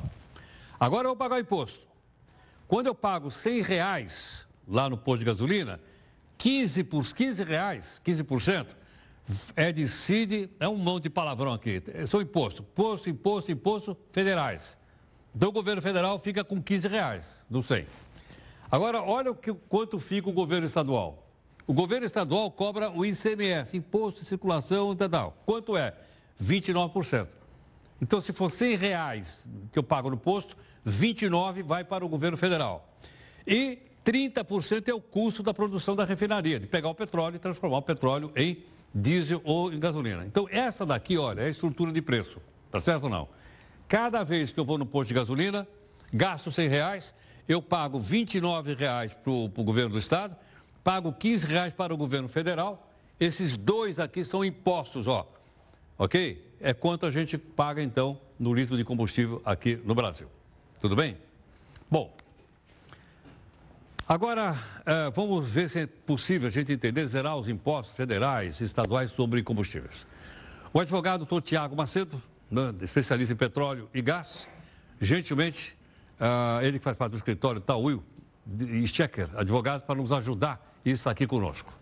Agora 0.80 1.04
eu 1.04 1.10
vou 1.10 1.16
pagar 1.16 1.36
o 1.36 1.40
imposto. 1.40 1.86
Quando 2.68 2.88
eu 2.88 2.96
pago 2.96 3.30
100 3.30 3.62
reais 3.62 4.48
lá 4.68 4.90
no 4.90 4.98
posto 4.98 5.20
de 5.20 5.26
gasolina, 5.26 5.80
15 6.40 6.84
por 6.86 7.06
15 7.06 7.44
reais, 7.44 8.02
15%, 8.04 8.70
é 9.56 9.72
de 9.72 9.88
CID, 9.88 10.50
é 10.60 10.68
um 10.68 10.76
monte 10.76 11.04
de 11.04 11.10
palavrão 11.10 11.54
aqui. 11.54 11.82
São 12.08 12.22
impostos. 12.22 12.66
Imposto, 12.66 13.10
imposto, 13.10 13.52
imposto 13.52 13.98
federais. 14.12 14.78
Então 15.36 15.50
o 15.50 15.52
governo 15.52 15.82
federal 15.82 16.20
fica 16.20 16.44
com 16.44 16.62
15 16.62 16.88
reais 16.88 17.26
do 17.50 17.64
100. 17.64 17.88
Agora, 18.72 19.02
olha 19.02 19.32
o 19.32 19.36
que, 19.36 19.54
quanto 19.54 20.00
fica 20.00 20.30
o 20.30 20.34
governo 20.34 20.68
estadual. 20.68 21.28
O 21.66 21.74
governo 21.74 22.06
estadual 22.06 22.52
cobra 22.52 22.90
o 22.92 23.06
ICMS, 23.06 23.78
Imposto 23.78 24.22
de 24.22 24.26
Circulação 24.26 24.92
Estadual. 24.92 25.38
Quanto 25.46 25.78
é? 25.78 25.94
29%. 26.42 27.28
Então, 28.02 28.20
se 28.20 28.34
for 28.34 28.52
100 28.52 28.76
reais 28.76 29.48
que 29.72 29.80
eu 29.80 29.84
pago 29.84 30.10
no 30.10 30.18
posto, 30.18 30.58
29 30.84 31.64
vai 31.64 31.84
para 31.86 32.06
o 32.06 32.10
governo 32.10 32.36
federal. 32.36 32.94
E 33.48 33.80
30% 34.06 34.90
é 34.90 34.94
o 34.94 35.00
custo 35.00 35.42
da 35.42 35.54
produção 35.54 35.96
da 35.96 36.04
refinaria, 36.04 36.60
de 36.60 36.68
pegar 36.68 36.90
o 36.90 36.96
petróleo 36.96 37.38
e 37.38 37.40
transformar 37.40 37.78
o 37.78 37.82
petróleo 37.82 38.32
em 38.36 38.62
diesel 38.94 39.42
ou 39.44 39.74
em 39.74 39.80
gasolina. 39.80 40.26
Então, 40.26 40.48
essa 40.52 40.86
daqui, 40.86 41.18
olha, 41.18 41.42
é 41.42 41.46
a 41.46 41.50
estrutura 41.50 41.92
de 41.92 42.02
preço. 42.02 42.40
Tá 42.72 42.80
certo 42.80 43.06
ou 43.06 43.10
não? 43.10 43.28
Cada 43.88 44.24
vez 44.24 44.52
que 44.52 44.60
eu 44.60 44.66
vou 44.66 44.78
no 44.78 44.86
posto 44.86 45.10
de 45.10 45.14
gasolina, 45.16 45.68
gasto 46.12 46.52
100 46.52 46.68
reais, 46.68 47.14
eu 47.48 47.62
pago 47.62 47.98
R$ 47.98 48.04
29,00 48.04 49.16
para 49.16 49.32
o 49.32 49.64
governo 49.64 49.92
do 49.92 49.98
Estado, 49.98 50.36
pago 50.84 51.10
R$ 51.10 51.16
15,00 51.16 51.74
para 51.74 51.94
o 51.94 51.98
governo 51.98 52.28
federal, 52.28 52.90
Esses 53.20 53.56
dois 53.56 54.00
aqui 54.00 54.24
são 54.24 54.44
impostos, 54.44 55.08
ó. 55.08 55.28
Ok? 55.98 56.44
É 56.60 56.74
quanto 56.74 57.06
a 57.06 57.10
gente 57.10 57.38
paga, 57.38 57.82
então, 57.82 58.20
no 58.40 58.54
litro 58.54 58.76
de 58.76 58.84
combustível 58.84 59.42
aqui 59.46 59.80
no 59.86 59.94
Brasil. 59.94 60.28
Tudo 60.82 60.96
bem? 60.96 61.18
Bom, 61.90 62.14
agora 64.08 64.56
eh, 64.86 65.12
vamos 65.14 65.50
ver 65.50 65.70
se 65.70 65.80
é 65.82 65.88
possível 65.88 66.48
a 66.48 66.52
gente 66.52 66.72
entender 66.72 67.08
zerar 67.08 67.38
os 67.38 67.48
impostos 67.48 67.96
federais 67.96 68.60
e 68.62 68.66
estaduais 68.66 69.12
sobre 69.12 69.42
combustíveis. 69.44 70.06
O 70.74 70.80
advogado 70.80 71.20
doutor 71.20 71.42
Tiago 71.42 71.76
Macedo, 71.76 72.22
né, 72.50 72.74
especialista 72.82 73.34
em 73.34 73.38
petróleo 73.38 73.90
e 73.94 74.02
gás, 74.02 74.48
gentilmente, 75.00 75.78
uh, 76.20 76.64
ele 76.64 76.80
que 76.80 76.84
faz 76.84 76.98
parte 76.98 77.12
do 77.12 77.18
escritório 77.18 77.62
Tauil 77.62 78.04
e 78.60 78.88
Checker, 78.88 79.30
advogados, 79.36 79.86
para 79.86 79.96
nos 79.96 80.12
ajudar 80.12 80.60
e 80.84 80.92
está 80.92 81.12
aqui 81.12 81.28
conosco. 81.28 81.74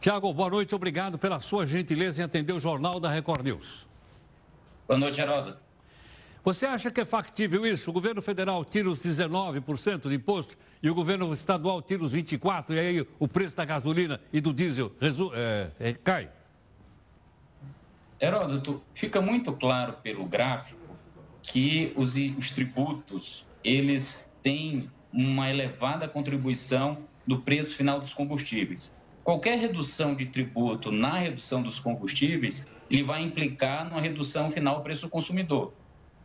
Tiago, 0.00 0.32
boa 0.32 0.50
noite, 0.50 0.74
obrigado 0.74 1.18
pela 1.18 1.40
sua 1.40 1.66
gentileza 1.66 2.20
em 2.20 2.24
atender 2.24 2.52
o 2.52 2.60
Jornal 2.60 3.00
da 3.00 3.08
Record 3.08 3.44
News. 3.44 3.86
Boa 4.86 4.98
noite, 4.98 5.16
Geraldo. 5.16 5.56
Você 6.46 6.64
acha 6.64 6.92
que 6.92 7.00
é 7.00 7.04
factível 7.04 7.66
isso? 7.66 7.90
O 7.90 7.92
governo 7.92 8.22
federal 8.22 8.64
tira 8.64 8.88
os 8.88 9.00
19% 9.00 10.08
de 10.08 10.14
imposto 10.14 10.56
e 10.80 10.88
o 10.88 10.94
governo 10.94 11.32
estadual 11.32 11.82
tira 11.82 12.04
os 12.04 12.14
24% 12.14 12.70
e 12.70 12.78
aí 12.78 13.06
o 13.18 13.26
preço 13.26 13.56
da 13.56 13.64
gasolina 13.64 14.20
e 14.32 14.40
do 14.40 14.52
diesel 14.52 14.92
é, 15.34 15.70
é, 15.80 15.92
cai? 15.92 16.30
Heródoto, 18.20 18.80
fica 18.94 19.20
muito 19.20 19.52
claro 19.54 19.94
pelo 19.94 20.24
gráfico 20.24 20.96
que 21.42 21.92
os, 21.96 22.14
os 22.14 22.50
tributos, 22.50 23.44
eles 23.64 24.32
têm 24.40 24.88
uma 25.12 25.50
elevada 25.50 26.06
contribuição 26.06 26.98
no 27.26 27.42
preço 27.42 27.74
final 27.74 27.98
dos 27.98 28.14
combustíveis. 28.14 28.94
Qualquer 29.24 29.58
redução 29.58 30.14
de 30.14 30.26
tributo 30.26 30.92
na 30.92 31.18
redução 31.18 31.60
dos 31.60 31.80
combustíveis, 31.80 32.68
ele 32.88 33.02
vai 33.02 33.20
implicar 33.24 33.84
numa 33.84 34.00
redução 34.00 34.48
final 34.52 34.76
do 34.76 34.82
preço 34.84 35.02
do 35.02 35.08
consumidor. 35.08 35.72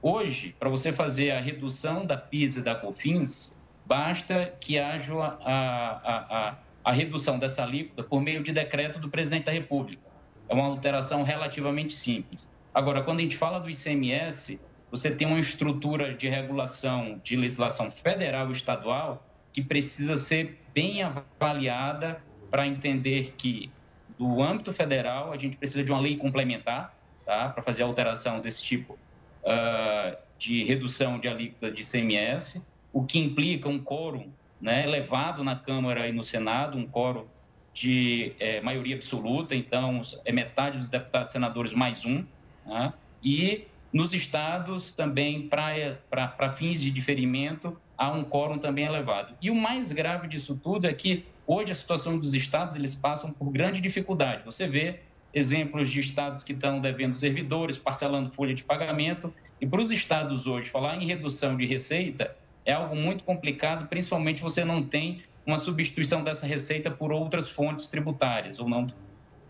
Hoje, 0.03 0.55
para 0.57 0.67
você 0.67 0.91
fazer 0.91 1.29
a 1.29 1.39
redução 1.39 2.03
da 2.03 2.17
PIS 2.17 2.57
e 2.57 2.63
da 2.63 2.73
COFINS, 2.73 3.55
basta 3.85 4.51
que 4.59 4.79
haja 4.79 5.13
a, 5.13 5.27
a, 5.45 6.49
a, 6.49 6.57
a 6.83 6.91
redução 6.91 7.37
dessa 7.37 7.61
alíquota 7.61 8.01
por 8.01 8.19
meio 8.19 8.41
de 8.41 8.51
decreto 8.51 8.97
do 8.97 9.09
presidente 9.09 9.45
da 9.45 9.51
República. 9.51 10.01
É 10.49 10.55
uma 10.55 10.65
alteração 10.65 11.21
relativamente 11.21 11.93
simples. 11.93 12.49
Agora, 12.73 13.03
quando 13.03 13.19
a 13.19 13.21
gente 13.21 13.37
fala 13.37 13.59
do 13.59 13.69
ICMS, 13.69 14.59
você 14.89 15.15
tem 15.15 15.27
uma 15.27 15.39
estrutura 15.39 16.15
de 16.15 16.27
regulação 16.27 17.21
de 17.23 17.35
legislação 17.35 17.91
federal 17.91 18.49
e 18.49 18.53
estadual 18.53 19.23
que 19.53 19.63
precisa 19.63 20.15
ser 20.15 20.63
bem 20.73 21.03
avaliada 21.03 22.23
para 22.49 22.65
entender 22.65 23.35
que, 23.37 23.71
do 24.17 24.41
âmbito 24.41 24.73
federal, 24.73 25.31
a 25.31 25.37
gente 25.37 25.57
precisa 25.57 25.83
de 25.83 25.91
uma 25.91 26.01
lei 26.01 26.17
complementar 26.17 26.97
tá? 27.23 27.49
para 27.49 27.61
fazer 27.61 27.83
alteração 27.83 28.39
desse 28.39 28.63
tipo 28.63 28.97
uh, 29.43 30.17
de 30.37 30.63
redução 30.63 31.19
de 31.19 31.27
alíquota 31.27 31.71
de 31.71 31.81
ICMS, 31.81 32.65
o 32.91 33.03
que 33.03 33.19
implica 33.19 33.69
um 33.69 33.79
quórum 33.79 34.29
né, 34.59 34.83
elevado 34.83 35.43
na 35.43 35.55
Câmara 35.55 36.07
e 36.07 36.11
no 36.11 36.23
Senado, 36.23 36.77
um 36.77 36.85
quórum 36.85 37.25
de 37.73 38.33
é, 38.39 38.59
maioria 38.61 38.95
absoluta, 38.95 39.55
então 39.55 40.01
é 40.25 40.31
metade 40.31 40.77
dos 40.77 40.89
deputados 40.89 41.29
e 41.29 41.33
senadores 41.33 41.73
mais 41.73 42.05
um, 42.05 42.25
né? 42.65 42.93
e 43.23 43.65
nos 43.93 44.13
estados 44.13 44.91
também, 44.91 45.47
para 45.49 46.53
fins 46.55 46.81
de 46.81 46.89
diferimento, 46.89 47.77
há 47.97 48.09
um 48.11 48.23
quórum 48.23 48.57
também 48.57 48.85
elevado. 48.85 49.35
E 49.41 49.49
o 49.51 49.55
mais 49.55 49.91
grave 49.91 50.27
disso 50.27 50.59
tudo 50.61 50.87
é 50.87 50.93
que 50.93 51.25
hoje 51.45 51.73
a 51.73 51.75
situação 51.75 52.17
dos 52.17 52.33
estados, 52.33 52.75
eles 52.75 52.95
passam 52.95 53.31
por 53.33 53.51
grande 53.51 53.81
dificuldade. 53.81 54.43
Você 54.45 54.65
vê 54.65 55.01
exemplos 55.33 55.89
de 55.89 55.99
estados 55.99 56.43
que 56.43 56.53
estão 56.53 56.79
devendo 56.79 57.15
servidores, 57.15 57.77
parcelando 57.77 58.31
folha 58.31 58.53
de 58.53 58.63
pagamento, 58.63 59.33
e 59.59 59.65
para 59.65 59.79
os 59.79 59.91
estados 59.91 60.47
hoje, 60.47 60.69
falar 60.69 60.97
em 60.97 61.05
redução 61.05 61.55
de 61.55 61.65
receita 61.65 62.35
é 62.65 62.73
algo 62.73 62.95
muito 62.95 63.23
complicado, 63.23 63.87
principalmente 63.87 64.41
você 64.41 64.63
não 64.63 64.83
tem 64.83 65.23
uma 65.45 65.57
substituição 65.57 66.23
dessa 66.23 66.45
receita 66.45 66.91
por 66.91 67.11
outras 67.11 67.49
fontes 67.49 67.87
tributárias 67.87 68.59
ou 68.59 68.67
não, 68.67 68.87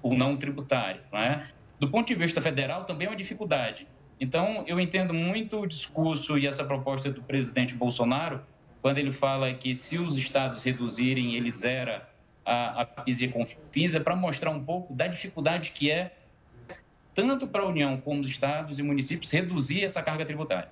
ou 0.02 0.14
não 0.14 0.38
tributárias. 0.38 1.10
Né? 1.12 1.50
Do 1.80 1.90
ponto 1.90 2.08
de 2.08 2.16
vista 2.16 2.42
federal, 2.42 2.86
também 2.86 3.08
é 3.08 3.10
uma 3.10 3.16
dificuldade. 3.16 3.88
Então, 4.20 4.64
eu 4.68 4.80
entendo 4.80 5.14
muito 5.14 5.60
o 5.60 5.68
discurso 5.68 6.38
e 6.38 6.46
essa 6.46 6.64
proposta 6.64 7.12
do 7.12 7.24
presidente 7.24 7.74
Bolsonaro, 7.74 8.42
quando 8.82 8.98
ele 8.98 9.12
fala 9.12 9.54
que 9.54 9.76
se 9.76 9.98
os 9.98 10.18
estados 10.18 10.64
reduzirem, 10.64 11.36
ele 11.36 11.52
zera 11.52 12.08
a, 12.46 12.82
a 12.82 12.86
PIS 12.86 13.22
e 13.22 13.28
CONFINS, 13.28 13.96
é 13.96 14.00
para 14.00 14.16
mostrar 14.16 14.52
um 14.52 14.64
pouco 14.64 14.94
da 14.94 15.08
dificuldade 15.08 15.72
que 15.72 15.92
é, 15.92 16.14
tanto 17.16 17.48
para 17.48 17.62
a 17.62 17.68
União 17.68 18.00
como 18.00 18.22
os 18.22 18.28
estados 18.28 18.80
e 18.80 18.84
municípios, 18.84 19.30
reduzir 19.32 19.84
essa 19.84 20.02
carga 20.02 20.26
tributária. 20.26 20.70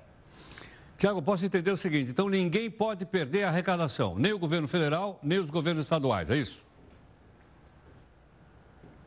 Tiago, 0.97 1.21
posso 1.21 1.45
entender 1.45 1.71
o 1.71 1.77
seguinte: 1.77 2.11
então 2.11 2.27
ninguém 2.27 2.69
pode 2.69 3.05
perder 3.05 3.43
a 3.43 3.49
arrecadação, 3.49 4.17
nem 4.17 4.33
o 4.33 4.39
governo 4.39 4.67
federal, 4.67 5.19
nem 5.23 5.39
os 5.39 5.49
governos 5.49 5.83
estaduais, 5.83 6.29
é 6.29 6.37
isso? 6.37 6.63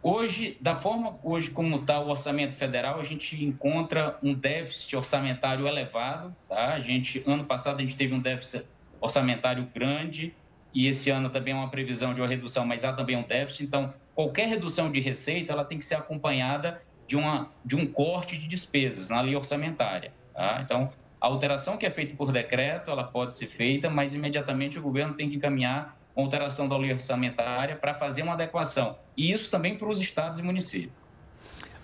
Hoje, 0.03 0.57
da 0.61 0.75
forma 0.75 1.17
hoje 1.23 1.51
como 1.51 1.77
está 1.77 2.01
o 2.01 2.09
orçamento 2.09 2.57
federal, 2.57 2.99
a 2.99 3.05
gente 3.05 3.45
encontra 3.45 4.19
um 4.21 4.35
déficit 4.35 4.97
orçamentário 4.97 5.69
elevado. 5.69 6.35
Tá? 6.49 6.75
A 6.75 6.81
gente, 6.81 7.23
ano 7.25 7.45
passado, 7.45 7.79
a 7.79 7.83
gente 7.83 7.95
teve 7.95 8.13
um 8.13 8.19
déficit 8.19 8.67
orçamentário 9.01 9.69
grande 9.73 10.35
e 10.75 10.87
esse 10.87 11.11
ano 11.11 11.29
também 11.29 11.53
é 11.53 11.57
uma 11.57 11.69
previsão 11.69 12.15
de 12.15 12.21
uma 12.21 12.27
redução, 12.27 12.65
mas 12.65 12.85
há 12.85 12.93
também 12.93 13.17
um 13.17 13.23
déficit. 13.23 13.65
Então, 13.65 13.93
qualquer 14.15 14.49
redução 14.49 14.91
de 14.91 15.01
receita 15.01 15.53
ela 15.53 15.65
tem 15.65 15.79
que 15.79 15.85
ser 15.85 15.97
acompanhada 15.97 16.83
de, 17.07 17.17
uma, 17.17 17.51
de 17.65 17.77
um 17.77 17.87
corte 17.87 18.39
de 18.39 18.49
despesas 18.49 19.11
na 19.11 19.21
lei 19.21 19.37
orçamentária. 19.37 20.13
Tá? 20.33 20.61
Então, 20.65 20.91
a 21.21 21.27
alteração 21.27 21.77
que 21.77 21.85
é 21.85 21.91
feita 21.91 22.17
por 22.17 22.33
decreto, 22.33 22.91
ela 22.91 23.05
pode 23.05 23.37
ser 23.37 23.47
feita, 23.47 23.91
mas 23.91 24.15
imediatamente 24.15 24.79
o 24.79 24.83
governo 24.83 25.15
tem 25.15 25.29
que 25.29 25.37
encaminhar 25.37 25.97
uma 26.17 26.25
alteração 26.25 26.69
da 26.69 26.77
lei 26.77 26.93
orçamentária 26.93 27.77
para 27.77 27.95
fazer 27.95 28.23
uma 28.23 28.33
adequação. 28.33 28.97
E 29.17 29.33
isso 29.33 29.51
também 29.51 29.77
para 29.77 29.89
os 29.89 30.01
estados 30.01 30.39
e 30.39 30.43
municípios. 30.43 30.93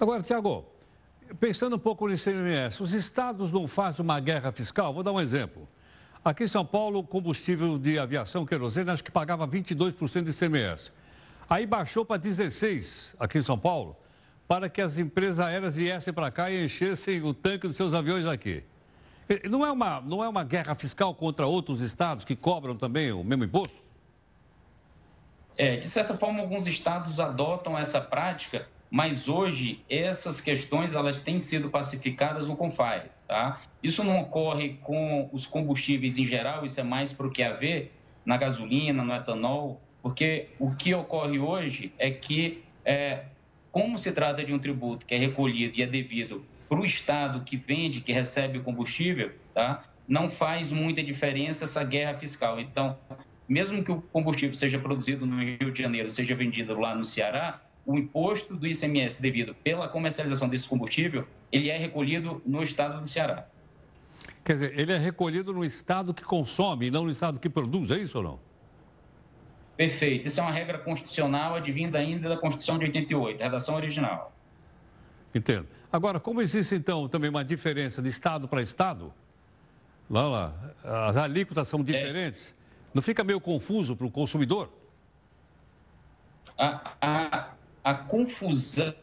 Agora, 0.01 0.23
Tiago, 0.23 0.65
pensando 1.39 1.77
um 1.77 1.79
pouco 1.79 2.07
no 2.07 2.15
ICMS, 2.15 2.83
os 2.83 2.93
estados 2.93 3.53
não 3.53 3.67
fazem 3.67 4.03
uma 4.03 4.19
guerra 4.21 4.51
fiscal? 4.51 4.93
Vou 4.95 5.03
dar 5.03 5.13
um 5.13 5.21
exemplo. 5.21 5.69
Aqui 6.29 6.45
em 6.45 6.49
São 6.49 6.63
Paulo, 6.63 6.99
o 6.99 7.03
combustível 7.03 7.79
de 7.79 7.99
aviação 7.99 8.45
querosene, 8.45 8.91
acho 8.91 9.03
que 9.03 9.11
pagava 9.11 9.49
22% 9.49 10.25
de 10.25 10.31
ICMS. 10.31 10.93
Aí 11.49 11.65
baixou 11.65 12.05
para 12.05 12.21
16% 12.21 13.15
aqui 13.19 13.39
em 13.39 13.43
São 13.43 13.59
Paulo, 13.59 13.97
para 14.47 14.69
que 14.69 14.83
as 14.83 14.99
empresas 14.99 15.41
aéreas 15.41 15.77
viessem 15.77 16.13
para 16.13 16.31
cá 16.31 16.51
e 16.51 16.67
enchessem 16.67 17.23
o 17.23 17.33
tanque 17.33 17.67
dos 17.67 17.77
seus 17.77 17.95
aviões 17.95 18.27
aqui. 18.27 18.63
Não 19.49 19.65
é, 19.65 19.73
uma, 19.73 20.03
não 20.03 20.23
é 20.23 20.29
uma 20.29 20.45
guerra 20.45 20.75
fiscal 20.75 21.15
contra 21.15 21.47
outros 21.47 21.81
estados 21.81 22.27
que 22.27 22.37
cobram 22.37 22.77
também 22.77 23.11
o 23.11 23.25
mesmo 23.25 23.45
imposto? 23.45 23.83
É, 25.57 25.79
de 25.79 25.89
certa 25.89 26.15
forma, 26.15 26.41
alguns 26.41 26.67
estados 26.67 27.21
adotam 27.21 27.79
essa 27.79 28.03
prática, 28.03 28.69
mas 28.91 29.29
hoje 29.29 29.83
essas 29.89 30.43
questões 30.43 30.93
elas 30.93 31.23
têm 31.23 31.41
sido 31.41 31.71
pacificadas 31.71 32.47
no 32.47 32.55
CONFAI. 32.55 33.11
Tá? 33.27 33.63
Isso 33.83 34.03
não 34.03 34.21
ocorre 34.21 34.79
com 34.83 35.29
os 35.33 35.47
combustíveis 35.47 36.19
em 36.19 36.27
geral, 36.27 36.65
isso 36.65 36.81
é 36.81 36.83
mais 36.83 37.13
para 37.13 37.27
o 37.27 37.31
que 37.31 37.43
haver 37.43 37.93
na 38.25 38.37
gasolina, 38.37 39.03
no 39.03 39.15
etanol, 39.15 39.81
porque 40.03 40.49
o 40.59 40.75
que 40.75 40.95
ocorre 40.95 41.39
hoje 41.39 41.93
é 41.99 42.11
que, 42.11 42.63
é, 42.85 43.25
como 43.71 43.97
se 43.99 44.13
trata 44.13 44.45
de 44.45 44.53
um 44.53 44.59
tributo 44.59 45.07
que 45.07 45.15
é 45.15 45.19
recolhido 45.19 45.79
e 45.79 45.83
é 45.83 45.87
devido 45.87 46.45
para 46.69 46.81
o 46.81 46.85
Estado 46.85 47.45
que 47.45 47.57
vende, 47.57 48.01
que 48.01 48.13
recebe 48.13 48.59
o 48.59 48.63
combustível, 48.63 49.33
tá? 49.55 49.85
não 50.09 50.31
faz 50.31 50.73
muita 50.73 51.03
diferença 51.03 51.65
essa 51.65 51.85
guerra 51.85 52.19
fiscal. 52.19 52.59
Então, 52.59 52.97
mesmo 53.47 53.85
que 53.85 53.93
o 53.93 54.01
combustível 54.01 54.55
seja 54.55 54.79
produzido 54.79 55.27
no 55.27 55.43
Rio 55.43 55.71
de 55.71 55.83
Janeiro, 55.83 56.11
seja 56.11 56.35
vendido 56.35 56.79
lá 56.79 56.95
no 56.95 57.05
Ceará, 57.05 57.61
o 57.85 57.97
imposto 57.97 58.55
do 58.55 58.67
ICMS 58.67 59.21
devido 59.21 59.55
pela 59.55 59.89
comercialização 59.89 60.49
desse 60.49 60.69
combustível, 60.69 61.27
ele 61.53 61.69
é 61.69 61.77
recolhido 61.77 62.43
no 62.45 62.63
estado 62.63 63.01
do 63.01 63.07
Ceará. 63.07 63.47
Quer 64.49 64.55
dizer, 64.55 64.79
ele 64.79 64.93
é 64.95 64.97
recolhido 64.97 65.53
no 65.53 65.63
estado 65.63 66.15
que 66.15 66.25
consome 66.25 66.91
não 66.91 67.05
no 67.05 67.11
estado 67.11 67.39
que 67.39 67.51
produz, 67.51 67.91
é 67.91 67.99
isso 67.99 68.17
ou 68.17 68.25
não? 68.25 68.41
Perfeito. 69.77 70.27
Isso 70.27 70.41
é 70.41 70.43
uma 70.43 70.51
regra 70.51 70.79
constitucional 70.79 71.55
advinda 71.55 71.99
ainda 71.99 72.31
da 72.31 72.37
Constituição 72.39 72.79
de 72.79 72.87
88, 72.87 73.43
redação 73.43 73.75
original. 73.75 74.33
Entendo. 75.35 75.69
Agora, 75.93 76.19
como 76.19 76.41
existe 76.41 76.75
então 76.75 77.07
também 77.11 77.29
uma 77.29 77.45
diferença 77.45 78.01
de 78.01 78.09
estado 78.09 78.49
para 78.49 78.63
estado, 78.63 79.13
lá, 80.09 80.27
lá, 80.27 80.55
as 81.11 81.19
alíquotas 81.19 81.69
são 81.69 81.85
diferentes, 81.85 82.49
é. 82.49 82.55
não 82.95 83.03
fica 83.03 83.23
meio 83.23 83.43
confuso 83.43 83.95
para 83.95 84.07
o 84.07 84.11
consumidor? 84.11 84.73
A, 86.57 86.95
a, 87.03 87.49
a 87.85 87.95
confusão 87.95 88.95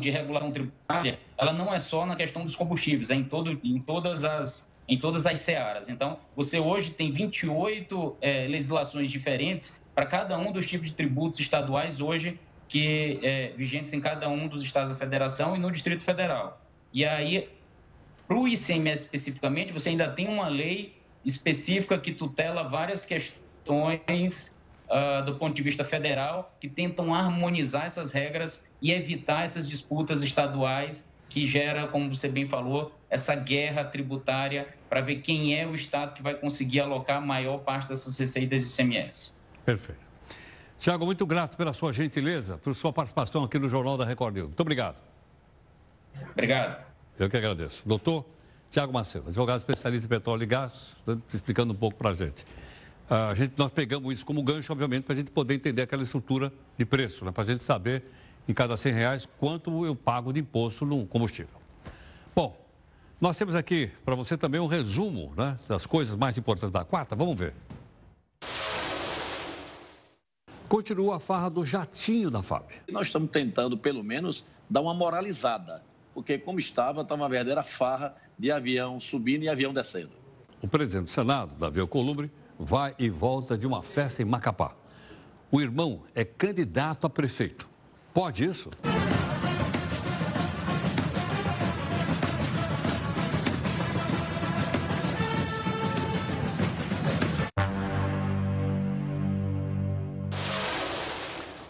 de 0.00 0.10
regulação 0.10 0.50
tributária, 0.50 1.18
ela 1.36 1.52
não 1.52 1.72
é 1.72 1.78
só 1.78 2.04
na 2.04 2.16
questão 2.16 2.44
dos 2.44 2.54
combustíveis, 2.54 3.10
é 3.10 3.14
em, 3.14 3.24
todo, 3.24 3.58
em, 3.62 3.80
todas, 3.80 4.24
as, 4.24 4.70
em 4.88 4.98
todas 4.98 5.26
as 5.26 5.38
searas. 5.40 5.88
Então, 5.88 6.18
você 6.34 6.58
hoje 6.58 6.90
tem 6.90 7.10
28 7.10 8.16
é, 8.20 8.46
legislações 8.46 9.10
diferentes 9.10 9.80
para 9.94 10.06
cada 10.06 10.38
um 10.38 10.52
dos 10.52 10.66
tipos 10.66 10.88
de 10.88 10.94
tributos 10.94 11.40
estaduais 11.40 12.00
hoje 12.00 12.38
que 12.68 13.20
é, 13.22 13.52
vigentes 13.56 13.92
em 13.94 14.00
cada 14.00 14.28
um 14.28 14.48
dos 14.48 14.62
estados 14.62 14.90
da 14.90 14.96
federação 14.96 15.54
e 15.54 15.58
no 15.58 15.70
Distrito 15.70 16.02
Federal. 16.02 16.60
E 16.92 17.04
aí, 17.04 17.48
para 18.26 18.36
o 18.36 18.48
ICMS 18.48 19.04
especificamente, 19.04 19.72
você 19.72 19.90
ainda 19.90 20.10
tem 20.10 20.28
uma 20.28 20.48
lei 20.48 20.96
específica 21.24 21.98
que 21.98 22.12
tutela 22.12 22.64
várias 22.64 23.04
questões 23.04 24.54
uh, 24.88 25.24
do 25.24 25.34
ponto 25.36 25.54
de 25.54 25.62
vista 25.62 25.84
federal 25.84 26.54
que 26.60 26.68
tentam 26.68 27.14
harmonizar 27.14 27.86
essas 27.86 28.12
regras 28.12 28.64
e 28.80 28.92
evitar 28.92 29.44
essas 29.44 29.68
disputas 29.68 30.22
estaduais 30.22 31.08
que 31.28 31.46
gera, 31.46 31.86
como 31.88 32.14
você 32.14 32.28
bem 32.28 32.46
falou, 32.46 32.94
essa 33.10 33.34
guerra 33.34 33.84
tributária 33.84 34.68
para 34.88 35.00
ver 35.00 35.16
quem 35.16 35.58
é 35.58 35.66
o 35.66 35.74
Estado 35.74 36.14
que 36.14 36.22
vai 36.22 36.34
conseguir 36.34 36.80
alocar 36.80 37.18
a 37.18 37.20
maior 37.20 37.58
parte 37.58 37.88
dessas 37.88 38.16
receitas 38.18 38.62
de 38.62 38.82
ICMS. 38.82 39.32
Perfeito. 39.64 40.06
Tiago, 40.78 41.04
muito 41.04 41.26
grato 41.26 41.56
pela 41.56 41.72
sua 41.72 41.92
gentileza, 41.92 42.58
por 42.58 42.74
sua 42.74 42.92
participação 42.92 43.44
aqui 43.44 43.58
no 43.58 43.68
Jornal 43.68 43.96
da 43.96 44.04
Record 44.04 44.34
News. 44.34 44.46
Muito 44.48 44.60
obrigado. 44.60 44.96
Obrigado. 46.32 46.84
Eu 47.18 47.28
que 47.28 47.36
agradeço. 47.36 47.82
Doutor 47.86 48.24
Tiago 48.70 48.92
Macedo, 48.92 49.28
advogado 49.28 49.58
especialista 49.58 50.06
em 50.06 50.08
petróleo 50.08 50.42
e 50.42 50.46
gás, 50.46 50.94
explicando 51.32 51.72
um 51.72 51.76
pouco 51.76 51.96
para 51.96 52.10
a 52.10 52.14
gente. 52.14 52.44
A 53.08 53.34
gente. 53.34 53.54
Nós 53.56 53.70
pegamos 53.70 54.12
isso 54.12 54.26
como 54.26 54.42
gancho, 54.42 54.72
obviamente, 54.72 55.04
para 55.04 55.14
a 55.14 55.16
gente 55.16 55.30
poder 55.30 55.54
entender 55.54 55.82
aquela 55.82 56.02
estrutura 56.02 56.52
de 56.76 56.84
preço, 56.84 57.24
né? 57.24 57.30
para 57.30 57.44
a 57.44 57.46
gente 57.46 57.62
saber 57.62 58.02
em 58.48 58.54
cada 58.54 58.76
100 58.76 58.92
reais 58.92 59.28
quanto 59.38 59.84
eu 59.84 59.94
pago 59.94 60.32
de 60.32 60.40
imposto 60.40 60.84
no 60.84 61.06
combustível. 61.06 61.54
Bom, 62.34 62.56
nós 63.20 63.38
temos 63.38 63.54
aqui 63.54 63.90
para 64.04 64.14
você 64.14 64.36
também 64.36 64.60
um 64.60 64.66
resumo 64.66 65.32
né, 65.36 65.56
das 65.68 65.86
coisas 65.86 66.16
mais 66.16 66.36
importantes 66.36 66.70
da 66.70 66.84
quarta. 66.84 67.16
Vamos 67.16 67.36
ver. 67.36 67.54
Continua 70.68 71.16
a 71.16 71.20
farra 71.20 71.48
do 71.48 71.64
jatinho 71.64 72.30
da 72.30 72.42
FAB. 72.42 72.64
Nós 72.90 73.06
estamos 73.06 73.30
tentando, 73.30 73.78
pelo 73.78 74.02
menos, 74.02 74.44
dar 74.68 74.80
uma 74.80 74.92
moralizada, 74.92 75.82
porque 76.12 76.38
como 76.38 76.58
estava, 76.58 77.02
estava 77.02 77.22
uma 77.22 77.28
verdadeira 77.28 77.62
farra 77.62 78.16
de 78.36 78.50
avião 78.50 78.98
subindo 78.98 79.44
e 79.44 79.48
avião 79.48 79.72
descendo. 79.72 80.10
O 80.60 80.66
presidente 80.66 81.04
do 81.04 81.10
Senado, 81.10 81.54
Davi 81.54 81.78
Alcolumbre, 81.78 82.30
vai 82.58 82.94
e 82.98 83.08
volta 83.08 83.56
de 83.56 83.66
uma 83.66 83.82
festa 83.82 84.22
em 84.22 84.24
Macapá. 84.24 84.74
O 85.50 85.60
irmão 85.60 86.02
é 86.14 86.24
candidato 86.24 87.06
a 87.06 87.10
prefeito. 87.10 87.68
Pode 88.12 88.44
isso? 88.44 88.70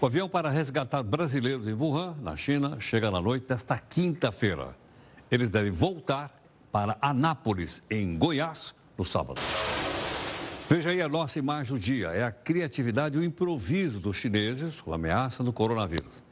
O 0.00 0.06
avião 0.06 0.28
para 0.28 0.48
resgatar 0.50 1.02
brasileiros 1.02 1.66
em 1.66 1.72
Wuhan, 1.72 2.14
na 2.22 2.36
China, 2.36 2.78
chega 2.78 3.10
na 3.10 3.20
noite 3.20 3.48
desta 3.48 3.76
quinta-feira. 3.76 4.76
Eles 5.30 5.50
devem 5.50 5.72
voltar 5.72 6.30
para 6.70 6.96
Anápolis, 7.00 7.82
em 7.90 8.16
Goiás, 8.16 8.72
no 8.96 9.04
sábado. 9.04 9.40
Veja 10.68 10.90
aí 10.90 11.00
a 11.00 11.08
nossa 11.08 11.38
imagem 11.38 11.74
do 11.74 11.78
dia. 11.78 12.08
É 12.08 12.24
a 12.24 12.32
criatividade 12.32 13.16
e 13.16 13.20
o 13.20 13.24
improviso 13.24 14.00
dos 14.00 14.16
chineses 14.16 14.80
com 14.80 14.90
a 14.90 14.96
ameaça 14.96 15.44
do 15.44 15.52
coronavírus. 15.52 16.24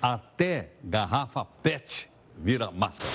Até 0.00 0.72
garrafa 0.82 1.44
PET 1.44 2.10
vira 2.38 2.70
máscara. 2.70 3.10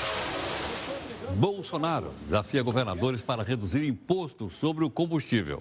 Bolsonaro 1.36 2.14
desafia 2.26 2.62
governadores 2.62 3.24
para 3.24 3.42
reduzir 3.42 3.88
impostos 3.88 4.54
sobre 4.54 4.86
o 4.86 4.90
combustível. 4.90 5.60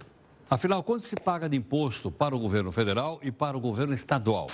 Afinal, 0.51 0.83
quanto 0.83 1.07
se 1.07 1.17
paga 1.17 1.49
de 1.49 1.57
imposto 1.57 2.11
para 2.11 2.37
o 2.37 2.39
governo 2.39 2.71
federal 2.71 3.19
e 3.23 3.33
para 3.33 3.57
o 3.57 3.61
governo 3.61 3.95
estadual? 3.95 4.49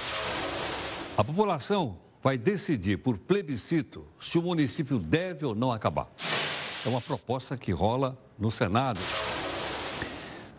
A 1.19 1.25
população 1.25 1.99
vai 2.23 2.39
decidir 2.39 2.99
por 2.99 3.19
plebiscito 3.19 4.07
se 4.21 4.39
o 4.39 4.43
município 4.43 4.99
deve 4.99 5.45
ou 5.45 5.57
não 5.57 5.73
acabar. 5.73 6.09
É 6.87 6.89
uma 6.89 7.01
proposta 7.01 7.57
que 7.57 7.73
rola 7.73 8.17
no 8.39 8.51
Senado. 8.51 9.01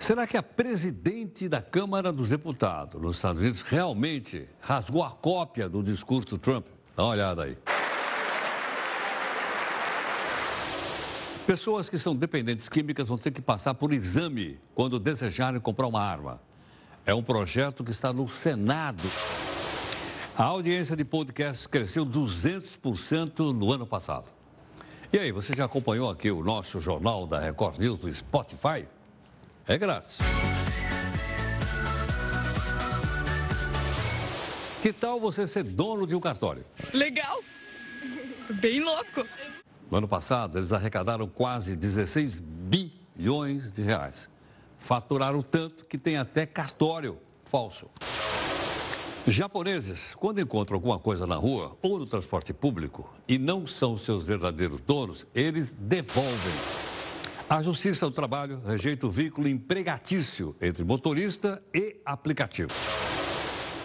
Será 0.04 0.28
que 0.28 0.36
a 0.36 0.43
presidente 0.43 1.47
da 1.47 1.62
Câmara 1.62 2.12
dos 2.12 2.28
Deputados 2.28 3.01
nos 3.01 3.16
Estados 3.16 3.41
Unidos 3.41 3.62
realmente 3.62 4.49
rasgou 4.60 5.01
a 5.01 5.10
cópia 5.10 5.70
do 5.70 5.82
discurso 5.82 6.38
Trump? 6.38 6.66
Dá 6.93 7.04
uma 7.04 7.12
olhada 7.14 7.43
aí. 7.43 7.58
Pessoas 11.47 11.89
que 11.89 11.97
são 11.97 12.14
dependentes 12.14 12.68
químicas 12.68 13.08
vão 13.08 13.18
ter 13.18 13.32
que 13.32 13.41
passar 13.41 13.76
por 13.76 13.93
exame 13.93 14.60
quando 14.76 14.99
desejarem 14.99 15.62
comprar 15.62 15.88
uma 15.88 16.04
arma. 16.04 16.41
É 17.06 17.14
um 17.14 17.24
projeto 17.24 17.82
que 17.82 17.91
está 17.91 18.12
no 18.12 18.28
Senado. 18.28 19.04
A 20.38 20.43
audiência 20.43 20.97
de 20.97 21.06
podcasts 21.06 21.66
cresceu 21.66 22.06
200% 22.06 23.56
no 23.56 23.72
ano 23.72 23.88
passado. 23.88 24.34
E 25.14 25.18
aí, 25.18 25.32
você 25.32 25.56
já 25.56 25.64
acompanhou 25.64 26.10
aqui 26.10 26.30
o 26.30 26.43
nosso 26.43 26.82
jornal 26.82 27.26
da 27.26 27.39
Record 27.39 27.80
News 27.80 27.99
do 27.99 28.14
Spotify? 28.14 28.86
É 29.68 29.78
grátis. 29.78 30.18
Que 34.82 34.91
tal 34.91 35.20
você 35.20 35.47
ser 35.47 35.64
dono 35.64 36.05
de 36.05 36.14
um 36.14 36.20
cartório? 36.20 36.66
Legal. 36.93 37.41
Bem 38.59 38.82
louco. 38.82 39.26
No 39.89 39.97
ano 39.99 40.07
passado, 40.07 40.57
eles 40.57 40.74
arrecadaram 40.74 41.28
quase 41.28 41.76
16 41.76 42.39
bilhões 42.39 43.72
de 43.72 43.82
reais. 43.82 44.28
Faturaram 44.80 45.41
tanto 45.41 45.86
que 45.86 45.97
tem 45.97 46.18
até 46.18 46.45
cartório 46.45 47.18
falso. 47.45 47.89
Japoneses, 49.26 50.14
quando 50.16 50.41
encontram 50.41 50.76
alguma 50.76 50.99
coisa 50.99 51.26
na 51.26 51.36
rua 51.36 51.78
ou 51.82 51.97
no 51.97 52.05
transporte 52.05 52.51
público 52.53 53.09
e 53.26 53.38
não 53.38 53.66
são 53.66 53.97
seus 53.97 54.26
verdadeiros 54.26 54.82
donos, 54.82 55.26
eles 55.34 55.72
devolvem. 55.72 56.92
A 57.49 57.61
Justiça 57.61 58.05
do 58.05 58.11
Trabalho 58.11 58.61
rejeita 58.65 59.05
o 59.05 59.11
vínculo 59.11 59.47
empregatício 59.47 60.55
entre 60.61 60.83
motorista 60.83 61.61
e 61.73 62.01
aplicativo. 62.05 62.71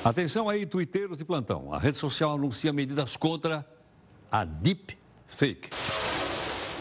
Atenção 0.04 0.48
aí, 0.48 0.64
twitteiros 0.64 1.18
de 1.18 1.24
plantão. 1.24 1.74
A 1.74 1.78
rede 1.78 1.96
social 1.96 2.32
anuncia 2.32 2.72
medidas 2.72 3.16
contra 3.16 3.66
a 4.30 4.44
Deep 4.44 4.96
Fake. 5.26 5.70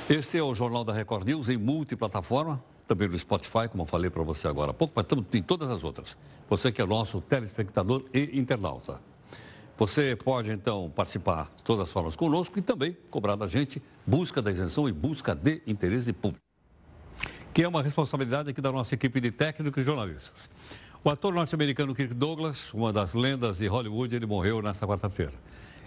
Este 0.09 0.37
é 0.37 0.43
o 0.43 0.53
Jornal 0.53 0.85
da 0.85 0.93
Record 0.93 1.27
News 1.27 1.49
em 1.49 1.57
multiplataforma, 1.57 2.63
também 2.87 3.09
no 3.09 3.17
Spotify, 3.17 3.67
como 3.69 3.83
eu 3.83 3.87
falei 3.87 4.09
para 4.09 4.23
você 4.23 4.47
agora 4.47 4.71
há 4.71 4.73
pouco, 4.73 4.93
mas 4.95 5.03
estamos 5.03 5.25
em 5.33 5.43
todas 5.43 5.69
as 5.69 5.83
outras. 5.83 6.15
Você 6.47 6.71
que 6.71 6.81
é 6.81 6.85
nosso 6.85 7.19
telespectador 7.19 8.05
e 8.13 8.39
internauta. 8.39 9.01
Você 9.77 10.15
pode, 10.15 10.51
então, 10.51 10.89
participar 10.95 11.51
todas 11.63 11.87
as 11.87 11.91
formas 11.91 12.15
conosco 12.15 12.57
e 12.57 12.61
também 12.61 12.95
cobrar 13.11 13.35
da 13.35 13.47
gente 13.47 13.81
busca 14.05 14.41
da 14.41 14.51
isenção 14.51 14.87
e 14.87 14.91
busca 14.93 15.35
de 15.35 15.61
interesse 15.67 16.13
público, 16.13 16.46
que 17.57 17.63
é 17.63 17.67
uma 17.67 17.81
responsabilidade 17.81 18.51
aqui 18.51 18.61
da 18.61 18.71
nossa 18.71 18.93
equipe 18.93 19.19
de 19.19 19.31
técnicos 19.31 19.81
e 19.81 19.83
jornalistas. 19.83 20.47
O 21.03 21.09
ator 21.09 21.33
norte-americano 21.33 21.95
Kirk 21.95 22.13
Douglas, 22.13 22.71
uma 22.71 22.93
das 22.93 23.15
lendas 23.15 23.57
de 23.57 23.65
Hollywood, 23.65 24.15
ele 24.15 24.27
morreu 24.27 24.61
nesta 24.61 24.85
quarta-feira. 24.85 25.33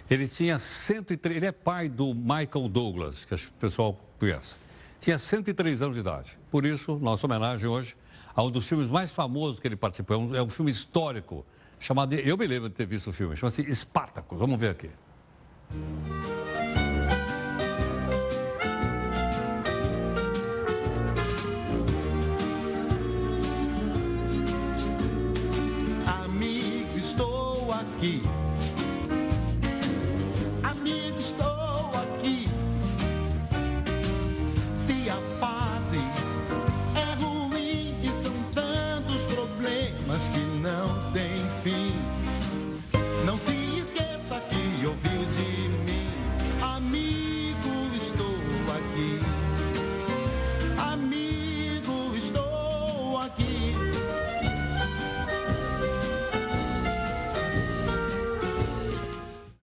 Ele 0.09 0.27
tinha 0.27 0.59
103, 0.59 1.37
ele 1.37 1.45
é 1.45 1.51
pai 1.53 1.87
do 1.87 2.13
Michael 2.13 2.67
Douglas, 2.67 3.23
que 3.23 3.33
o 3.33 3.39
pessoal 3.57 3.97
conhece. 4.19 4.55
Tinha 4.99 5.17
103 5.17 5.81
anos 5.81 5.95
de 5.95 6.01
idade. 6.01 6.37
Por 6.51 6.65
isso, 6.65 6.99
nossa 6.99 7.25
homenagem 7.25 7.69
hoje 7.69 7.95
a 8.35 8.43
um 8.43 8.51
dos 8.51 8.67
filmes 8.67 8.89
mais 8.89 9.09
famosos 9.09 9.57
que 9.61 9.65
ele 9.65 9.77
participou. 9.77 10.17
É 10.17 10.19
um, 10.19 10.35
é 10.35 10.43
um 10.43 10.49
filme 10.49 10.71
histórico 10.71 11.45
chamado. 11.79 12.15
Eu 12.15 12.37
me 12.37 12.45
lembro 12.45 12.67
de 12.67 12.75
ter 12.75 12.85
visto 12.85 13.11
o 13.11 13.13
filme, 13.13 13.33
chama-se 13.37 13.61
Espartacus. 13.61 14.37
Vamos 14.37 14.59
ver 14.59 14.71
aqui. 14.71 14.89